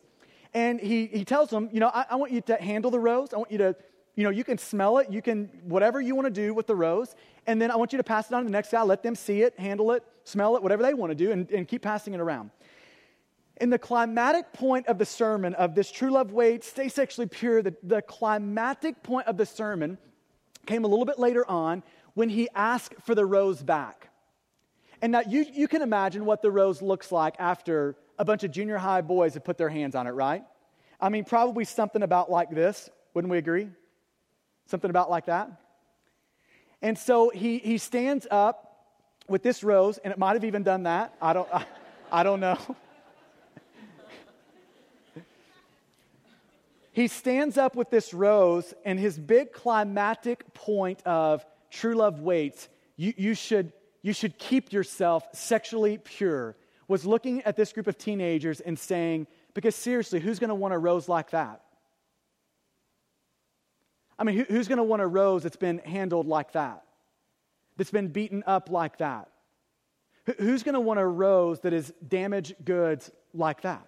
And 0.54 0.80
he, 0.80 1.06
he 1.06 1.24
tells 1.24 1.50
them, 1.50 1.68
You 1.72 1.80
know, 1.80 1.90
I, 1.92 2.06
I 2.10 2.16
want 2.16 2.32
you 2.32 2.40
to 2.42 2.56
handle 2.56 2.90
the 2.90 3.00
rose. 3.00 3.32
I 3.32 3.38
want 3.38 3.52
you 3.52 3.58
to 3.58 3.76
you 4.14 4.24
know, 4.24 4.30
you 4.30 4.44
can 4.44 4.58
smell 4.58 4.98
it, 4.98 5.10
you 5.10 5.22
can, 5.22 5.48
whatever 5.64 6.00
you 6.00 6.14
want 6.14 6.26
to 6.26 6.30
do 6.30 6.52
with 6.52 6.66
the 6.66 6.76
rose, 6.76 7.14
and 7.46 7.60
then 7.60 7.70
I 7.70 7.76
want 7.76 7.92
you 7.92 7.96
to 7.96 8.04
pass 8.04 8.30
it 8.30 8.34
on 8.34 8.42
to 8.42 8.44
the 8.44 8.52
next 8.52 8.70
guy, 8.70 8.82
let 8.82 9.02
them 9.02 9.14
see 9.14 9.42
it, 9.42 9.58
handle 9.58 9.92
it, 9.92 10.04
smell 10.24 10.56
it, 10.56 10.62
whatever 10.62 10.82
they 10.82 10.94
want 10.94 11.10
to 11.10 11.14
do, 11.14 11.32
and, 11.32 11.50
and 11.50 11.66
keep 11.66 11.82
passing 11.82 12.12
it 12.14 12.20
around. 12.20 12.50
In 13.60 13.70
the 13.70 13.78
climatic 13.78 14.52
point 14.52 14.86
of 14.86 14.98
the 14.98 15.06
sermon 15.06 15.54
of 15.54 15.74
this 15.74 15.90
true 15.90 16.10
love 16.10 16.32
waits, 16.32 16.66
stay 16.66 16.88
sexually 16.88 17.26
pure, 17.26 17.62
the, 17.62 17.74
the 17.82 18.02
climatic 18.02 19.02
point 19.02 19.26
of 19.28 19.36
the 19.36 19.46
sermon 19.46 19.98
came 20.66 20.84
a 20.84 20.88
little 20.88 21.04
bit 21.04 21.18
later 21.18 21.48
on 21.48 21.82
when 22.14 22.28
he 22.28 22.48
asked 22.54 22.94
for 23.02 23.14
the 23.14 23.24
rose 23.24 23.62
back. 23.62 24.08
And 25.00 25.12
now 25.12 25.22
you, 25.26 25.46
you 25.52 25.68
can 25.68 25.82
imagine 25.82 26.24
what 26.24 26.42
the 26.42 26.50
rose 26.50 26.82
looks 26.82 27.10
like 27.10 27.34
after 27.38 27.96
a 28.18 28.24
bunch 28.24 28.44
of 28.44 28.50
junior 28.50 28.78
high 28.78 29.00
boys 29.00 29.34
have 29.34 29.44
put 29.44 29.58
their 29.58 29.68
hands 29.68 29.94
on 29.94 30.06
it, 30.06 30.10
right? 30.10 30.44
I 31.00 31.08
mean, 31.08 31.24
probably 31.24 31.64
something 31.64 32.02
about 32.02 32.30
like 32.30 32.50
this, 32.50 32.88
wouldn't 33.14 33.30
we 33.30 33.38
agree? 33.38 33.68
Something 34.72 34.88
about 34.88 35.10
like 35.10 35.26
that. 35.26 35.50
And 36.80 36.96
so 36.96 37.28
he, 37.28 37.58
he 37.58 37.76
stands 37.76 38.26
up 38.30 38.86
with 39.28 39.42
this 39.42 39.62
rose, 39.62 39.98
and 39.98 40.10
it 40.12 40.18
might 40.18 40.32
have 40.32 40.46
even 40.46 40.62
done 40.62 40.84
that. 40.84 41.14
I 41.20 41.34
don't, 41.34 41.46
I, 41.52 41.66
I 42.10 42.22
don't 42.22 42.40
know. 42.40 42.56
he 46.92 47.06
stands 47.06 47.58
up 47.58 47.76
with 47.76 47.90
this 47.90 48.14
rose, 48.14 48.72
and 48.82 48.98
his 48.98 49.18
big 49.18 49.52
climatic 49.52 50.54
point 50.54 51.02
of 51.04 51.44
true 51.70 51.94
love 51.94 52.20
waits, 52.20 52.70
you, 52.96 53.12
you, 53.18 53.34
should, 53.34 53.74
you 54.00 54.14
should 54.14 54.38
keep 54.38 54.72
yourself 54.72 55.28
sexually 55.34 55.98
pure, 55.98 56.56
was 56.88 57.04
looking 57.04 57.42
at 57.42 57.56
this 57.56 57.74
group 57.74 57.88
of 57.88 57.98
teenagers 57.98 58.60
and 58.60 58.78
saying, 58.78 59.26
because 59.52 59.74
seriously, 59.74 60.18
who's 60.18 60.38
going 60.38 60.48
to 60.48 60.54
want 60.54 60.72
a 60.72 60.78
rose 60.78 61.10
like 61.10 61.32
that? 61.32 61.60
I 64.22 64.24
mean, 64.24 64.36
who, 64.36 64.44
who's 64.44 64.68
going 64.68 64.78
to 64.78 64.84
want 64.84 65.02
a 65.02 65.06
rose 65.06 65.42
that's 65.42 65.56
been 65.56 65.78
handled 65.78 66.28
like 66.28 66.52
that? 66.52 66.84
That's 67.76 67.90
been 67.90 68.06
beaten 68.06 68.44
up 68.46 68.70
like 68.70 68.98
that? 68.98 69.28
Who, 70.26 70.34
who's 70.38 70.62
going 70.62 70.74
to 70.74 70.80
want 70.80 71.00
a 71.00 71.04
rose 71.04 71.58
that 71.62 71.72
is 71.72 71.92
damaged 72.06 72.54
goods 72.64 73.10
like 73.34 73.62
that? 73.62 73.84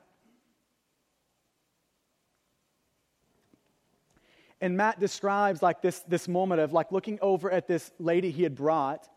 And 4.60 4.76
Matt 4.76 4.98
describes 4.98 5.62
like 5.62 5.82
this, 5.82 6.00
this 6.00 6.26
moment 6.26 6.60
of 6.60 6.72
like 6.72 6.90
looking 6.90 7.20
over 7.22 7.48
at 7.48 7.68
this 7.68 7.92
lady 8.00 8.32
he 8.32 8.42
had 8.42 8.56
brought 8.56 9.08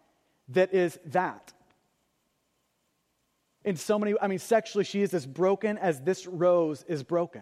that 0.50 0.72
is 0.72 1.00
that. 1.06 1.52
In 3.66 3.76
so 3.76 3.98
many, 3.98 4.14
I 4.22 4.28
mean, 4.28 4.38
sexually, 4.38 4.84
she 4.84 5.02
is 5.02 5.16
as 5.16 5.26
broken 5.26 5.80
as 5.80 6.00
this 6.00 6.28
rose 6.28 6.86
is 6.88 7.02
broken. 7.02 7.42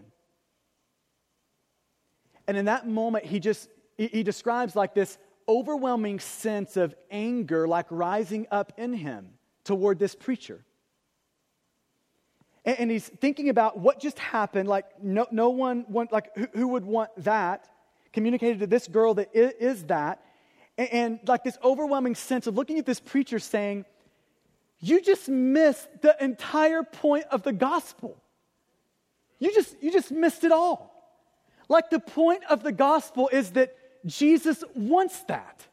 And 2.48 2.58
in 2.58 2.66
that 2.66 2.88
moment, 2.88 3.26
he 3.26 3.40
just, 3.40 3.70
he, 3.98 4.24
describes 4.24 4.76
like 4.76 4.94
this 4.94 5.18
overwhelming 5.48 6.20
sense 6.20 6.78
of 6.78 6.94
anger, 7.10 7.68
like 7.68 7.88
rising 7.90 8.48
up 8.52 8.74
in 8.78 8.94
him 8.94 9.30
toward 9.64 10.00
this 10.00 10.16
preacher. 10.16 10.64
And, 12.64 12.80
and 12.80 12.92
he's 12.92 13.08
thinking 13.08 13.50
about 13.50 13.80
what 13.80 14.00
just 14.00 14.20
happened. 14.20 14.68
Like, 14.68 14.86
no, 15.02 15.28
no 15.32 15.50
one, 15.50 15.86
want, 15.88 16.12
like, 16.12 16.36
who, 16.36 16.48
who 16.54 16.68
would 16.70 16.86
want 16.86 17.12
that? 17.18 17.68
Communicated 18.14 18.60
to 18.60 18.68
this 18.68 18.88
girl 18.88 19.16
that 19.16 19.30
is, 19.34 19.54
is 19.60 19.84
that. 19.86 20.24
And, 20.78 20.90
and 20.94 21.20
like 21.28 21.44
this 21.44 21.58
overwhelming 21.64 22.16
sense 22.16 22.48
of 22.48 22.56
looking 22.56 22.80
at 22.80 22.86
this 22.86 23.00
preacher 23.00 23.40
saying, 23.40 23.86
you 24.80 25.02
just 25.02 25.30
missed 25.30 25.88
the 26.02 26.16
entire 26.24 26.84
point 26.84 27.26
of 27.32 27.44
the 27.44 27.54
gospel. 27.54 28.22
You 29.40 29.54
just, 29.54 29.76
you 29.82 29.92
just 29.92 30.12
missed 30.12 30.44
it 30.44 30.52
all. 30.52 30.95
Like 31.68 31.90
the 31.90 32.00
point 32.00 32.44
of 32.50 32.64
the 32.64 32.72
gospel 32.72 33.30
is 33.32 33.52
that 33.52 33.76
Jesus 34.06 34.64
wants 34.76 35.20
that. 35.24 35.66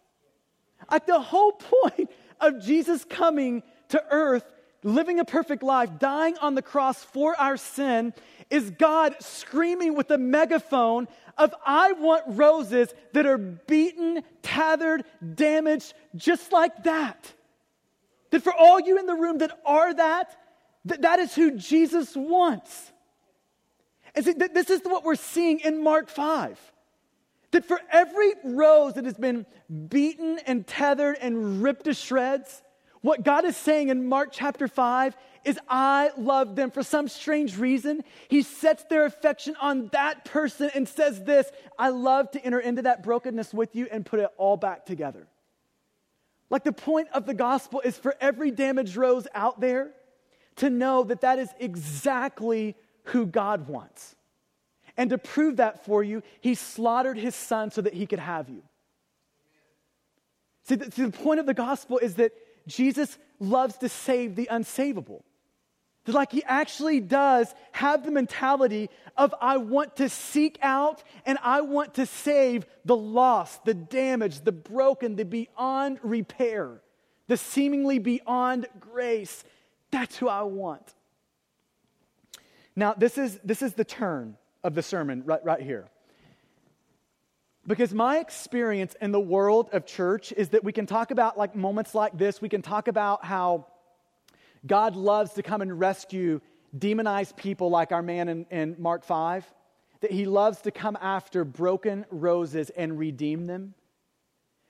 Like 0.90 1.06
the 1.06 1.20
whole 1.20 1.52
point 1.86 2.10
of 2.40 2.62
Jesus 2.62 3.04
coming 3.04 3.62
to 3.88 4.02
earth, 4.10 4.44
living 4.82 5.20
a 5.20 5.24
perfect 5.24 5.62
life, 5.62 5.90
dying 5.98 6.36
on 6.38 6.54
the 6.54 6.62
cross 6.62 7.02
for 7.02 7.38
our 7.38 7.56
sin, 7.56 8.12
is 8.50 8.70
God 8.70 9.16
screaming 9.20 9.94
with 9.94 10.10
a 10.10 10.18
megaphone 10.18 11.08
of, 11.38 11.54
I 11.64 11.92
want 11.92 12.24
roses 12.26 12.92
that 13.12 13.26
are 13.26 13.38
beaten, 13.38 14.22
tethered, 14.42 15.04
damaged, 15.34 15.94
just 16.14 16.52
like 16.52 16.84
that. 16.84 17.32
That 18.30 18.42
for 18.42 18.52
all 18.52 18.80
you 18.80 18.98
in 18.98 19.06
the 19.06 19.14
room 19.14 19.38
that 19.38 19.58
are 19.64 19.94
that, 19.94 20.36
that, 20.86 21.02
that 21.02 21.18
is 21.20 21.34
who 21.34 21.56
Jesus 21.56 22.16
wants. 22.16 22.92
And 24.14 24.24
see, 24.24 24.32
this 24.32 24.70
is 24.70 24.80
what 24.84 25.04
we're 25.04 25.14
seeing 25.14 25.60
in 25.60 25.82
Mark 25.82 26.08
5. 26.08 26.58
That 27.52 27.64
for 27.64 27.80
every 27.90 28.32
rose 28.44 28.94
that 28.94 29.04
has 29.04 29.16
been 29.16 29.46
beaten 29.88 30.38
and 30.46 30.66
tethered 30.66 31.18
and 31.20 31.62
ripped 31.62 31.84
to 31.84 31.94
shreds, 31.94 32.62
what 33.02 33.24
God 33.24 33.44
is 33.44 33.56
saying 33.56 33.88
in 33.88 34.08
Mark 34.08 34.30
chapter 34.32 34.68
5 34.68 35.16
is, 35.44 35.58
I 35.68 36.10
love 36.16 36.54
them. 36.54 36.70
For 36.70 36.82
some 36.82 37.08
strange 37.08 37.58
reason, 37.58 38.04
He 38.28 38.42
sets 38.42 38.84
their 38.84 39.04
affection 39.04 39.56
on 39.60 39.88
that 39.88 40.24
person 40.24 40.70
and 40.74 40.88
says 40.88 41.22
this 41.24 41.50
I 41.78 41.88
love 41.88 42.30
to 42.32 42.44
enter 42.44 42.60
into 42.60 42.82
that 42.82 43.02
brokenness 43.02 43.52
with 43.52 43.74
you 43.74 43.88
and 43.90 44.06
put 44.06 44.20
it 44.20 44.30
all 44.38 44.56
back 44.56 44.86
together. 44.86 45.26
Like 46.48 46.64
the 46.64 46.72
point 46.72 47.08
of 47.12 47.26
the 47.26 47.34
gospel 47.34 47.80
is 47.84 47.98
for 47.98 48.14
every 48.20 48.50
damaged 48.50 48.96
rose 48.96 49.26
out 49.34 49.60
there 49.60 49.90
to 50.56 50.70
know 50.70 51.02
that 51.04 51.22
that 51.22 51.38
is 51.38 51.48
exactly 51.58 52.76
who 53.04 53.26
God 53.26 53.68
wants. 53.68 54.14
And 54.96 55.10
to 55.10 55.18
prove 55.18 55.56
that 55.56 55.84
for 55.84 56.02
you, 56.02 56.22
he 56.40 56.54
slaughtered 56.54 57.16
his 57.16 57.34
son 57.34 57.70
so 57.70 57.80
that 57.80 57.94
he 57.94 58.06
could 58.06 58.18
have 58.18 58.48
you. 58.48 58.62
See, 60.64 60.74
the, 60.74 60.88
the 60.90 61.10
point 61.10 61.40
of 61.40 61.46
the 61.46 61.54
gospel 61.54 61.98
is 61.98 62.14
that 62.16 62.32
Jesus 62.66 63.18
loves 63.40 63.76
to 63.78 63.88
save 63.88 64.36
the 64.36 64.48
unsavable. 64.50 65.22
That, 66.04 66.14
like, 66.14 66.32
he 66.32 66.44
actually 66.44 67.00
does 67.00 67.52
have 67.72 68.04
the 68.04 68.10
mentality 68.10 68.90
of, 69.16 69.34
I 69.40 69.56
want 69.56 69.96
to 69.96 70.08
seek 70.08 70.58
out 70.62 71.02
and 71.24 71.38
I 71.42 71.62
want 71.62 71.94
to 71.94 72.06
save 72.06 72.66
the 72.84 72.96
lost, 72.96 73.64
the 73.64 73.74
damaged, 73.74 74.44
the 74.44 74.52
broken, 74.52 75.16
the 75.16 75.24
beyond 75.24 75.98
repair, 76.02 76.82
the 77.28 77.36
seemingly 77.36 77.98
beyond 77.98 78.66
grace. 78.78 79.44
That's 79.90 80.16
who 80.16 80.28
I 80.28 80.42
want. 80.42 80.94
Now, 82.74 82.94
this 82.94 83.18
is, 83.18 83.38
this 83.44 83.62
is 83.62 83.74
the 83.74 83.84
turn 83.84 84.36
of 84.64 84.74
the 84.74 84.82
sermon 84.82 85.22
right, 85.24 85.44
right 85.44 85.60
here. 85.60 85.88
Because 87.66 87.94
my 87.94 88.18
experience 88.18 88.96
in 89.00 89.12
the 89.12 89.20
world 89.20 89.68
of 89.72 89.86
church 89.86 90.32
is 90.32 90.48
that 90.50 90.64
we 90.64 90.72
can 90.72 90.86
talk 90.86 91.10
about 91.10 91.38
like 91.38 91.54
moments 91.54 91.94
like 91.94 92.16
this. 92.18 92.40
We 92.40 92.48
can 92.48 92.62
talk 92.62 92.88
about 92.88 93.24
how 93.24 93.66
God 94.66 94.96
loves 94.96 95.34
to 95.34 95.42
come 95.42 95.62
and 95.62 95.78
rescue 95.78 96.40
demonized 96.76 97.36
people 97.36 97.70
like 97.70 97.92
our 97.92 98.02
man 98.02 98.28
in, 98.28 98.46
in 98.50 98.76
Mark 98.78 99.04
5. 99.04 99.44
That 100.00 100.10
he 100.10 100.24
loves 100.24 100.62
to 100.62 100.72
come 100.72 100.98
after 101.00 101.44
broken 101.44 102.04
roses 102.10 102.70
and 102.70 102.98
redeem 102.98 103.46
them. 103.46 103.74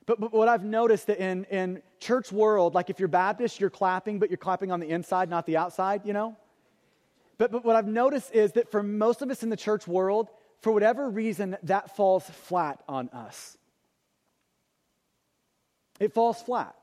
But, 0.05 0.21
but 0.21 0.33
what 0.33 0.49
I've 0.49 0.65
noticed 0.65 1.07
that 1.07 1.19
in, 1.19 1.45
in 1.45 1.81
church 2.01 2.33
world, 2.33 2.75
like 2.75 2.91
if 2.91 2.99
you're 2.99 3.09
Baptist, 3.09 3.61
you're 3.61 3.71
clapping, 3.71 4.19
but 4.19 4.29
you're 4.29 4.37
clapping 4.37 4.71
on 4.71 4.81
the 4.81 4.89
inside, 4.89 5.31
not 5.31 5.47
the 5.47 5.57
outside, 5.57 6.03
you 6.05 6.13
know? 6.13 6.37
But, 7.39 7.51
but 7.51 7.65
what 7.65 7.77
I've 7.77 7.87
noticed 7.87 8.33
is 8.33 8.53
that 8.53 8.71
for 8.71 8.83
most 8.83 9.23
of 9.23 9.31
us 9.31 9.43
in 9.43 9.49
the 9.49 9.57
church 9.57 9.87
world, 9.87 10.29
for 10.61 10.73
whatever 10.73 11.09
reason, 11.09 11.57
that 11.65 11.97
falls 11.97 12.25
flat 12.25 12.83
on 12.89 13.09
us. 13.11 13.57
It 15.99 16.13
falls 16.15 16.41
flat. 16.43 16.75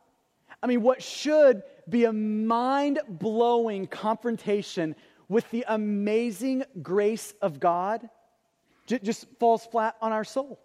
I 0.61 0.67
mean, 0.67 0.81
what 0.81 1.01
should 1.01 1.63
be 1.87 2.05
a 2.05 2.13
mind 2.13 2.99
blowing 3.07 3.87
confrontation 3.87 4.95
with 5.29 5.49
the 5.51 5.63
amazing 5.67 6.63
grace 6.81 7.33
of 7.41 7.59
God 7.59 8.09
j- 8.87 8.99
just 8.99 9.27
falls 9.39 9.65
flat 9.65 9.95
on 10.01 10.11
our 10.11 10.23
soul. 10.23 10.59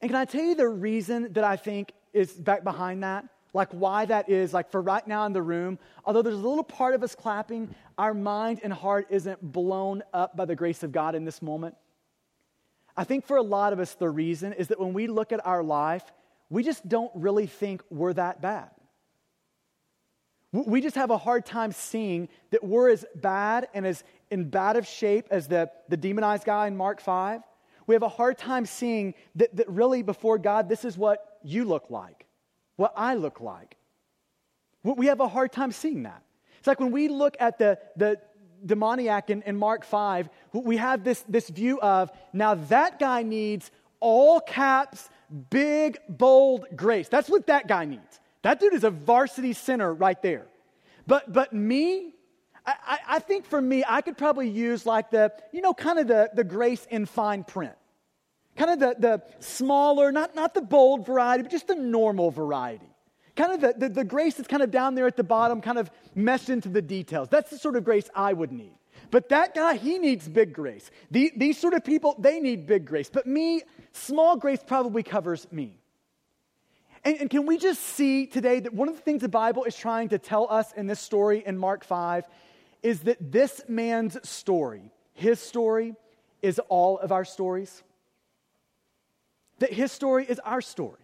And 0.00 0.10
can 0.10 0.16
I 0.16 0.24
tell 0.24 0.42
you 0.42 0.54
the 0.54 0.68
reason 0.68 1.32
that 1.34 1.44
I 1.44 1.56
think 1.56 1.92
is 2.12 2.32
back 2.32 2.64
behind 2.64 3.02
that? 3.04 3.26
Like 3.54 3.70
why 3.72 4.04
that 4.06 4.28
is, 4.28 4.54
like 4.54 4.70
for 4.70 4.80
right 4.80 5.06
now 5.06 5.26
in 5.26 5.32
the 5.32 5.42
room, 5.42 5.78
although 6.04 6.22
there's 6.22 6.34
a 6.34 6.38
little 6.38 6.64
part 6.64 6.94
of 6.94 7.02
us 7.02 7.14
clapping, 7.14 7.74
our 7.98 8.14
mind 8.14 8.60
and 8.62 8.72
heart 8.72 9.06
isn't 9.10 9.40
blown 9.42 10.02
up 10.14 10.36
by 10.36 10.44
the 10.44 10.56
grace 10.56 10.82
of 10.82 10.92
God 10.92 11.14
in 11.14 11.24
this 11.24 11.42
moment. 11.42 11.74
I 12.96 13.04
think 13.04 13.26
for 13.26 13.36
a 13.36 13.42
lot 13.42 13.72
of 13.72 13.80
us, 13.80 13.94
the 13.94 14.08
reason 14.08 14.52
is 14.52 14.68
that 14.68 14.80
when 14.80 14.92
we 14.92 15.06
look 15.06 15.32
at 15.32 15.46
our 15.46 15.62
life, 15.62 16.04
we 16.50 16.62
just 16.62 16.86
don't 16.86 17.10
really 17.14 17.46
think 17.46 17.82
we're 17.90 18.12
that 18.14 18.40
bad. 18.42 18.70
We 20.52 20.82
just 20.82 20.96
have 20.96 21.10
a 21.10 21.16
hard 21.16 21.46
time 21.46 21.72
seeing 21.72 22.28
that 22.50 22.62
we're 22.62 22.90
as 22.90 23.06
bad 23.14 23.68
and 23.72 23.86
as 23.86 24.04
in 24.30 24.50
bad 24.50 24.76
of 24.76 24.86
shape 24.86 25.28
as 25.30 25.48
the, 25.48 25.70
the 25.88 25.96
demonized 25.96 26.44
guy 26.44 26.66
in 26.66 26.76
Mark 26.76 27.00
5. 27.00 27.40
We 27.86 27.94
have 27.94 28.02
a 28.02 28.08
hard 28.08 28.36
time 28.36 28.66
seeing 28.66 29.14
that, 29.36 29.56
that 29.56 29.68
really 29.70 30.02
before 30.02 30.36
God, 30.36 30.68
this 30.68 30.84
is 30.84 30.96
what 30.98 31.38
you 31.42 31.64
look 31.64 31.90
like 31.90 32.21
what 32.82 32.92
I 32.96 33.14
look 33.14 33.40
like. 33.40 33.76
We 34.82 35.06
have 35.06 35.20
a 35.20 35.28
hard 35.28 35.52
time 35.52 35.70
seeing 35.70 36.02
that. 36.02 36.20
It's 36.58 36.66
like 36.66 36.80
when 36.80 36.90
we 36.90 37.06
look 37.06 37.36
at 37.38 37.56
the, 37.56 37.78
the 37.94 38.18
demoniac 38.66 39.30
in, 39.30 39.42
in 39.42 39.56
Mark 39.56 39.84
5, 39.84 40.28
we 40.52 40.78
have 40.78 41.04
this, 41.04 41.24
this 41.28 41.48
view 41.48 41.80
of 41.80 42.10
now 42.32 42.56
that 42.56 42.98
guy 42.98 43.22
needs 43.22 43.70
all 44.00 44.40
caps, 44.40 45.08
big, 45.50 45.96
bold 46.08 46.66
grace. 46.74 47.06
That's 47.08 47.30
what 47.30 47.46
that 47.46 47.68
guy 47.68 47.84
needs. 47.84 48.18
That 48.42 48.58
dude 48.58 48.74
is 48.74 48.82
a 48.82 48.90
varsity 48.90 49.52
sinner 49.52 49.94
right 49.94 50.20
there. 50.20 50.48
But, 51.06 51.32
but 51.32 51.52
me, 51.52 52.14
I, 52.66 52.98
I, 53.06 53.18
think 53.20 53.46
for 53.46 53.62
me, 53.62 53.84
I 53.88 54.00
could 54.00 54.18
probably 54.18 54.48
use 54.48 54.84
like 54.84 55.12
the, 55.12 55.32
you 55.52 55.60
know, 55.60 55.72
kind 55.72 56.00
of 56.00 56.08
the, 56.08 56.30
the 56.34 56.42
grace 56.42 56.84
in 56.90 57.06
fine 57.06 57.44
print. 57.44 57.74
Kind 58.56 58.70
of 58.70 58.78
the, 58.80 58.96
the 58.98 59.22
smaller, 59.40 60.12
not, 60.12 60.34
not 60.34 60.54
the 60.54 60.60
bold 60.60 61.06
variety, 61.06 61.42
but 61.42 61.50
just 61.50 61.68
the 61.68 61.74
normal 61.74 62.30
variety. 62.30 62.86
Kind 63.34 63.52
of 63.52 63.60
the, 63.60 63.74
the, 63.76 63.88
the 63.88 64.04
grace 64.04 64.34
that's 64.34 64.48
kind 64.48 64.62
of 64.62 64.70
down 64.70 64.94
there 64.94 65.06
at 65.06 65.16
the 65.16 65.24
bottom, 65.24 65.62
kind 65.62 65.78
of 65.78 65.90
meshed 66.14 66.50
into 66.50 66.68
the 66.68 66.82
details. 66.82 67.28
That's 67.30 67.50
the 67.50 67.58
sort 67.58 67.76
of 67.76 67.84
grace 67.84 68.10
I 68.14 68.32
would 68.32 68.52
need. 68.52 68.74
But 69.10 69.30
that 69.30 69.54
guy, 69.54 69.76
he 69.76 69.98
needs 69.98 70.28
big 70.28 70.52
grace. 70.52 70.90
The, 71.10 71.32
these 71.36 71.58
sort 71.58 71.74
of 71.74 71.84
people, 71.84 72.14
they 72.18 72.40
need 72.40 72.66
big 72.66 72.84
grace. 72.84 73.10
But 73.10 73.26
me, 73.26 73.62
small 73.92 74.36
grace 74.36 74.60
probably 74.66 75.02
covers 75.02 75.46
me. 75.50 75.78
And, 77.04 77.16
and, 77.22 77.30
can 77.30 77.46
we 77.46 77.58
just 77.58 77.82
see 77.82 78.26
today 78.26 78.60
that 78.60 78.72
one 78.72 78.88
of 78.88 78.94
the 78.94 79.00
things 79.00 79.22
the 79.22 79.28
Bible 79.28 79.64
is 79.64 79.76
trying 79.76 80.10
to 80.10 80.18
tell 80.18 80.46
us 80.48 80.72
in 80.72 80.86
this 80.86 81.00
story 81.00 81.42
in 81.44 81.58
Mark 81.58 81.84
5 81.84 82.24
is 82.82 83.00
that 83.00 83.32
this 83.32 83.60
man's 83.68 84.16
story, 84.28 84.92
his 85.14 85.40
story, 85.40 85.94
is 86.42 86.60
all 86.68 86.98
of 86.98 87.10
our 87.10 87.24
stories? 87.24 87.82
That 89.62 89.72
his 89.72 89.92
story 89.92 90.26
is 90.28 90.40
our 90.40 90.60
story. 90.60 90.98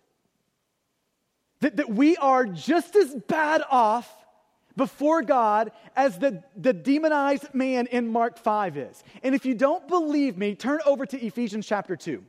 That, 1.60 1.76
that 1.76 1.88
we 1.88 2.16
are 2.16 2.44
just 2.44 2.96
as 2.96 3.14
bad 3.28 3.62
off 3.70 4.12
before 4.76 5.22
God 5.22 5.70
as 5.94 6.18
the, 6.18 6.42
the 6.56 6.72
demonized 6.72 7.54
man 7.54 7.86
in 7.86 8.08
Mark 8.08 8.36
5 8.36 8.76
is. 8.76 9.04
And 9.22 9.36
if 9.36 9.46
you 9.46 9.54
don't 9.54 9.86
believe 9.86 10.36
me, 10.36 10.56
turn 10.56 10.80
over 10.84 11.06
to 11.06 11.24
Ephesians 11.24 11.68
chapter 11.68 11.94
2. 11.94 12.24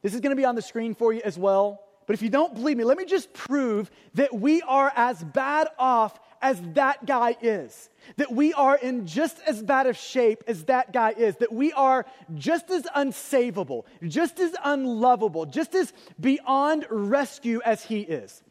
This 0.00 0.14
is 0.14 0.22
going 0.22 0.30
to 0.30 0.36
be 0.36 0.46
on 0.46 0.54
the 0.54 0.62
screen 0.62 0.94
for 0.94 1.12
you 1.12 1.20
as 1.22 1.36
well. 1.36 1.82
But 2.06 2.14
if 2.14 2.22
you 2.22 2.30
don't 2.30 2.54
believe 2.54 2.78
me, 2.78 2.84
let 2.84 2.96
me 2.96 3.04
just 3.04 3.30
prove 3.34 3.90
that 4.14 4.32
we 4.32 4.62
are 4.62 4.90
as 4.96 5.22
bad 5.22 5.68
off 5.78 6.18
as 6.42 6.60
that 6.74 7.06
guy 7.06 7.36
is. 7.40 7.88
That 8.16 8.32
we 8.32 8.52
are 8.52 8.76
in 8.76 9.06
just 9.06 9.38
as 9.46 9.62
bad 9.62 9.86
of 9.86 9.96
shape 9.96 10.44
as 10.46 10.64
that 10.64 10.92
guy 10.92 11.10
is. 11.10 11.36
That 11.36 11.52
we 11.52 11.72
are 11.72 12.06
just 12.34 12.70
as 12.70 12.84
unsavable, 12.96 13.84
just 14.06 14.40
as 14.40 14.54
unlovable, 14.64 15.46
just 15.46 15.74
as 15.74 15.92
beyond 16.18 16.86
rescue 16.90 17.60
as 17.64 17.84
he 17.84 18.00
is. 18.00 18.42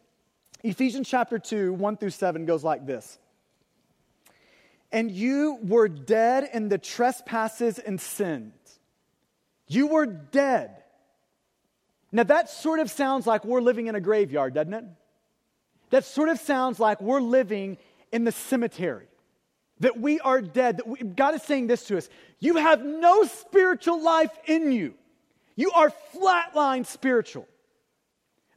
Ephesians 0.64 1.08
chapter 1.08 1.40
2, 1.40 1.74
1 1.74 1.98
through 1.98 2.10
7 2.10 2.46
goes 2.46 2.64
like 2.64 2.86
this. 2.86 3.18
And 4.92 5.10
you 5.12 5.60
were 5.62 5.88
dead 5.88 6.50
in 6.54 6.70
the 6.70 6.78
trespasses 6.78 7.80
and 7.80 8.00
sins. 8.02 8.54
You 9.68 9.88
were 9.88 10.06
dead 10.06 10.80
now, 12.12 12.24
that 12.24 12.50
sort 12.50 12.80
of 12.80 12.90
sounds 12.90 13.28
like 13.28 13.46
we're 13.46 13.62
living 13.62 13.88
in 13.88 13.96
a 13.96 14.02
graveyard, 14.02 14.56
doesn't 14.56 14.74
it? 14.74 14.84
That 15.90 16.06
sort 16.06 16.30
of 16.30 16.40
sounds 16.40 16.80
like 16.80 17.02
we're 17.02 17.22
living 17.22 17.78
in 18.12 18.24
the 18.24 18.32
cemetery, 18.32 19.08
that 19.80 20.00
we 20.00 20.20
are 20.20 20.42
dead. 20.42 20.78
That 20.78 20.88
we, 20.88 21.00
God 21.00 21.36
is 21.36 21.44
saying 21.44 21.68
this 21.68 21.86
to 21.86 21.98
us 21.98 22.10
You 22.40 22.58
have 22.58 22.84
no 22.84 23.24
spiritual 23.24 24.02
life 24.02 24.32
in 24.46 24.72
you, 24.72 24.94
you 25.56 25.72
are 25.72 25.92
flatline 26.14 26.86
spiritual. 26.86 27.48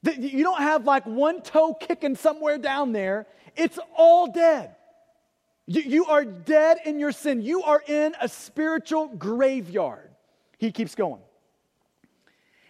That 0.05 0.19
you 0.19 0.43
don't 0.43 0.61
have 0.61 0.85
like 0.85 1.07
one 1.07 1.43
toe 1.43 1.75
kicking 1.75 2.17
somewhere 2.17 2.59
down 2.59 2.93
there, 2.93 3.27
it's 3.57 3.79
all 3.97 4.33
dead. 4.33 4.75
You, 5.67 5.83
you 5.83 6.05
are 6.07 6.25
dead 6.25 6.79
in 6.85 6.99
your 6.99 7.13
sin, 7.13 7.41
you 7.41 7.63
are 7.63 7.83
in 7.87 8.15
a 8.21 8.29
spiritual 8.29 9.07
graveyard. 9.07 10.11
He 10.59 10.73
keeps 10.73 10.95
going. 10.95 11.23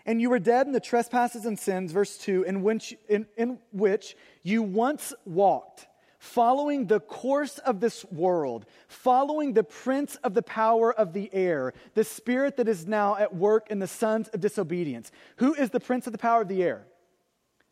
And 0.05 0.20
you 0.20 0.30
were 0.30 0.38
dead 0.38 0.66
in 0.66 0.72
the 0.72 0.80
trespasses 0.80 1.44
and 1.44 1.59
sins, 1.59 1.92
verse 1.92 2.18
2, 2.18 2.42
in 2.44 2.62
which, 2.62 2.96
in, 3.09 3.26
in 3.36 3.59
which 3.72 4.16
you 4.42 4.62
once 4.62 5.14
walked, 5.24 5.86
following 6.18 6.86
the 6.86 7.00
course 7.00 7.59
of 7.59 7.80
this 7.80 8.05
world, 8.07 8.66
following 8.88 9.53
the 9.53 9.64
prince 9.64 10.16
of 10.16 10.34
the 10.34 10.42
power 10.42 10.92
of 10.92 11.12
the 11.12 11.28
air, 11.32 11.72
the 11.94 12.05
spirit 12.05 12.57
that 12.57 12.68
is 12.68 12.86
now 12.86 13.16
at 13.16 13.34
work 13.34 13.70
in 13.70 13.78
the 13.78 13.86
sons 13.86 14.28
of 14.28 14.40
disobedience. 14.40 15.11
Who 15.36 15.55
is 15.55 15.70
the 15.70 15.80
prince 15.80 16.07
of 16.07 16.12
the 16.12 16.18
power 16.18 16.42
of 16.42 16.48
the 16.48 16.62
air? 16.62 16.86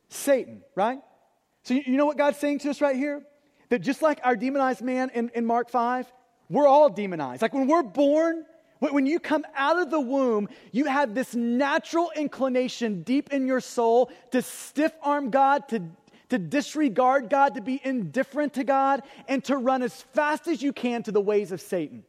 Satan, 0.09 0.62
right? 0.74 1.01
So 1.62 1.74
you, 1.74 1.83
you 1.87 1.97
know 1.97 2.07
what 2.07 2.18
God's 2.18 2.39
saying 2.39 2.61
to 2.61 2.70
us 2.70 2.81
right 2.81 2.97
here? 2.97 3.22
That 3.68 3.81
just 3.81 4.03
like 4.03 4.20
our 4.24 4.35
demonized 4.37 4.83
man 4.83 5.11
in, 5.14 5.31
in 5.35 5.47
Mark 5.47 5.70
5, 5.70 6.12
we're 6.49 6.66
all 6.66 6.89
demonized. 6.89 7.43
Like 7.43 7.55
when 7.55 7.68
we're 7.68 7.85
born, 7.85 8.45
when 8.81 9.07
you 9.07 9.20
come 9.20 9.45
out 9.55 9.78
of 9.78 9.91
the 9.91 10.01
womb, 10.01 10.49
you 10.72 10.87
have 10.87 11.14
this 11.14 11.35
natural 11.35 12.11
inclination 12.16 13.03
deep 13.03 13.33
in 13.33 13.47
your 13.47 13.61
soul 13.61 14.11
to 14.31 14.41
stiff 14.43 14.93
arm 15.03 15.31
God, 15.31 15.68
to, 15.68 15.83
to 16.31 16.39
disregard 16.39 17.28
God, 17.28 17.55
to 17.55 17.61
be 17.61 17.81
indifferent 17.85 18.55
to 18.55 18.64
God, 18.64 19.03
and 19.28 19.45
to 19.45 19.57
run 19.57 19.83
as 19.83 20.03
fast 20.14 20.49
as 20.49 20.62
you 20.62 20.72
can 20.72 21.03
to 21.03 21.12
the 21.12 21.20
ways 21.20 21.53
of 21.53 21.61
Satan. 21.61 22.05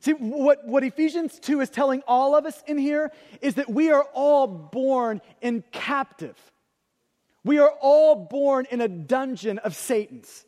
See, 0.00 0.12
what, 0.12 0.66
what 0.66 0.84
Ephesians 0.84 1.38
2 1.40 1.60
is 1.60 1.70
telling 1.70 2.02
all 2.06 2.34
of 2.34 2.46
us 2.46 2.62
in 2.66 2.78
here 2.78 3.10
is 3.40 3.54
that 3.56 3.68
we 3.68 3.90
are 3.90 4.04
all 4.14 4.46
born 4.46 5.20
in 5.42 5.62
captive. 5.72 6.36
We 7.44 7.58
are 7.58 7.72
all 7.80 8.16
born 8.16 8.66
in 8.70 8.80
a 8.80 8.88
dungeon 8.88 9.58
of 9.58 9.74
Satan's. 9.74 10.44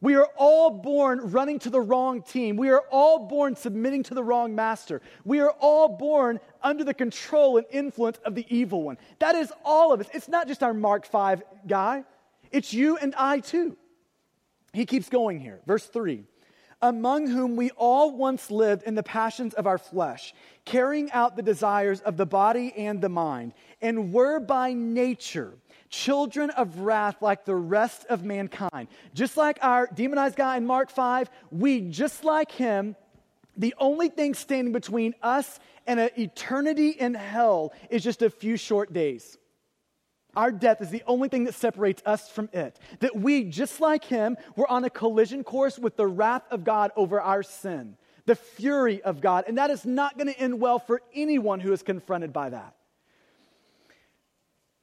We 0.00 0.14
are 0.14 0.28
all 0.36 0.70
born 0.70 1.20
running 1.30 1.58
to 1.60 1.70
the 1.70 1.80
wrong 1.80 2.22
team. 2.22 2.56
We 2.56 2.70
are 2.70 2.84
all 2.90 3.26
born 3.26 3.56
submitting 3.56 4.02
to 4.04 4.14
the 4.14 4.22
wrong 4.22 4.54
master. 4.54 5.00
We 5.24 5.40
are 5.40 5.50
all 5.50 5.88
born 5.88 6.38
under 6.62 6.84
the 6.84 6.94
control 6.94 7.56
and 7.56 7.66
influence 7.70 8.18
of 8.24 8.34
the 8.34 8.46
evil 8.54 8.82
one. 8.82 8.98
That 9.20 9.34
is 9.34 9.52
all 9.64 9.92
of 9.92 10.00
us. 10.00 10.06
It's 10.12 10.28
not 10.28 10.48
just 10.48 10.62
our 10.62 10.74
Mark 10.74 11.06
5 11.06 11.42
guy, 11.66 12.04
it's 12.50 12.72
you 12.72 12.96
and 12.98 13.14
I 13.16 13.40
too. 13.40 13.76
He 14.72 14.84
keeps 14.84 15.08
going 15.08 15.40
here. 15.40 15.60
Verse 15.66 15.86
3 15.86 16.24
Among 16.82 17.26
whom 17.26 17.56
we 17.56 17.70
all 17.70 18.14
once 18.14 18.50
lived 18.50 18.82
in 18.82 18.94
the 18.94 19.02
passions 19.02 19.54
of 19.54 19.66
our 19.66 19.78
flesh, 19.78 20.34
carrying 20.66 21.10
out 21.12 21.34
the 21.34 21.42
desires 21.42 22.00
of 22.02 22.18
the 22.18 22.26
body 22.26 22.74
and 22.76 23.00
the 23.00 23.08
mind, 23.08 23.54
and 23.80 24.12
were 24.12 24.38
by 24.40 24.74
nature 24.74 25.54
children 25.96 26.50
of 26.50 26.80
wrath 26.80 27.22
like 27.22 27.44
the 27.44 27.54
rest 27.54 28.04
of 28.10 28.24
mankind. 28.24 28.88
Just 29.14 29.36
like 29.36 29.58
our 29.62 29.88
demonized 29.94 30.36
guy 30.36 30.56
in 30.56 30.66
Mark 30.66 30.90
5, 30.90 31.30
we, 31.50 31.80
just 31.80 32.22
like 32.24 32.50
him, 32.52 32.96
the 33.56 33.74
only 33.78 34.08
thing 34.08 34.34
standing 34.34 34.72
between 34.72 35.14
us 35.22 35.58
and 35.86 35.98
an 35.98 36.10
eternity 36.18 36.90
in 36.90 37.14
hell 37.14 37.72
is 37.88 38.04
just 38.04 38.20
a 38.20 38.28
few 38.28 38.56
short 38.58 38.92
days. 38.92 39.38
Our 40.34 40.52
death 40.52 40.82
is 40.82 40.90
the 40.90 41.02
only 41.06 41.30
thing 41.30 41.44
that 41.44 41.54
separates 41.54 42.02
us 42.04 42.28
from 42.28 42.50
it. 42.52 42.78
That 43.00 43.16
we, 43.16 43.44
just 43.44 43.80
like 43.80 44.04
him, 44.04 44.36
were 44.54 44.70
on 44.70 44.84
a 44.84 44.90
collision 44.90 45.44
course 45.44 45.78
with 45.78 45.96
the 45.96 46.06
wrath 46.06 46.42
of 46.50 46.62
God 46.62 46.92
over 46.94 47.22
our 47.22 47.42
sin, 47.42 47.96
the 48.26 48.34
fury 48.34 49.00
of 49.02 49.22
God. 49.22 49.44
And 49.48 49.56
that 49.56 49.70
is 49.70 49.86
not 49.86 50.18
going 50.18 50.26
to 50.26 50.38
end 50.38 50.60
well 50.60 50.78
for 50.78 51.00
anyone 51.14 51.60
who 51.60 51.72
is 51.72 51.82
confronted 51.82 52.34
by 52.34 52.50
that. 52.50 52.75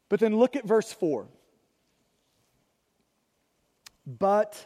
But 0.09 0.19
then 0.19 0.35
look 0.37 0.55
at 0.55 0.65
verse 0.65 0.91
4. 0.91 1.27
But 4.05 4.65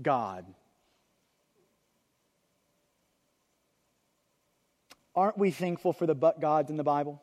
God. 0.00 0.46
Aren't 5.14 5.38
we 5.38 5.50
thankful 5.50 5.92
for 5.92 6.06
the 6.06 6.14
but 6.14 6.40
gods 6.40 6.70
in 6.70 6.76
the 6.76 6.84
Bible? 6.84 7.22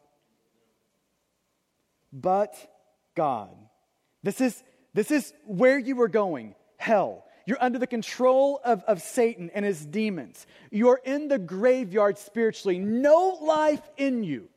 But 2.14 2.56
God. 3.16 3.56
This 4.24 4.42
is, 4.42 4.64
this 4.94 5.12
is 5.12 5.34
where 5.46 5.80
you 5.80 5.96
were 5.96 6.08
going 6.08 6.56
hell. 6.78 7.26
You're 7.46 7.62
under 7.62 7.80
the 7.80 7.88
control 7.88 8.60
of, 8.64 8.84
of 8.84 9.02
Satan 9.02 9.50
and 9.54 9.66
his 9.66 9.84
demons. 9.84 10.46
You're 10.72 11.02
in 11.04 11.28
the 11.28 11.40
graveyard 11.40 12.18
spiritually. 12.18 12.78
No 12.78 13.40
life 13.42 13.82
in 13.98 14.24
you. 14.24 14.50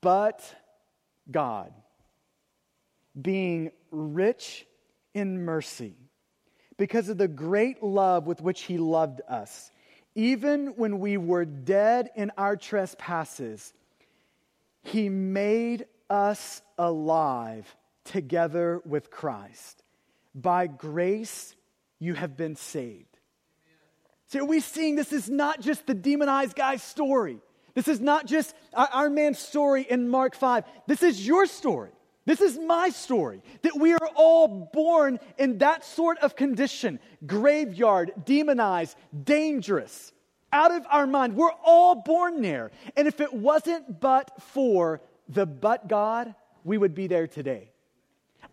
But 0.00 0.42
God, 1.30 1.72
being 3.20 3.70
rich 3.90 4.66
in 5.14 5.44
mercy, 5.44 5.94
because 6.76 7.08
of 7.08 7.18
the 7.18 7.28
great 7.28 7.82
love 7.82 8.26
with 8.26 8.40
which 8.40 8.62
He 8.62 8.78
loved 8.78 9.20
us, 9.28 9.70
even 10.14 10.68
when 10.76 10.98
we 10.98 11.16
were 11.16 11.44
dead 11.44 12.10
in 12.14 12.30
our 12.36 12.56
trespasses, 12.56 13.72
He 14.82 15.08
made 15.08 15.86
us 16.08 16.62
alive 16.78 17.74
together 18.04 18.80
with 18.84 19.10
Christ. 19.10 19.82
By 20.34 20.66
grace, 20.66 21.54
you 21.98 22.14
have 22.14 22.36
been 22.36 22.56
saved. 22.56 23.18
See, 24.28 24.38
are 24.38 24.44
we 24.44 24.60
seeing 24.60 24.96
this 24.96 25.12
is 25.12 25.30
not 25.30 25.60
just 25.60 25.86
the 25.86 25.94
demonized 25.94 26.56
guy's 26.56 26.82
story? 26.82 27.38
This 27.76 27.88
is 27.88 28.00
not 28.00 28.24
just 28.24 28.54
our, 28.72 29.10
man's 29.10 29.38
story 29.38 29.82
in 29.82 30.08
Mark 30.08 30.34
5. 30.34 30.64
This 30.86 31.02
is 31.02 31.26
your 31.26 31.44
story. 31.44 31.90
This 32.24 32.40
is 32.40 32.58
my 32.58 32.88
story 32.88 33.42
that 33.60 33.76
we 33.76 33.92
are 33.92 34.08
all 34.14 34.70
born 34.72 35.20
in 35.36 35.58
that 35.58 35.84
sort 35.84 36.18
of 36.18 36.34
condition 36.34 36.98
graveyard, 37.26 38.12
demonized, 38.24 38.96
dangerous, 39.24 40.10
out 40.52 40.72
of 40.72 40.86
our 40.90 41.06
mind. 41.06 41.36
We're 41.36 41.52
all 41.62 41.96
born 41.96 42.40
there. 42.40 42.70
And 42.96 43.06
if 43.06 43.20
it 43.20 43.32
wasn't 43.32 44.00
but 44.00 44.42
for 44.42 45.02
the 45.28 45.44
but 45.44 45.86
God, 45.86 46.34
we 46.64 46.78
would 46.78 46.94
be 46.94 47.08
there 47.08 47.26
today. 47.26 47.72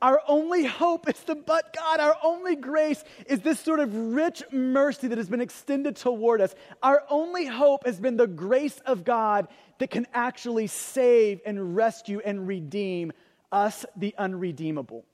Our 0.04 0.22
only 0.28 0.66
hope 0.66 1.08
is 1.10 1.18
the 1.22 1.34
but 1.34 1.74
God. 1.74 2.02
Our 2.02 2.18
only 2.22 2.58
grace 2.58 3.02
is 3.26 3.40
this 3.40 3.58
sort 3.62 3.80
of 3.80 3.96
rich 3.96 4.44
mercy 4.52 5.08
that 5.08 5.18
has 5.18 5.30
been 5.30 5.40
extended 5.40 5.96
toward 5.96 6.42
us. 6.42 6.54
Our 6.84 7.04
only 7.10 7.46
hope 7.46 7.86
has 7.86 8.02
been 8.02 8.18
the 8.18 8.28
grace 8.28 8.82
of 8.86 9.06
God 9.06 9.48
that 9.80 9.92
can 9.92 10.06
actually 10.14 10.68
save 10.68 11.40
and 11.46 11.78
rescue 11.78 12.20
and 12.24 12.46
redeem 12.46 13.14
us, 13.50 13.86
the 13.96 14.14
unredeemable. 14.18 15.06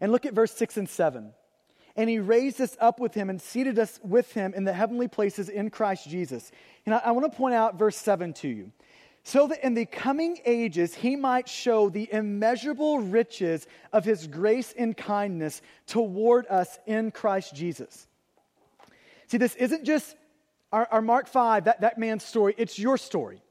And 0.00 0.10
look 0.10 0.26
at 0.26 0.34
verse 0.34 0.52
6 0.54 0.78
and 0.78 0.88
7. 0.88 1.32
And 1.94 2.10
he 2.10 2.18
raised 2.18 2.60
us 2.60 2.76
up 2.80 2.98
with 2.98 3.14
him 3.14 3.30
and 3.30 3.40
seated 3.40 3.78
us 3.78 4.00
with 4.02 4.32
him 4.32 4.54
in 4.54 4.64
the 4.64 4.72
heavenly 4.72 5.06
places 5.06 5.48
in 5.48 5.70
Christ 5.70 6.08
Jesus. 6.08 6.50
And 6.84 6.96
I, 6.96 7.02
I 7.04 7.10
want 7.12 7.30
to 7.30 7.38
point 7.38 7.54
out 7.54 7.78
verse 7.78 7.96
7 7.96 8.32
to 8.32 8.48
you 8.48 8.72
so 9.24 9.46
that 9.46 9.64
in 9.64 9.74
the 9.74 9.86
coming 9.86 10.38
ages 10.44 10.94
he 10.94 11.16
might 11.16 11.48
show 11.48 11.88
the 11.88 12.12
immeasurable 12.12 12.98
riches 12.98 13.66
of 13.92 14.04
his 14.04 14.26
grace 14.26 14.74
and 14.76 14.96
kindness 14.96 15.62
toward 15.86 16.46
us 16.48 16.78
in 16.86 17.10
Christ 17.10 17.54
Jesus. 17.54 18.06
See, 19.28 19.38
this 19.38 19.54
isn't 19.54 19.84
just 19.84 20.16
our, 20.72 20.88
our, 20.90 21.02
Mark 21.02 21.28
5, 21.28 21.64
that, 21.64 21.82
that 21.82 21.98
man's 21.98 22.24
story, 22.24 22.54
it's 22.58 22.78
your 22.78 22.98
story. 22.98 23.42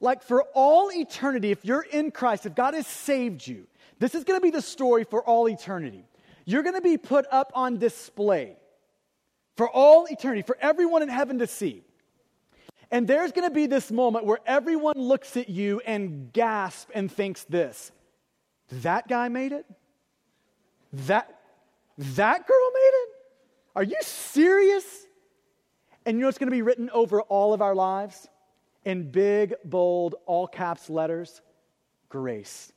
Like 0.00 0.22
for 0.22 0.42
all 0.54 0.90
eternity, 0.90 1.50
if 1.50 1.64
you're 1.64 1.82
in 1.82 2.10
Christ, 2.10 2.46
if 2.46 2.54
God 2.54 2.74
has 2.74 2.86
saved 2.86 3.46
you, 3.46 3.66
this 3.98 4.14
is 4.14 4.24
going 4.24 4.38
to 4.38 4.42
be 4.42 4.50
the 4.50 4.62
story 4.62 5.04
for 5.04 5.22
all 5.22 5.48
eternity. 5.48 6.04
You're 6.44 6.64
going 6.64 6.74
to 6.74 6.80
be 6.80 6.98
put 6.98 7.26
up 7.30 7.52
on 7.54 7.78
display 7.78 8.56
for 9.56 9.68
all 9.68 10.06
eternity, 10.06 10.42
for 10.42 10.56
everyone 10.60 11.02
in 11.02 11.08
heaven 11.08 11.38
to 11.38 11.46
see. 11.46 11.84
And 12.92 13.08
there's 13.08 13.32
going 13.32 13.48
to 13.48 13.54
be 13.54 13.66
this 13.66 13.90
moment 13.90 14.26
where 14.26 14.38
everyone 14.46 14.96
looks 14.96 15.38
at 15.38 15.48
you 15.48 15.80
and 15.86 16.30
gasps 16.32 16.92
and 16.94 17.10
thinks 17.10 17.44
this 17.44 17.90
that 18.70 19.08
guy 19.08 19.28
made 19.28 19.52
it? 19.52 19.66
That, 20.92 21.40
that 21.98 22.46
girl 22.46 22.70
made 22.74 22.90
it? 22.92 23.08
Are 23.76 23.82
you 23.82 23.96
serious? 24.02 25.06
And 26.04 26.16
you 26.16 26.22
know 26.22 26.28
what's 26.28 26.38
going 26.38 26.50
to 26.50 26.56
be 26.56 26.62
written 26.62 26.90
over 26.90 27.22
all 27.22 27.54
of 27.54 27.62
our 27.62 27.74
lives? 27.74 28.28
In 28.84 29.10
big, 29.10 29.54
bold, 29.64 30.16
all 30.26 30.46
caps 30.46 30.90
letters 30.90 31.40
grace. 32.08 32.72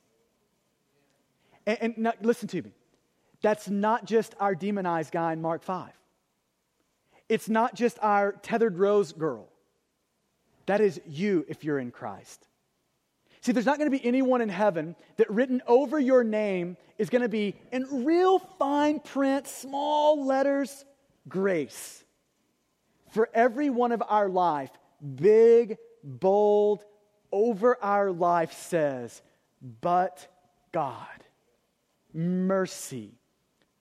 And, 1.66 1.78
and 1.80 1.98
now, 1.98 2.12
listen 2.22 2.48
to 2.48 2.62
me. 2.62 2.72
That's 3.42 3.68
not 3.68 4.06
just 4.06 4.34
our 4.40 4.54
demonized 4.54 5.12
guy 5.12 5.34
in 5.34 5.42
Mark 5.42 5.62
5. 5.62 5.90
It's 7.28 7.48
not 7.48 7.74
just 7.74 7.98
our 8.00 8.32
tethered 8.32 8.78
rose 8.78 9.12
girl. 9.12 9.48
That 10.66 10.80
is 10.80 11.00
you 11.06 11.44
if 11.48 11.64
you're 11.64 11.78
in 11.78 11.90
Christ. 11.90 12.46
See, 13.40 13.52
there's 13.52 13.66
not 13.66 13.78
going 13.78 13.90
to 13.90 13.96
be 13.96 14.04
anyone 14.04 14.40
in 14.40 14.48
heaven 14.48 14.96
that 15.18 15.30
written 15.30 15.62
over 15.66 16.00
your 16.00 16.24
name 16.24 16.76
is 16.98 17.10
going 17.10 17.22
to 17.22 17.28
be 17.28 17.54
in 17.70 18.04
real 18.04 18.38
fine 18.38 18.98
print, 18.98 19.46
small 19.46 20.26
letters, 20.26 20.84
grace. 21.28 22.04
For 23.10 23.28
every 23.32 23.70
one 23.70 23.92
of 23.92 24.02
our 24.08 24.28
life, 24.28 24.70
big, 25.14 25.78
bold, 26.02 26.84
over 27.30 27.82
our 27.82 28.10
life 28.10 28.52
says, 28.52 29.22
but 29.80 30.26
God. 30.72 31.06
Mercy, 32.12 33.12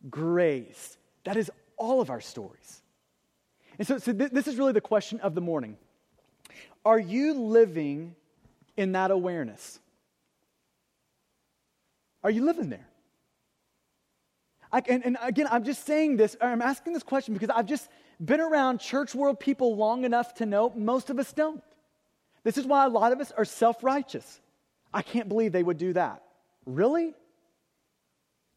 grace. 0.10 0.98
That 1.24 1.38
is 1.38 1.50
all 1.78 2.02
of 2.02 2.10
our 2.10 2.22
stories. 2.22 2.82
And 3.78 3.88
so, 3.88 3.98
so 3.98 4.14
th- 4.14 4.32
this 4.32 4.48
is 4.48 4.58
really 4.58 4.74
the 4.74 4.82
question 4.82 5.20
of 5.22 5.36
the 5.36 5.42
morning. 5.42 5.78
Are 6.86 7.00
you 7.00 7.34
living 7.34 8.16
in 8.78 8.92
that 8.92 9.10
awareness? 9.10 9.80
Are 12.24 12.30
you 12.30 12.46
living 12.46 12.70
there? 12.70 12.88
I, 14.72 14.82
and, 14.88 15.06
and, 15.06 15.18
again, 15.22 15.48
I'm 15.50 15.64
just 15.64 15.86
saying 15.86 16.18
this, 16.18 16.36
I'm 16.42 16.62
asking 16.62 16.94
this 16.94 17.04
question 17.04 17.34
because 17.34 17.50
I've 17.50 17.66
just 17.66 17.90
been 18.24 18.42
around 18.42 18.80
church 18.80 19.16
world 19.16 19.40
people 19.40 19.76
long 19.76 20.04
enough 20.04 20.36
to 20.36 20.46
know 20.46 20.72
most 20.76 21.10
of 21.10 21.18
us 21.18 21.32
don't. 21.34 21.64
This 22.44 22.58
is 22.58 22.66
why 22.66 22.86
a 22.86 22.90
lot 22.90 23.12
of 23.12 23.20
us 23.20 23.32
are 23.32 23.46
self 23.46 23.84
righteous. 23.84 24.40
I 24.94 25.02
can't 25.02 25.28
believe 25.28 25.52
they 25.52 25.64
would 25.64 25.78
do 25.78 25.94
that. 25.94 26.24
Really? 26.66 27.14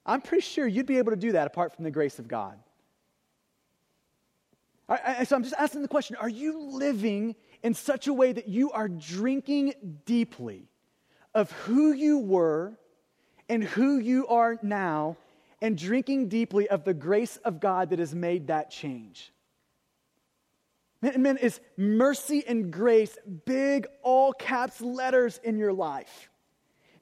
I'm 0.04 0.20
pretty 0.20 0.42
sure 0.42 0.66
you'd 0.66 0.86
be 0.86 0.98
able 0.98 1.12
to 1.12 1.16
do 1.16 1.32
that 1.32 1.46
apart 1.46 1.74
from 1.74 1.84
the 1.84 1.90
grace 1.90 2.18
of 2.18 2.28
God. 2.28 2.58
I, 4.88 5.16
I, 5.18 5.24
so 5.24 5.36
I'm 5.36 5.42
just 5.42 5.54
asking 5.58 5.82
the 5.82 5.88
question 5.88 6.16
are 6.16 6.28
you 6.28 6.58
living 6.58 7.36
in 7.62 7.74
such 7.74 8.06
a 8.06 8.12
way 8.12 8.32
that 8.32 8.48
you 8.48 8.70
are 8.72 8.88
drinking 8.88 9.74
deeply 10.04 10.68
of 11.34 11.50
who 11.52 11.92
you 11.92 12.18
were 12.18 12.78
and 13.48 13.64
who 13.64 13.98
you 13.98 14.26
are 14.28 14.58
now, 14.62 15.16
and 15.62 15.76
drinking 15.76 16.28
deeply 16.28 16.68
of 16.68 16.84
the 16.84 16.92
grace 16.94 17.38
of 17.38 17.60
God 17.60 17.90
that 17.90 17.98
has 17.98 18.14
made 18.14 18.48
that 18.48 18.70
change. 18.70 19.32
Man, 21.00 21.22
man, 21.22 21.36
is 21.38 21.60
mercy 21.76 22.44
and 22.46 22.70
grace 22.70 23.16
big, 23.46 23.86
all 24.02 24.32
caps 24.32 24.80
letters 24.80 25.40
in 25.42 25.56
your 25.56 25.72
life. 25.72 26.28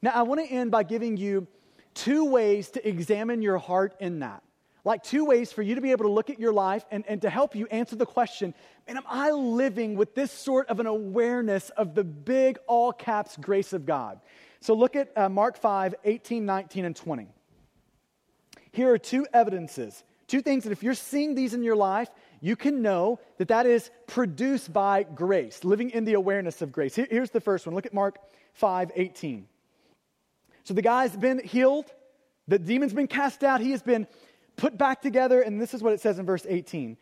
Now, 0.01 0.11
I 0.11 0.21
want 0.21 0.39
to 0.39 0.47
end 0.47 0.71
by 0.71 0.83
giving 0.83 1.17
you 1.17 1.47
two 1.93 2.25
ways 2.25 2.69
to 2.71 2.87
examine 2.87 3.41
your 3.41 3.57
heart 3.57 3.95
in 3.99 4.19
that 4.19 4.43
like 4.87 5.03
two 5.03 5.25
ways 5.25 5.51
for 5.51 5.61
you 5.61 5.75
to 5.75 5.81
be 5.81 5.91
able 5.91 6.05
to 6.05 6.11
look 6.11 6.29
at 6.29 6.39
your 6.39 6.53
life 6.53 6.85
and, 6.91 7.03
and 7.09 7.21
to 7.21 7.29
help 7.29 7.55
you 7.55 7.67
answer 7.67 7.97
the 7.97 8.05
question 8.05 8.53
man, 8.87 8.95
am 8.95 9.03
I 9.05 9.31
living 9.31 9.95
with 9.95 10.15
this 10.15 10.31
sort 10.31 10.69
of 10.69 10.79
an 10.79 10.85
awareness 10.85 11.69
of 11.71 11.93
the 11.93 12.05
big, 12.05 12.57
all 12.67 12.93
caps 12.93 13.35
grace 13.35 13.73
of 13.73 13.85
God? 13.85 14.21
So 14.61 14.73
look 14.73 14.95
at 14.95 15.15
uh, 15.17 15.27
Mark 15.27 15.57
5, 15.57 15.95
18, 16.05 16.45
19, 16.45 16.85
and 16.85 16.95
20. 16.95 17.27
Here 18.71 18.89
are 18.89 18.97
two 18.97 19.27
evidences, 19.33 20.05
two 20.25 20.41
things 20.41 20.63
that 20.63 20.71
if 20.71 20.81
you're 20.81 20.93
seeing 20.93 21.35
these 21.35 21.53
in 21.53 21.63
your 21.63 21.75
life, 21.75 22.09
you 22.39 22.55
can 22.55 22.81
know 22.81 23.19
that 23.39 23.49
that 23.49 23.65
is 23.65 23.91
produced 24.07 24.71
by 24.71 25.03
grace, 25.03 25.65
living 25.65 25.89
in 25.89 26.05
the 26.05 26.13
awareness 26.13 26.61
of 26.61 26.71
grace. 26.71 26.95
Here, 26.95 27.07
here's 27.09 27.31
the 27.31 27.41
first 27.41 27.65
one. 27.65 27.75
Look 27.75 27.85
at 27.85 27.93
Mark 27.93 28.19
5, 28.53 28.91
18. 28.95 29.47
So 30.63 30.73
the 30.73 30.81
guy's 30.81 31.15
been 31.17 31.39
healed, 31.39 31.91
the 32.47 32.57
demon's 32.57 32.93
been 32.93 33.07
cast 33.07 33.43
out, 33.43 33.59
he 33.59 33.71
has 33.71 33.81
been 33.81 34.07
put 34.57 34.77
back 34.77 35.01
together. 35.01 35.41
And 35.41 35.61
this 35.61 35.73
is 35.73 35.81
what 35.81 35.93
it 35.93 36.01
says 36.01 36.19
in 36.19 36.25
verse 36.25 36.45
18. 36.47 36.97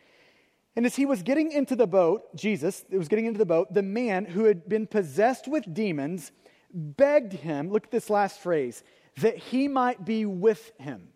And 0.76 0.86
as 0.86 0.96
he 0.96 1.06
was 1.06 1.24
getting 1.24 1.52
into 1.52 1.76
the 1.76 1.88
boat, 1.88 2.36
Jesus 2.36 2.86
it 2.90 2.98
was 2.98 3.08
getting 3.08 3.26
into 3.26 3.40
the 3.40 3.46
boat, 3.46 3.74
the 3.74 3.82
man 3.82 4.26
who 4.26 4.44
had 4.44 4.68
been 4.68 4.88
possessed 4.88 5.48
with 5.48 5.74
demons 5.74 6.32
begged 6.74 7.34
him, 7.34 7.72
look 7.72 7.86
at 7.86 7.92
this 7.92 8.10
last 8.10 8.40
phrase, 8.40 8.84
that 9.18 9.38
he 9.38 9.68
might 9.68 10.04
be 10.04 10.26
with 10.26 10.74
him. 10.78 11.08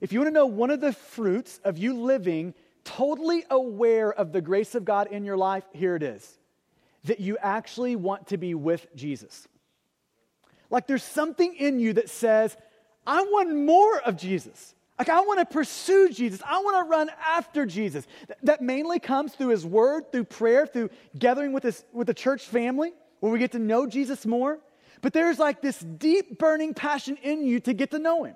If 0.00 0.12
you 0.12 0.20
want 0.20 0.28
to 0.28 0.34
know 0.34 0.46
one 0.46 0.70
of 0.70 0.80
the 0.80 0.92
fruits 0.92 1.60
of 1.64 1.76
you 1.76 2.00
living 2.00 2.54
totally 2.84 3.44
aware 3.50 4.12
of 4.12 4.32
the 4.32 4.40
grace 4.40 4.76
of 4.76 4.84
God 4.84 5.08
in 5.08 5.24
your 5.24 5.36
life, 5.36 5.64
here 5.72 5.96
it 5.96 6.02
is 6.02 6.38
that 7.04 7.20
you 7.20 7.38
actually 7.40 7.96
want 7.96 8.28
to 8.28 8.36
be 8.36 8.54
with 8.54 8.86
Jesus. 8.94 9.48
Like 10.70 10.86
there's 10.86 11.02
something 11.02 11.54
in 11.54 11.78
you 11.80 11.94
that 11.94 12.10
says, 12.10 12.56
I 13.06 13.22
want 13.22 13.54
more 13.54 14.00
of 14.00 14.16
Jesus. 14.16 14.74
Like, 14.98 15.08
I 15.08 15.20
want 15.20 15.38
to 15.38 15.46
pursue 15.46 16.08
Jesus. 16.10 16.40
I 16.44 16.58
want 16.58 16.84
to 16.84 16.90
run 16.90 17.10
after 17.24 17.64
Jesus. 17.64 18.06
That 18.42 18.60
mainly 18.60 18.98
comes 18.98 19.34
through 19.34 19.48
His 19.48 19.64
Word, 19.64 20.10
through 20.10 20.24
prayer, 20.24 20.66
through 20.66 20.90
gathering 21.18 21.52
with, 21.52 21.62
his, 21.62 21.84
with 21.92 22.08
the 22.08 22.14
church 22.14 22.46
family, 22.46 22.92
where 23.20 23.32
we 23.32 23.38
get 23.38 23.52
to 23.52 23.58
know 23.58 23.86
Jesus 23.86 24.26
more. 24.26 24.58
But 25.00 25.12
there's 25.12 25.38
like 25.38 25.62
this 25.62 25.78
deep 25.78 26.38
burning 26.38 26.74
passion 26.74 27.16
in 27.22 27.44
you 27.44 27.60
to 27.60 27.72
get 27.72 27.92
to 27.92 27.98
know 27.98 28.24
Him. 28.24 28.34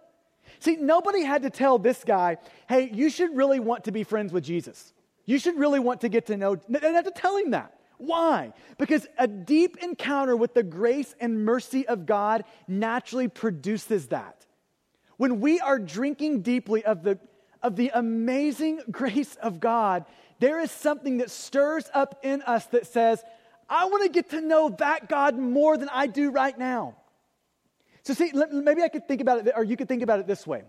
See, 0.60 0.76
nobody 0.76 1.24
had 1.24 1.42
to 1.42 1.50
tell 1.50 1.78
this 1.78 2.04
guy, 2.04 2.36
hey, 2.68 2.90
you 2.92 3.10
should 3.10 3.36
really 3.36 3.58
want 3.58 3.84
to 3.84 3.92
be 3.92 4.04
friends 4.04 4.32
with 4.32 4.44
Jesus. 4.44 4.92
You 5.24 5.38
should 5.38 5.58
really 5.58 5.80
want 5.80 6.00
to 6.02 6.08
get 6.08 6.26
to 6.26 6.36
know. 6.36 6.56
They 6.56 6.78
didn't 6.78 6.94
have 6.94 7.04
to 7.04 7.10
tell 7.10 7.36
him 7.36 7.50
that. 7.52 7.78
Why? 7.98 8.52
Because 8.78 9.06
a 9.18 9.28
deep 9.28 9.78
encounter 9.78 10.36
with 10.36 10.54
the 10.54 10.62
grace 10.62 11.14
and 11.20 11.44
mercy 11.44 11.86
of 11.86 12.06
God 12.06 12.44
naturally 12.66 13.28
produces 13.28 14.08
that 14.08 14.41
when 15.16 15.40
we 15.40 15.60
are 15.60 15.78
drinking 15.78 16.42
deeply 16.42 16.84
of 16.84 17.02
the, 17.02 17.18
of 17.62 17.76
the 17.76 17.90
amazing 17.94 18.80
grace 18.90 19.36
of 19.36 19.60
God, 19.60 20.04
there 20.40 20.60
is 20.60 20.70
something 20.70 21.18
that 21.18 21.30
stirs 21.30 21.88
up 21.94 22.20
in 22.22 22.42
us 22.42 22.66
that 22.66 22.86
says, 22.86 23.22
I 23.68 23.86
want 23.86 24.02
to 24.02 24.08
get 24.10 24.30
to 24.30 24.40
know 24.40 24.70
that 24.78 25.08
God 25.08 25.38
more 25.38 25.76
than 25.76 25.88
I 25.88 26.06
do 26.06 26.30
right 26.30 26.56
now. 26.58 26.96
So, 28.02 28.14
see, 28.14 28.32
maybe 28.52 28.82
I 28.82 28.88
could 28.88 29.06
think 29.06 29.20
about 29.20 29.46
it, 29.46 29.52
or 29.56 29.62
you 29.62 29.76
could 29.76 29.88
think 29.88 30.02
about 30.02 30.18
it 30.18 30.26
this 30.26 30.46
way. 30.46 30.64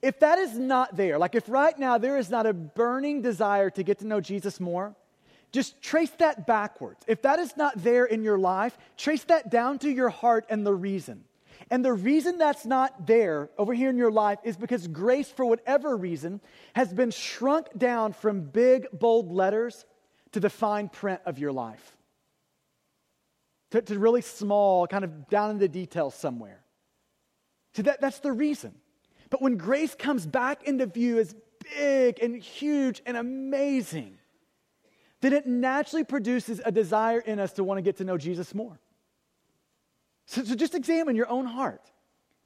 If 0.00 0.18
that 0.20 0.38
is 0.38 0.58
not 0.58 0.96
there, 0.96 1.18
like 1.18 1.34
if 1.34 1.48
right 1.48 1.78
now 1.78 1.98
there 1.98 2.18
is 2.18 2.28
not 2.28 2.46
a 2.46 2.52
burning 2.52 3.22
desire 3.22 3.70
to 3.70 3.82
get 3.82 4.00
to 4.00 4.06
know 4.06 4.20
Jesus 4.20 4.58
more, 4.58 4.96
just 5.52 5.80
trace 5.82 6.10
that 6.18 6.46
backwards. 6.46 7.04
If 7.06 7.22
that 7.22 7.38
is 7.38 7.56
not 7.56 7.74
there 7.76 8.06
in 8.06 8.24
your 8.24 8.38
life, 8.38 8.76
trace 8.96 9.22
that 9.24 9.50
down 9.50 9.78
to 9.80 9.90
your 9.90 10.08
heart 10.08 10.46
and 10.48 10.66
the 10.66 10.74
reason. 10.74 11.24
And 11.72 11.82
the 11.82 11.94
reason 11.94 12.36
that's 12.36 12.66
not 12.66 13.06
there 13.06 13.48
over 13.56 13.72
here 13.72 13.88
in 13.88 13.96
your 13.96 14.10
life 14.10 14.38
is 14.44 14.58
because 14.58 14.86
grace, 14.86 15.30
for 15.30 15.46
whatever 15.46 15.96
reason, 15.96 16.42
has 16.74 16.92
been 16.92 17.10
shrunk 17.10 17.66
down 17.78 18.12
from 18.12 18.42
big, 18.42 18.88
bold 18.92 19.32
letters 19.32 19.86
to 20.32 20.40
the 20.40 20.50
fine 20.50 20.90
print 20.90 21.22
of 21.24 21.38
your 21.38 21.50
life, 21.50 21.96
to, 23.70 23.80
to 23.80 23.98
really 23.98 24.20
small, 24.20 24.86
kind 24.86 25.02
of 25.02 25.30
down 25.30 25.50
in 25.50 25.56
the 25.56 25.66
details 25.66 26.14
somewhere. 26.14 26.62
So 27.72 27.80
that, 27.84 28.02
that's 28.02 28.18
the 28.18 28.32
reason. 28.32 28.74
But 29.30 29.40
when 29.40 29.56
grace 29.56 29.94
comes 29.94 30.26
back 30.26 30.64
into 30.64 30.84
view 30.84 31.20
as 31.20 31.34
big 31.78 32.18
and 32.22 32.36
huge 32.36 33.00
and 33.06 33.16
amazing, 33.16 34.18
then 35.22 35.32
it 35.32 35.46
naturally 35.46 36.04
produces 36.04 36.60
a 36.66 36.70
desire 36.70 37.20
in 37.20 37.40
us 37.40 37.54
to 37.54 37.64
want 37.64 37.78
to 37.78 37.82
get 37.82 37.96
to 37.96 38.04
know 38.04 38.18
Jesus 38.18 38.54
more. 38.54 38.78
So, 40.26 40.44
so 40.44 40.54
just 40.54 40.74
examine 40.74 41.16
your 41.16 41.28
own 41.28 41.46
heart. 41.46 41.90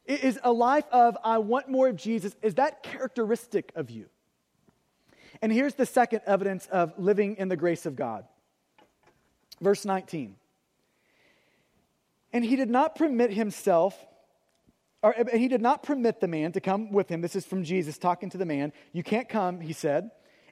Is 0.06 0.38
a 0.42 0.52
life 0.52 0.84
of, 0.92 1.16
I 1.24 1.38
want 1.38 1.68
more 1.68 1.88
of 1.88 1.96
Jesus, 1.96 2.34
is 2.40 2.54
that 2.54 2.82
characteristic 2.82 3.72
of 3.74 3.90
you? 3.90 4.06
And 5.42 5.52
here's 5.52 5.74
the 5.74 5.86
second 5.86 6.20
evidence 6.26 6.66
of 6.66 6.94
living 6.96 7.36
in 7.36 7.48
the 7.48 7.56
grace 7.56 7.86
of 7.86 7.96
God. 7.96 8.24
Verse 9.60 9.84
19. 9.84 10.36
And 12.32 12.44
he 12.44 12.56
did 12.56 12.70
not 12.70 12.94
permit 12.94 13.32
himself 13.32 13.98
or 15.02 15.14
he 15.32 15.46
did 15.46 15.60
not 15.60 15.82
permit 15.82 16.20
the 16.20 16.26
man 16.26 16.52
to 16.52 16.60
come 16.60 16.90
with 16.90 17.08
him. 17.08 17.20
This 17.20 17.36
is 17.36 17.46
from 17.46 17.62
Jesus 17.62 17.96
talking 17.96 18.30
to 18.30 18.38
the 18.38 18.44
man. 18.44 18.72
You 18.92 19.04
can't 19.04 19.28
come, 19.28 19.60
he 19.60 19.72
said. 19.72 20.10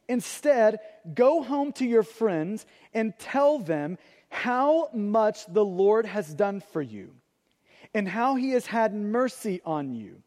Instead, 0.09 0.79
go 1.13 1.43
home 1.43 1.73
to 1.73 1.85
your 1.85 2.03
friends 2.03 2.65
and 2.93 3.19
tell 3.19 3.59
them 3.59 3.99
how 4.35 4.89
much 4.93 5.47
the 5.47 5.65
Lord 5.65 6.07
has 6.07 6.35
done 6.35 6.61
for 6.73 6.83
you 6.83 7.13
and 7.95 8.09
how 8.09 8.35
he 8.35 8.51
has 8.51 8.67
had 8.67 8.93
mercy 8.93 9.63
on 9.65 9.95
you. 9.95 10.21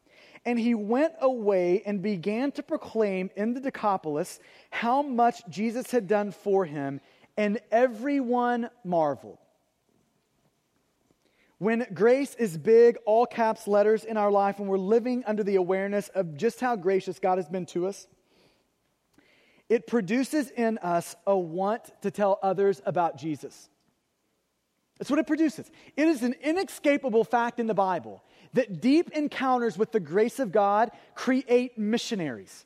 And 0.45 0.57
he 0.57 0.73
went 0.73 1.13
away 1.19 1.83
and 1.85 2.01
began 2.01 2.53
to 2.53 2.63
proclaim 2.63 3.29
in 3.35 3.53
the 3.53 3.59
Decapolis 3.59 4.39
how 4.69 5.01
much 5.01 5.45
Jesus 5.49 5.91
had 5.91 6.07
done 6.07 6.31
for 6.31 6.63
him, 6.63 7.01
and 7.35 7.59
everyone 7.69 8.69
marveled. 8.85 9.39
When 11.57 11.85
grace 11.93 12.33
is 12.35 12.57
big, 12.57 12.97
all 13.05 13.25
caps 13.25 13.67
letters 13.67 14.05
in 14.05 14.15
our 14.15 14.31
life, 14.31 14.59
and 14.59 14.69
we're 14.69 14.77
living 14.77 15.25
under 15.27 15.43
the 15.43 15.57
awareness 15.57 16.07
of 16.09 16.37
just 16.37 16.61
how 16.61 16.77
gracious 16.77 17.19
God 17.19 17.39
has 17.39 17.49
been 17.49 17.65
to 17.67 17.87
us, 17.87 18.07
it 19.67 19.85
produces 19.85 20.49
in 20.51 20.77
us 20.77 21.13
a 21.25 21.37
want 21.37 21.91
to 22.03 22.09
tell 22.09 22.39
others 22.41 22.81
about 22.85 23.17
Jesus. 23.17 23.69
That's 24.97 25.09
what 25.09 25.19
it 25.19 25.27
produces. 25.27 25.69
It 25.95 26.07
is 26.07 26.23
an 26.23 26.33
inescapable 26.41 27.23
fact 27.23 27.59
in 27.59 27.67
the 27.67 27.73
Bible 27.73 28.23
that 28.53 28.81
deep 28.81 29.11
encounters 29.11 29.77
with 29.77 29.91
the 29.91 29.99
grace 29.99 30.39
of 30.39 30.51
God 30.51 30.91
create 31.13 31.77
missionaries. 31.77 32.65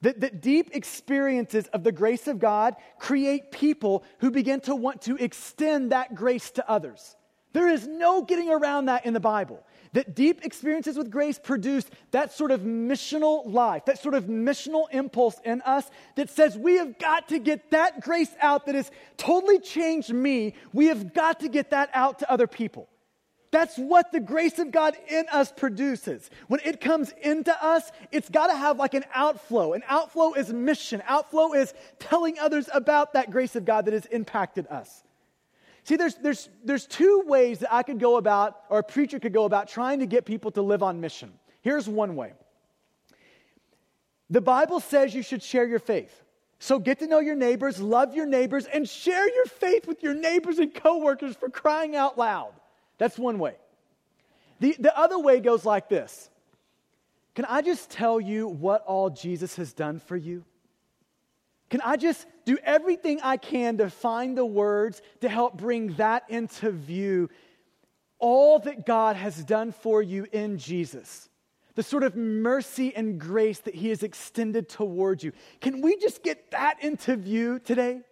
That, 0.00 0.20
that 0.20 0.42
deep 0.42 0.70
experiences 0.72 1.66
of 1.68 1.84
the 1.84 1.92
grace 1.92 2.26
of 2.28 2.38
God 2.38 2.74
create 2.98 3.52
people 3.52 4.04
who 4.18 4.30
begin 4.30 4.60
to 4.62 4.74
want 4.74 5.02
to 5.02 5.16
extend 5.16 5.92
that 5.92 6.14
grace 6.14 6.50
to 6.52 6.68
others. 6.68 7.16
There 7.54 7.68
is 7.68 7.86
no 7.86 8.22
getting 8.22 8.50
around 8.50 8.86
that 8.86 9.06
in 9.06 9.14
the 9.14 9.20
Bible. 9.20 9.64
That 9.94 10.14
deep 10.14 10.44
experiences 10.44 10.98
with 10.98 11.10
grace 11.10 11.38
produce 11.38 11.86
that 12.10 12.32
sort 12.32 12.50
of 12.50 12.62
missional 12.62 13.50
life, 13.50 13.84
that 13.86 14.00
sort 14.00 14.14
of 14.14 14.24
missional 14.24 14.86
impulse 14.90 15.36
in 15.44 15.62
us 15.62 15.88
that 16.16 16.28
says 16.30 16.58
we 16.58 16.74
have 16.78 16.98
got 16.98 17.28
to 17.28 17.38
get 17.38 17.70
that 17.70 18.00
grace 18.00 18.34
out 18.40 18.66
that 18.66 18.74
has 18.74 18.90
totally 19.16 19.60
changed 19.60 20.12
me. 20.12 20.54
We 20.72 20.86
have 20.86 21.14
got 21.14 21.40
to 21.40 21.48
get 21.48 21.70
that 21.70 21.90
out 21.94 22.18
to 22.18 22.30
other 22.30 22.48
people. 22.48 22.88
That's 23.52 23.76
what 23.76 24.10
the 24.10 24.18
grace 24.18 24.58
of 24.58 24.72
God 24.72 24.96
in 25.08 25.26
us 25.30 25.52
produces. 25.52 26.28
When 26.48 26.58
it 26.64 26.80
comes 26.80 27.12
into 27.22 27.54
us, 27.64 27.92
it's 28.10 28.28
got 28.28 28.48
to 28.48 28.56
have 28.56 28.80
like 28.80 28.94
an 28.94 29.04
outflow. 29.14 29.74
An 29.74 29.84
outflow 29.88 30.32
is 30.32 30.52
mission, 30.52 31.04
outflow 31.06 31.52
is 31.52 31.72
telling 32.00 32.36
others 32.40 32.68
about 32.74 33.12
that 33.12 33.30
grace 33.30 33.54
of 33.54 33.64
God 33.64 33.84
that 33.84 33.94
has 33.94 34.06
impacted 34.06 34.66
us. 34.66 35.03
See, 35.84 35.96
there's, 35.96 36.14
there's, 36.16 36.48
there's 36.64 36.86
two 36.86 37.24
ways 37.26 37.58
that 37.58 37.72
I 37.72 37.82
could 37.82 38.00
go 38.00 38.16
about, 38.16 38.62
or 38.70 38.78
a 38.78 38.82
preacher 38.82 39.20
could 39.20 39.34
go 39.34 39.44
about 39.44 39.68
trying 39.68 40.00
to 40.00 40.06
get 40.06 40.24
people 40.24 40.50
to 40.52 40.62
live 40.62 40.82
on 40.82 41.00
mission. 41.00 41.32
Here's 41.60 41.88
one 41.88 42.16
way 42.16 42.32
the 44.30 44.40
Bible 44.40 44.80
says 44.80 45.14
you 45.14 45.22
should 45.22 45.42
share 45.42 45.66
your 45.66 45.78
faith. 45.78 46.22
So 46.58 46.78
get 46.78 47.00
to 47.00 47.06
know 47.06 47.20
your 47.20 47.36
neighbors, 47.36 47.78
love 47.80 48.14
your 48.14 48.24
neighbors, 48.24 48.64
and 48.64 48.88
share 48.88 49.28
your 49.34 49.44
faith 49.44 49.86
with 49.86 50.02
your 50.02 50.14
neighbors 50.14 50.58
and 50.58 50.72
coworkers 50.72 51.36
for 51.36 51.50
crying 51.50 51.94
out 51.94 52.16
loud. 52.16 52.52
That's 52.96 53.18
one 53.18 53.38
way. 53.38 53.56
The, 54.60 54.74
the 54.78 54.98
other 54.98 55.18
way 55.18 55.40
goes 55.40 55.66
like 55.66 55.90
this 55.90 56.30
Can 57.34 57.44
I 57.44 57.60
just 57.60 57.90
tell 57.90 58.18
you 58.18 58.48
what 58.48 58.82
all 58.86 59.10
Jesus 59.10 59.56
has 59.56 59.74
done 59.74 59.98
for 59.98 60.16
you? 60.16 60.44
Can 61.70 61.80
I 61.80 61.96
just 61.96 62.26
do 62.44 62.58
everything 62.62 63.20
I 63.22 63.36
can 63.36 63.78
to 63.78 63.90
find 63.90 64.36
the 64.36 64.44
words 64.44 65.02
to 65.20 65.28
help 65.28 65.56
bring 65.56 65.94
that 65.94 66.24
into 66.28 66.70
view? 66.70 67.30
All 68.18 68.58
that 68.60 68.86
God 68.86 69.16
has 69.16 69.42
done 69.44 69.72
for 69.72 70.02
you 70.02 70.26
in 70.32 70.58
Jesus, 70.58 71.28
the 71.74 71.82
sort 71.82 72.02
of 72.04 72.16
mercy 72.16 72.94
and 72.94 73.18
grace 73.18 73.58
that 73.60 73.74
He 73.74 73.88
has 73.88 74.02
extended 74.02 74.68
towards 74.68 75.24
you. 75.24 75.32
Can 75.60 75.80
we 75.80 75.96
just 75.96 76.22
get 76.22 76.50
that 76.52 76.82
into 76.82 77.16
view 77.16 77.58
today? 77.58 78.02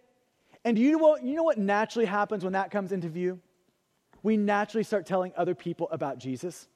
And 0.65 0.77
you 0.77 0.93
know 0.93 0.97
what, 0.97 1.23
you 1.23 1.35
know 1.35 1.43
what 1.43 1.57
naturally 1.57 2.05
happens 2.05 2.43
when 2.43 2.53
that 2.53 2.71
comes 2.71 2.91
into 2.91 3.09
view? 3.09 3.39
We 4.23 4.37
naturally 4.37 4.83
start 4.83 5.05
telling 5.05 5.33
other 5.35 5.55
people 5.55 5.89
about 5.91 6.17
Jesus. 6.17 6.67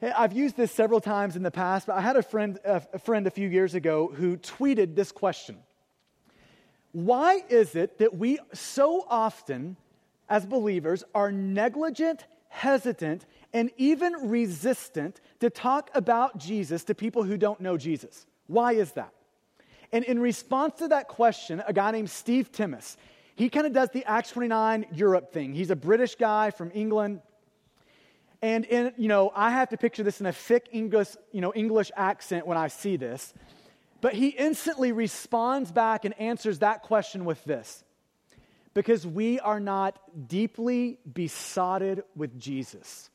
I've 0.00 0.32
used 0.32 0.56
this 0.56 0.70
several 0.70 1.00
times 1.00 1.34
in 1.34 1.42
the 1.42 1.50
past, 1.50 1.86
but 1.86 1.96
I 1.96 2.00
had 2.00 2.16
a 2.16 2.22
friend, 2.22 2.58
a 2.64 2.98
friend 2.98 3.26
a 3.26 3.30
few 3.30 3.48
years 3.48 3.74
ago 3.74 4.08
who 4.14 4.36
tweeted 4.36 4.94
this 4.94 5.10
question 5.10 5.58
Why 6.92 7.42
is 7.48 7.74
it 7.74 7.98
that 7.98 8.16
we 8.16 8.38
so 8.52 9.04
often, 9.08 9.76
as 10.28 10.46
believers, 10.46 11.02
are 11.14 11.32
negligent, 11.32 12.26
hesitant, 12.48 13.26
and 13.52 13.70
even 13.76 14.28
resistant 14.28 15.20
to 15.40 15.50
talk 15.50 15.90
about 15.94 16.38
Jesus 16.38 16.84
to 16.84 16.94
people 16.94 17.24
who 17.24 17.36
don't 17.36 17.60
know 17.60 17.76
Jesus? 17.76 18.26
Why 18.46 18.72
is 18.74 18.92
that? 18.92 19.12
And 19.92 20.04
in 20.04 20.20
response 20.20 20.78
to 20.78 20.88
that 20.88 21.08
question, 21.08 21.62
a 21.66 21.72
guy 21.72 21.90
named 21.90 22.10
Steve 22.10 22.52
Timmis, 22.52 22.96
he 23.34 23.48
kind 23.48 23.66
of 23.66 23.72
does 23.72 23.88
the 23.90 24.04
Acts 24.04 24.30
29 24.30 24.86
Europe 24.92 25.32
thing. 25.32 25.54
He's 25.54 25.70
a 25.70 25.76
British 25.76 26.16
guy 26.16 26.50
from 26.50 26.70
England. 26.74 27.20
And 28.40 28.64
in, 28.66 28.92
you 28.96 29.08
know, 29.08 29.32
I 29.34 29.50
have 29.50 29.70
to 29.70 29.76
picture 29.76 30.02
this 30.02 30.20
in 30.20 30.26
a 30.26 30.32
thick 30.32 30.68
English, 30.72 31.08
you 31.32 31.40
know, 31.40 31.52
English 31.54 31.90
accent 31.96 32.46
when 32.46 32.56
I 32.56 32.68
see 32.68 32.96
this. 32.96 33.34
But 34.00 34.14
he 34.14 34.28
instantly 34.28 34.92
responds 34.92 35.72
back 35.72 36.04
and 36.04 36.18
answers 36.20 36.60
that 36.60 36.82
question 36.82 37.24
with 37.24 37.42
this 37.44 37.82
because 38.74 39.04
we 39.04 39.40
are 39.40 39.58
not 39.58 39.98
deeply 40.28 40.98
besotted 41.12 42.04
with 42.14 42.38
Jesus. 42.38 43.10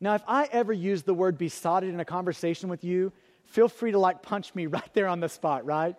Now, 0.00 0.16
if 0.16 0.22
I 0.26 0.48
ever 0.50 0.72
use 0.72 1.04
the 1.04 1.14
word 1.14 1.38
besotted 1.38 1.90
in 1.90 2.00
a 2.00 2.04
conversation 2.04 2.68
with 2.68 2.82
you, 2.82 3.12
feel 3.46 3.68
free 3.68 3.92
to 3.92 3.98
like 3.98 4.20
punch 4.20 4.52
me 4.54 4.66
right 4.66 4.92
there 4.94 5.06
on 5.06 5.20
the 5.20 5.28
spot, 5.28 5.64
right? 5.64 5.94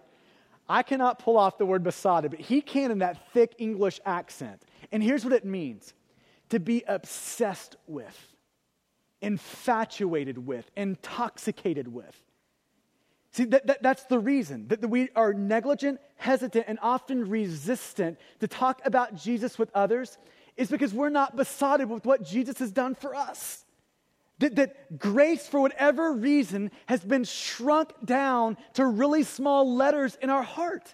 I 0.68 0.84
cannot 0.84 1.20
pull 1.20 1.38
off 1.38 1.58
the 1.58 1.66
word 1.66 1.84
besotted, 1.84 2.32
but 2.32 2.40
he 2.40 2.60
can 2.60 2.92
in 2.92 3.00
that 3.00 3.32
thick 3.32 3.56
English 3.60 4.02
accent. 4.06 4.62
And 4.92 5.02
here's 5.02 5.24
what 5.24 5.34
it 5.34 5.46
means 5.46 5.94
to 6.50 6.60
be 6.60 6.84
obsessed 6.88 7.76
with, 7.88 8.36
infatuated 9.22 10.46
with, 10.46 10.70
intoxicated 10.76 11.88
with. 11.88 12.16
See, 13.32 13.46
that, 13.46 13.68
that, 13.68 13.84
that's 13.84 14.06
the 14.06 14.20
reason 14.20 14.68
that 14.70 14.90
we 14.90 15.10
are 15.16 15.34
negligent, 15.34 16.00
hesitant, 16.16 16.66
and 16.68 16.80
often 16.82 17.30
resistant 17.30 18.18
to 18.40 18.48
talk 18.48 18.82
about 18.86 19.16
Jesus 19.16 19.60
with 19.60 19.70
others 19.74 20.18
is 20.56 20.70
because 20.70 20.94
we're 20.94 21.10
not 21.10 21.36
besotted 21.36 21.90
with 21.90 22.06
what 22.06 22.24
Jesus 22.24 22.60
has 22.60 22.72
done 22.72 22.96
for 22.96 23.14
us. 23.14 23.66
That, 24.40 24.56
that 24.56 25.00
grace, 25.00 25.48
for 25.48 25.60
whatever 25.60 26.14
reason, 26.14 26.72
has 26.86 27.04
been 27.04 27.24
shrunk 27.26 27.92
down 28.06 28.58
to 28.76 28.86
really 28.86 29.24
small 29.24 29.76
letters 29.76 30.18
in 30.22 30.30
our 30.30 30.44
heart. 30.44 30.94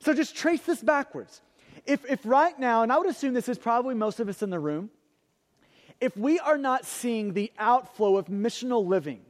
So 0.00 0.14
just 0.14 0.36
trace 0.36 0.62
this 0.62 0.80
backwards 0.80 1.40
if, 1.88 2.04
if 2.08 2.20
right 2.24 2.56
now, 2.58 2.82
and 2.82 2.92
I 2.92 2.98
would 2.98 3.08
assume 3.08 3.32
this 3.32 3.48
is 3.48 3.58
probably 3.58 3.94
most 3.94 4.20
of 4.20 4.28
us 4.28 4.42
in 4.42 4.50
the 4.50 4.60
room, 4.60 4.90
if 6.00 6.16
we 6.16 6.38
are 6.38 6.58
not 6.58 6.84
seeing 6.84 7.32
the 7.32 7.50
outflow 7.58 8.18
of 8.18 8.26
missional 8.26 8.86
living, 8.86 9.22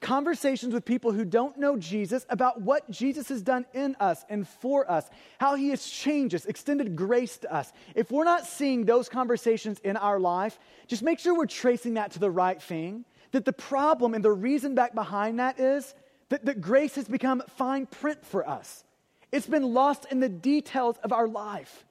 conversations 0.00 0.72
with 0.72 0.86
people 0.86 1.12
who 1.12 1.26
don't 1.26 1.58
know 1.58 1.76
Jesus 1.76 2.24
about 2.30 2.62
what 2.62 2.90
Jesus 2.90 3.28
has 3.28 3.42
done 3.42 3.66
in 3.74 3.94
us 4.00 4.24
and 4.30 4.48
for 4.48 4.90
us, 4.90 5.08
how 5.38 5.54
he 5.54 5.68
has 5.68 5.86
changed 5.86 6.34
us, 6.34 6.46
extended 6.46 6.96
grace 6.96 7.36
to 7.38 7.54
us. 7.54 7.70
If 7.94 8.10
we're 8.10 8.24
not 8.24 8.46
seeing 8.46 8.86
those 8.86 9.10
conversations 9.10 9.78
in 9.80 9.98
our 9.98 10.18
life, 10.18 10.58
just 10.88 11.02
make 11.02 11.18
sure 11.18 11.36
we're 11.36 11.46
tracing 11.46 11.94
that 11.94 12.12
to 12.12 12.18
the 12.18 12.30
right 12.30 12.60
thing. 12.60 13.04
That 13.32 13.44
the 13.44 13.52
problem 13.52 14.14
and 14.14 14.24
the 14.24 14.32
reason 14.32 14.74
back 14.74 14.94
behind 14.94 15.38
that 15.38 15.60
is 15.60 15.94
that, 16.30 16.46
that 16.46 16.62
grace 16.62 16.94
has 16.96 17.06
become 17.06 17.42
fine 17.56 17.84
print 17.86 18.24
for 18.24 18.48
us. 18.48 18.84
It's 19.30 19.46
been 19.46 19.74
lost 19.74 20.06
in 20.10 20.18
the 20.18 20.28
details 20.28 20.96
of 21.04 21.12
our 21.12 21.28
life. 21.28 21.84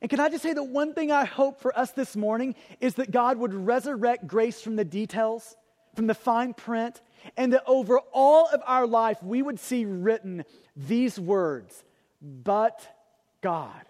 And 0.00 0.10
can 0.10 0.20
I 0.20 0.28
just 0.28 0.42
say 0.42 0.52
that 0.52 0.64
one 0.64 0.92
thing 0.94 1.10
I 1.10 1.24
hope 1.24 1.60
for 1.60 1.76
us 1.78 1.92
this 1.92 2.16
morning 2.16 2.54
is 2.80 2.94
that 2.94 3.10
God 3.10 3.38
would 3.38 3.54
resurrect 3.54 4.26
grace 4.26 4.60
from 4.60 4.76
the 4.76 4.84
details, 4.84 5.56
from 5.94 6.06
the 6.06 6.14
fine 6.14 6.54
print, 6.54 7.00
and 7.36 7.52
that 7.52 7.62
over 7.66 8.00
all 8.12 8.48
of 8.48 8.60
our 8.66 8.86
life 8.86 9.22
we 9.22 9.40
would 9.40 9.58
see 9.60 9.84
written 9.84 10.44
these 10.76 11.18
words, 11.18 11.84
but 12.20 12.86
God. 13.40 13.82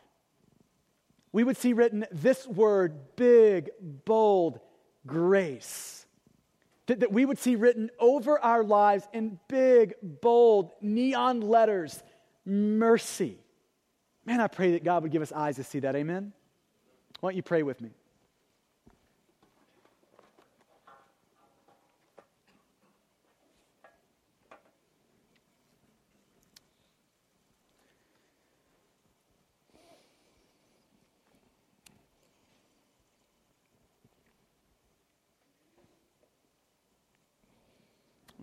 We 1.32 1.42
would 1.42 1.56
see 1.56 1.72
written 1.72 2.06
this 2.12 2.46
word, 2.46 3.16
big, 3.16 3.70
bold, 4.04 4.60
grace. 5.06 6.06
that, 6.86 7.00
that 7.00 7.12
we 7.12 7.24
would 7.24 7.38
see 7.38 7.56
written 7.56 7.90
over 7.98 8.38
our 8.38 8.62
lives 8.62 9.08
in 9.12 9.38
big, 9.48 9.94
bold, 10.02 10.72
neon 10.80 11.40
letters 11.40 12.02
mercy. 12.44 13.38
Man, 14.26 14.40
I 14.40 14.46
pray 14.46 14.72
that 14.72 14.84
God 14.84 15.02
would 15.02 15.12
give 15.12 15.22
us 15.22 15.32
eyes 15.32 15.56
to 15.56 15.64
see 15.64 15.80
that. 15.80 15.94
Amen? 15.94 16.32
Why 17.20 17.30
don't 17.30 17.36
you 17.36 17.42
pray 17.42 17.62
with 17.62 17.80
me? 17.80 17.90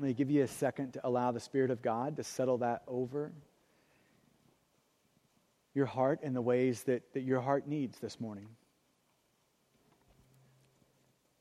Let 0.01 0.07
me 0.07 0.13
give 0.13 0.31
you 0.31 0.41
a 0.41 0.47
second 0.47 0.93
to 0.93 1.07
allow 1.07 1.31
the 1.31 1.39
Spirit 1.39 1.69
of 1.69 1.83
God 1.83 2.15
to 2.17 2.23
settle 2.23 2.57
that 2.59 2.81
over 2.87 3.31
your 5.73 5.85
heart 5.85 6.19
in 6.23 6.33
the 6.33 6.41
ways 6.41 6.83
that, 6.83 7.13
that 7.13 7.21
your 7.21 7.41
heart 7.41 7.67
needs 7.67 7.99
this 7.99 8.19
morning. 8.19 8.47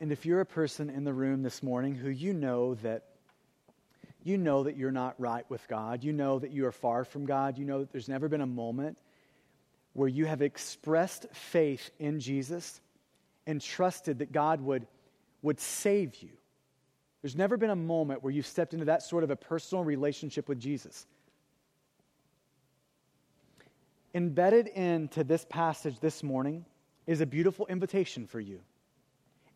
And 0.00 0.12
if 0.12 0.26
you're 0.26 0.42
a 0.42 0.44
person 0.44 0.90
in 0.90 1.04
the 1.04 1.14
room 1.14 1.42
this 1.42 1.62
morning 1.62 1.94
who 1.94 2.10
you 2.10 2.34
know 2.34 2.74
that 2.82 3.04
you 4.22 4.36
know 4.36 4.64
that 4.64 4.76
you're 4.76 4.90
not 4.90 5.14
right 5.18 5.48
with 5.50 5.66
God. 5.68 6.02
You 6.02 6.12
know 6.12 6.38
that 6.38 6.50
you 6.50 6.66
are 6.66 6.72
far 6.72 7.04
from 7.04 7.26
God. 7.26 7.58
You 7.58 7.64
know 7.64 7.80
that 7.80 7.92
there's 7.92 8.08
never 8.08 8.28
been 8.28 8.40
a 8.40 8.46
moment 8.46 8.98
where 9.94 10.08
you 10.08 10.26
have 10.26 10.42
expressed 10.42 11.26
faith 11.32 11.90
in 11.98 12.20
Jesus 12.20 12.80
and 13.46 13.60
trusted 13.60 14.18
that 14.18 14.32
God 14.32 14.60
would, 14.60 14.86
would 15.42 15.58
save 15.58 16.16
you. 16.22 16.30
There's 17.22 17.36
never 17.36 17.56
been 17.56 17.70
a 17.70 17.76
moment 17.76 18.22
where 18.22 18.32
you've 18.32 18.46
stepped 18.46 18.74
into 18.74 18.84
that 18.86 19.02
sort 19.02 19.24
of 19.24 19.30
a 19.30 19.36
personal 19.36 19.82
relationship 19.82 20.48
with 20.48 20.60
Jesus. 20.60 21.06
Embedded 24.14 24.68
into 24.68 25.24
this 25.24 25.46
passage 25.48 25.98
this 26.00 26.22
morning 26.22 26.64
is 27.06 27.20
a 27.20 27.26
beautiful 27.26 27.66
invitation 27.66 28.26
for 28.26 28.40
you. 28.40 28.60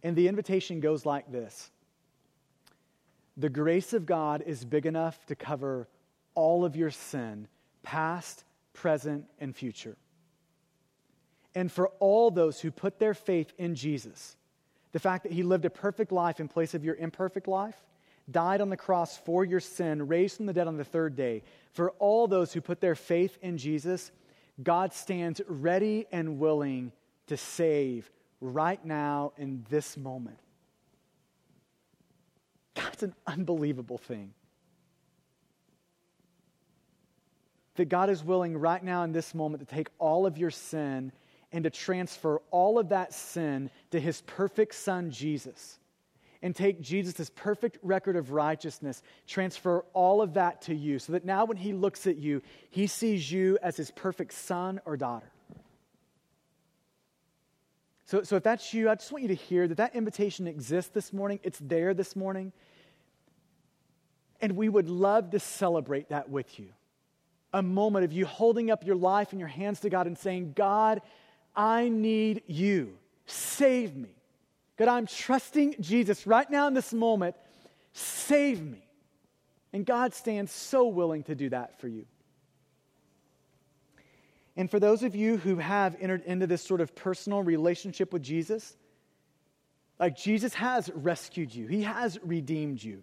And 0.03 0.17
the 0.17 0.29
invitation 0.29 0.81
goes 0.81 1.05
like 1.05 1.31
this 1.31 1.71
the 3.37 3.49
grace 3.49 3.93
of 3.93 4.05
God 4.05 4.43
is 4.47 4.65
big 4.65 4.85
enough 4.85 5.25
to 5.27 5.37
cover 5.37 5.89
all 6.35 6.65
of 6.65 6.75
your 6.75 6.91
sin, 6.91 7.47
past, 7.85 8.45
present, 8.73 9.27
and 9.39 9.55
future. 9.55 9.97
And 11.59 11.73
for 11.73 11.89
all 11.99 12.31
those 12.31 12.61
who 12.61 12.71
put 12.71 13.01
their 13.01 13.15
faith 13.15 13.53
in 13.59 13.75
Jesus, 13.75 14.37
the 14.93 15.01
fact 15.01 15.25
that 15.25 15.33
he 15.33 15.43
lived 15.43 15.65
a 15.65 15.71
perfect 15.71 16.13
life 16.13 16.39
in 16.39 16.47
place 16.47 16.73
of 16.73 16.85
your 16.85 16.95
imperfect 16.95 17.49
life, 17.49 17.75
died 18.31 18.61
on 18.61 18.71
the 18.71 18.77
cross 18.77 19.17
for 19.17 19.45
your 19.45 19.59
sin, 19.59 20.07
raised 20.07 20.37
from 20.37 20.47
the 20.47 20.53
dead 20.53 20.69
on 20.69 20.77
the 20.77 20.85
third 20.85 21.17
day, 21.17 21.43
for 21.73 21.91
all 21.99 22.29
those 22.29 22.53
who 22.53 22.61
put 22.61 22.81
their 22.81 22.95
faith 22.95 23.37
in 23.43 23.59
Jesus, 23.59 24.13
God 24.63 24.93
stands 24.93 25.41
ready 25.49 26.07
and 26.13 26.39
willing 26.39 26.93
to 27.27 27.37
save 27.37 28.09
right 28.41 28.85
now 28.85 29.33
in 29.37 29.67
this 29.69 29.97
moment. 29.97 30.39
That's 32.77 33.03
an 33.03 33.17
unbelievable 33.27 33.99
thing. 33.99 34.33
That 37.75 37.89
God 37.89 38.11
is 38.11 38.23
willing 38.23 38.57
right 38.57 38.85
now 38.85 39.03
in 39.03 39.11
this 39.11 39.35
moment 39.35 39.69
to 39.69 39.75
take 39.75 39.89
all 39.99 40.25
of 40.25 40.39
your 40.39 40.53
sin 40.53 41.11
and 41.53 41.65
to 41.65 41.71
transfer 41.71 42.41
all 42.51 42.79
of 42.79 42.91
that 42.91 43.15
sin 43.15 43.71
to 43.91 44.01
his 44.01 44.21
perfect 44.23 44.75
son, 44.75 45.11
Jesus. 45.11 45.79
And 46.41 46.55
take 46.55 46.81
Jesus' 46.81 47.31
perfect 47.35 47.79
record 47.83 48.15
of 48.15 48.31
righteousness, 48.31 49.03
transfer 49.27 49.85
all 49.93 50.23
of 50.23 50.35
that 50.35 50.63
to 50.63 50.75
you, 50.75 51.01
so 51.01 51.13
that 51.13 51.25
now 51.25 51.45
when 51.45 51.57
he 51.57 51.73
looks 51.73 52.07
at 52.07 52.17
you, 52.17 52.43
he 52.71 52.87
sees 52.87 53.33
you 53.33 53.59
as 53.61 53.77
his 53.77 53.91
perfect 53.91 54.33
son 54.35 54.81
or 54.85 54.97
daughter. 54.97 55.33
So, 58.05 58.23
so 58.23 58.37
if 58.37 58.43
that's 58.43 58.73
you, 58.73 58.89
I 58.89 58.95
just 58.95 59.11
want 59.11 59.23
you 59.23 59.29
to 59.29 59.35
hear 59.35 59.67
that 59.69 59.77
that 59.79 59.95
invitation 59.95 60.47
exists 60.47 60.93
this 60.95 61.13
morning. 61.13 61.41
It's 61.43 61.59
there 61.59 61.93
this 61.93 62.15
morning. 62.15 62.53
And 64.41 64.57
we 64.57 64.69
would 64.69 64.89
love 64.89 65.33
to 65.33 65.41
celebrate 65.41 66.09
that 66.11 66.31
with 66.31 66.59
you. 66.59 66.69
A 67.53 67.63
moment 67.63 68.05
of 68.05 68.13
you 68.13 68.25
holding 68.25 68.71
up 68.71 68.87
your 68.87 68.97
life 68.97 69.33
and 69.33 69.41
your 69.41 69.49
hands 69.49 69.81
to 69.81 69.91
God 69.91 70.07
and 70.07 70.17
saying, 70.17 70.53
God, 70.55 71.03
I 71.59 71.89
need 71.89 72.45
you. 72.47 72.97
Save 73.27 73.97
me. 73.97 74.11
God, 74.77 74.87
I'm 74.87 75.09
trusting 75.09 75.75
Jesus 75.81 76.25
right 76.25 76.49
now 76.49 76.69
in 76.69 76.75
this 76.75 76.95
moment. 76.95 77.35
Save 77.93 78.63
me. 78.63 78.87
And 79.73 79.85
God 79.85 80.15
stands 80.15 80.53
so 80.53 80.87
willing 80.87 81.25
to 81.25 81.35
do 81.35 81.49
that 81.51 81.81
for 81.81 81.89
you. 81.89 82.07
And 84.57 84.71
for 84.71 84.79
those 84.79 85.03
of 85.03 85.17
you 85.17 85.37
who 85.37 85.57
have 85.57 85.97
entered 86.01 86.23
into 86.25 86.47
this 86.47 86.63
sort 86.63 86.81
of 86.81 86.95
personal 86.95 87.43
relationship 87.43 88.13
with 88.13 88.23
Jesus, 88.23 88.77
like 89.99 90.17
Jesus 90.17 90.55
has 90.55 90.89
rescued 90.95 91.53
you, 91.53 91.67
He 91.67 91.83
has 91.83 92.21
redeemed 92.23 92.81
you. 92.81 93.03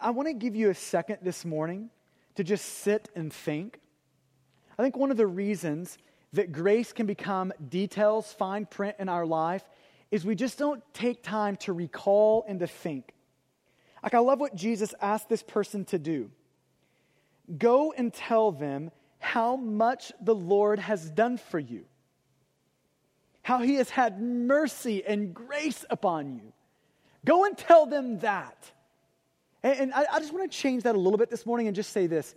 I 0.00 0.10
want 0.10 0.26
to 0.26 0.34
give 0.34 0.56
you 0.56 0.70
a 0.70 0.74
second 0.74 1.18
this 1.22 1.44
morning 1.44 1.90
to 2.34 2.42
just 2.42 2.64
sit 2.64 3.08
and 3.14 3.32
think. 3.32 3.78
I 4.78 4.82
think 4.82 4.96
one 4.96 5.10
of 5.10 5.16
the 5.16 5.26
reasons 5.26 5.96
that 6.32 6.52
grace 6.52 6.92
can 6.92 7.06
become 7.06 7.52
details, 7.68 8.32
fine 8.32 8.66
print 8.66 8.96
in 8.98 9.08
our 9.08 9.24
life, 9.24 9.64
is 10.10 10.24
we 10.24 10.34
just 10.34 10.58
don't 10.58 10.82
take 10.92 11.22
time 11.22 11.56
to 11.56 11.72
recall 11.72 12.44
and 12.46 12.60
to 12.60 12.66
think. 12.66 13.12
Like, 14.02 14.14
I 14.14 14.18
love 14.18 14.38
what 14.38 14.54
Jesus 14.54 14.94
asked 15.00 15.28
this 15.28 15.42
person 15.42 15.84
to 15.86 15.98
do 15.98 16.30
go 17.58 17.92
and 17.92 18.12
tell 18.12 18.50
them 18.50 18.90
how 19.18 19.56
much 19.56 20.12
the 20.20 20.34
Lord 20.34 20.78
has 20.78 21.08
done 21.10 21.38
for 21.38 21.58
you, 21.58 21.84
how 23.42 23.58
he 23.58 23.76
has 23.76 23.88
had 23.88 24.20
mercy 24.20 25.04
and 25.04 25.32
grace 25.32 25.84
upon 25.88 26.34
you. 26.34 26.52
Go 27.24 27.44
and 27.44 27.56
tell 27.56 27.86
them 27.86 28.18
that. 28.20 28.70
And, 29.62 29.92
I 29.92 30.20
just 30.20 30.32
want 30.32 30.50
to 30.50 30.56
change 30.56 30.84
that 30.84 30.94
a 30.94 30.98
little 30.98 31.18
bit 31.18 31.30
this 31.30 31.44
morning 31.44 31.66
and 31.66 31.74
just 31.74 31.92
say 31.92 32.06
this. 32.06 32.34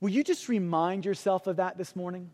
Will 0.00 0.10
you 0.10 0.24
just 0.24 0.48
remind 0.48 1.04
yourself 1.04 1.46
of 1.46 1.56
that 1.56 1.78
this 1.78 1.96
morning? 1.96 2.30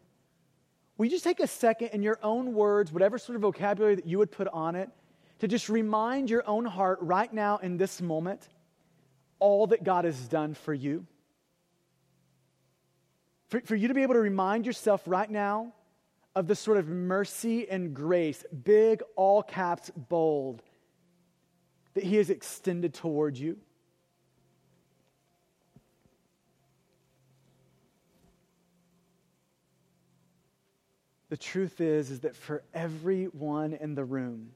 Will 0.97 1.07
you 1.07 1.11
just 1.11 1.25
take 1.25 1.41
a 1.41 1.47
second 1.47 1.89
in 1.89 2.03
your 2.03 2.19
own 2.23 2.53
words, 2.53 2.93
whatever 2.93 3.17
sort 3.17 3.37
of 3.37 3.43
vocabulary 3.43 3.95
that 3.95 4.07
you 4.07 4.19
would 4.19 4.31
put 4.31 4.49
on 4.49 4.75
it, 4.75 4.91
to 5.39 5.49
just 5.49 5.69
remind 5.69 6.29
your 6.29 6.47
own 6.47 6.65
heart 6.65 6.99
right 7.01 7.33
now 7.33 7.57
in 7.59 7.77
this 7.77 8.03
moment 8.03 8.49
all 9.39 9.69
that 9.69 9.83
God 9.83 10.05
has 10.05 10.19
done 10.29 10.55
for 10.55 10.75
you? 10.75 11.07
For, 13.49 13.61
for 13.63 13.75
you 13.75 13.89
to 13.89 13.95
be 13.95 14.03
able 14.03 14.15
to 14.15 14.21
remind 14.21 14.67
yourself 14.67 15.03
right 15.07 15.31
now 15.31 15.73
of 16.37 16.47
the 16.47 16.55
sort 16.55 16.79
of 16.79 16.87
mercy 16.87 17.69
and 17.69 17.95
grace, 17.95 18.45
big, 18.65 19.03
all 19.17 19.43
caps, 19.43 19.91
bold, 19.97 20.63
that 21.95 22.05
He 22.05 22.17
has 22.17 22.31
extended 22.31 22.95
toward 22.95 23.37
you? 23.37 23.59
The 31.31 31.37
truth 31.37 31.81
is, 31.81 32.11
is 32.11 32.21
that 32.21 32.37
for 32.37 32.63
everyone 32.75 33.73
in 33.73 33.95
the 33.95 34.05
room, 34.05 34.51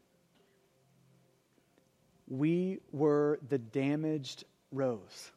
we 2.29 2.81
were 2.91 3.39
the 3.49 3.59
damaged 3.59 4.45
rose. 4.73 5.31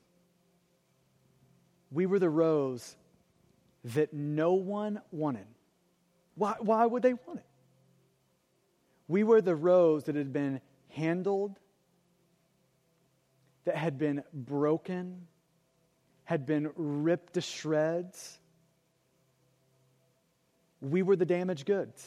We 1.92 2.06
were 2.06 2.20
the 2.20 2.30
rose 2.30 2.96
that 3.84 4.14
no 4.14 4.54
one 4.54 5.00
wanted. 5.12 5.46
Why, 6.36 6.56
why 6.60 6.86
would 6.86 7.04
they 7.04 7.14
want 7.14 7.40
it? 7.40 7.46
We 9.08 9.24
were 9.24 9.42
the 9.42 9.56
rose 9.56 10.06
that 10.06 10.16
had 10.16 10.34
been 10.34 10.60
handled 10.90 11.60
that 13.66 13.76
had 13.76 13.98
been 13.98 14.24
broken, 14.34 15.28
had 16.24 16.46
been 16.46 16.72
ripped 16.76 17.34
to 17.34 17.42
shreds. 17.42 18.40
We 20.82 21.01
were 21.01 21.15
the 21.15 21.25
damaged 21.25 21.65
goods. 21.65 22.05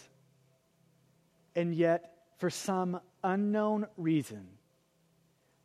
And 1.55 1.75
yet, 1.75 2.15
for 2.39 2.51
some 2.51 3.01
unknown 3.25 3.87
reason, 3.97 4.47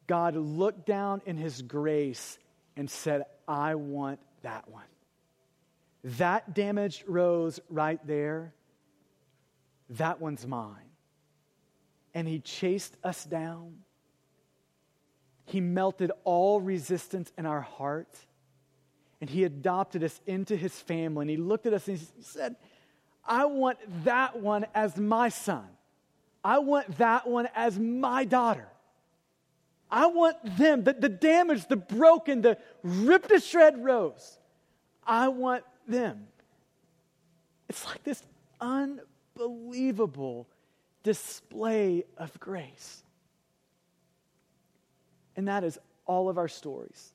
God 0.08 0.36
looked 0.36 0.86
down 0.86 1.22
in 1.26 1.38
His 1.38 1.62
grace 1.62 2.40
and 2.76 2.90
said, 2.90 3.26
I 3.48 3.76
want 3.76 4.20
that 4.42 4.68
one. 4.70 4.84
That 6.04 6.54
damaged 6.54 7.04
rose 7.08 7.60
right 7.70 8.00
there, 8.06 8.54
that 9.90 10.20
one's 10.22 10.46
mine. 10.46 10.90
and 12.16 12.28
he 12.28 12.40
chased 12.40 12.96
us 13.04 13.26
down. 13.26 13.76
He 15.46 15.60
melted 15.60 16.12
all 16.24 16.62
resistance 16.62 17.32
in 17.38 17.46
our 17.46 17.62
heart 17.62 18.10
and 19.22 19.30
he 19.30 19.44
adopted 19.44 20.04
us 20.04 20.20
into 20.26 20.56
his 20.56 20.74
family. 20.74 21.24
And 21.24 21.30
he 21.30 21.38
looked 21.38 21.66
at 21.66 21.74
us 21.74 21.88
and 21.88 21.98
he 21.98 22.06
said, 22.22 22.56
I 23.28 23.46
want 23.46 23.78
that 24.04 24.40
one 24.40 24.66
as 24.76 24.98
my 24.98 25.30
son. 25.30 25.66
I 26.44 26.60
want 26.60 26.98
that 27.00 27.28
one 27.28 27.50
as 27.56 27.80
my 27.80 28.24
daughter. 28.24 28.68
I 29.90 30.08
want 30.08 30.38
them, 30.58 30.84
the, 30.84 30.94
the 30.94 31.10
damaged, 31.10 31.70
the 31.70 31.76
broken, 31.76 32.42
the 32.42 32.58
ripped 32.84 33.30
to 33.30 33.40
shred 33.40 33.84
rose. 33.84 34.38
I 35.06 35.30
want 35.30 35.64
them. 35.88 36.28
It's 37.70 37.86
like 37.86 38.04
this 38.04 38.22
unbelievable 38.60 40.48
display 41.04 42.04
of 42.18 42.40
grace. 42.40 43.04
And 45.36 45.48
that 45.48 45.64
is 45.64 45.80
all 46.06 46.30
of 46.30 46.38
our 46.38 46.48
stories. 46.48 47.12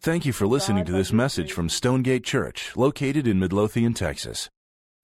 Thank 0.00 0.24
you 0.24 0.32
for 0.32 0.46
listening 0.46 0.84
to 0.84 0.92
this 0.92 1.12
message 1.12 1.52
from 1.52 1.68
Stonegate 1.68 2.22
Church, 2.22 2.76
located 2.76 3.26
in 3.26 3.40
Midlothian, 3.40 3.94
Texas. 3.94 4.48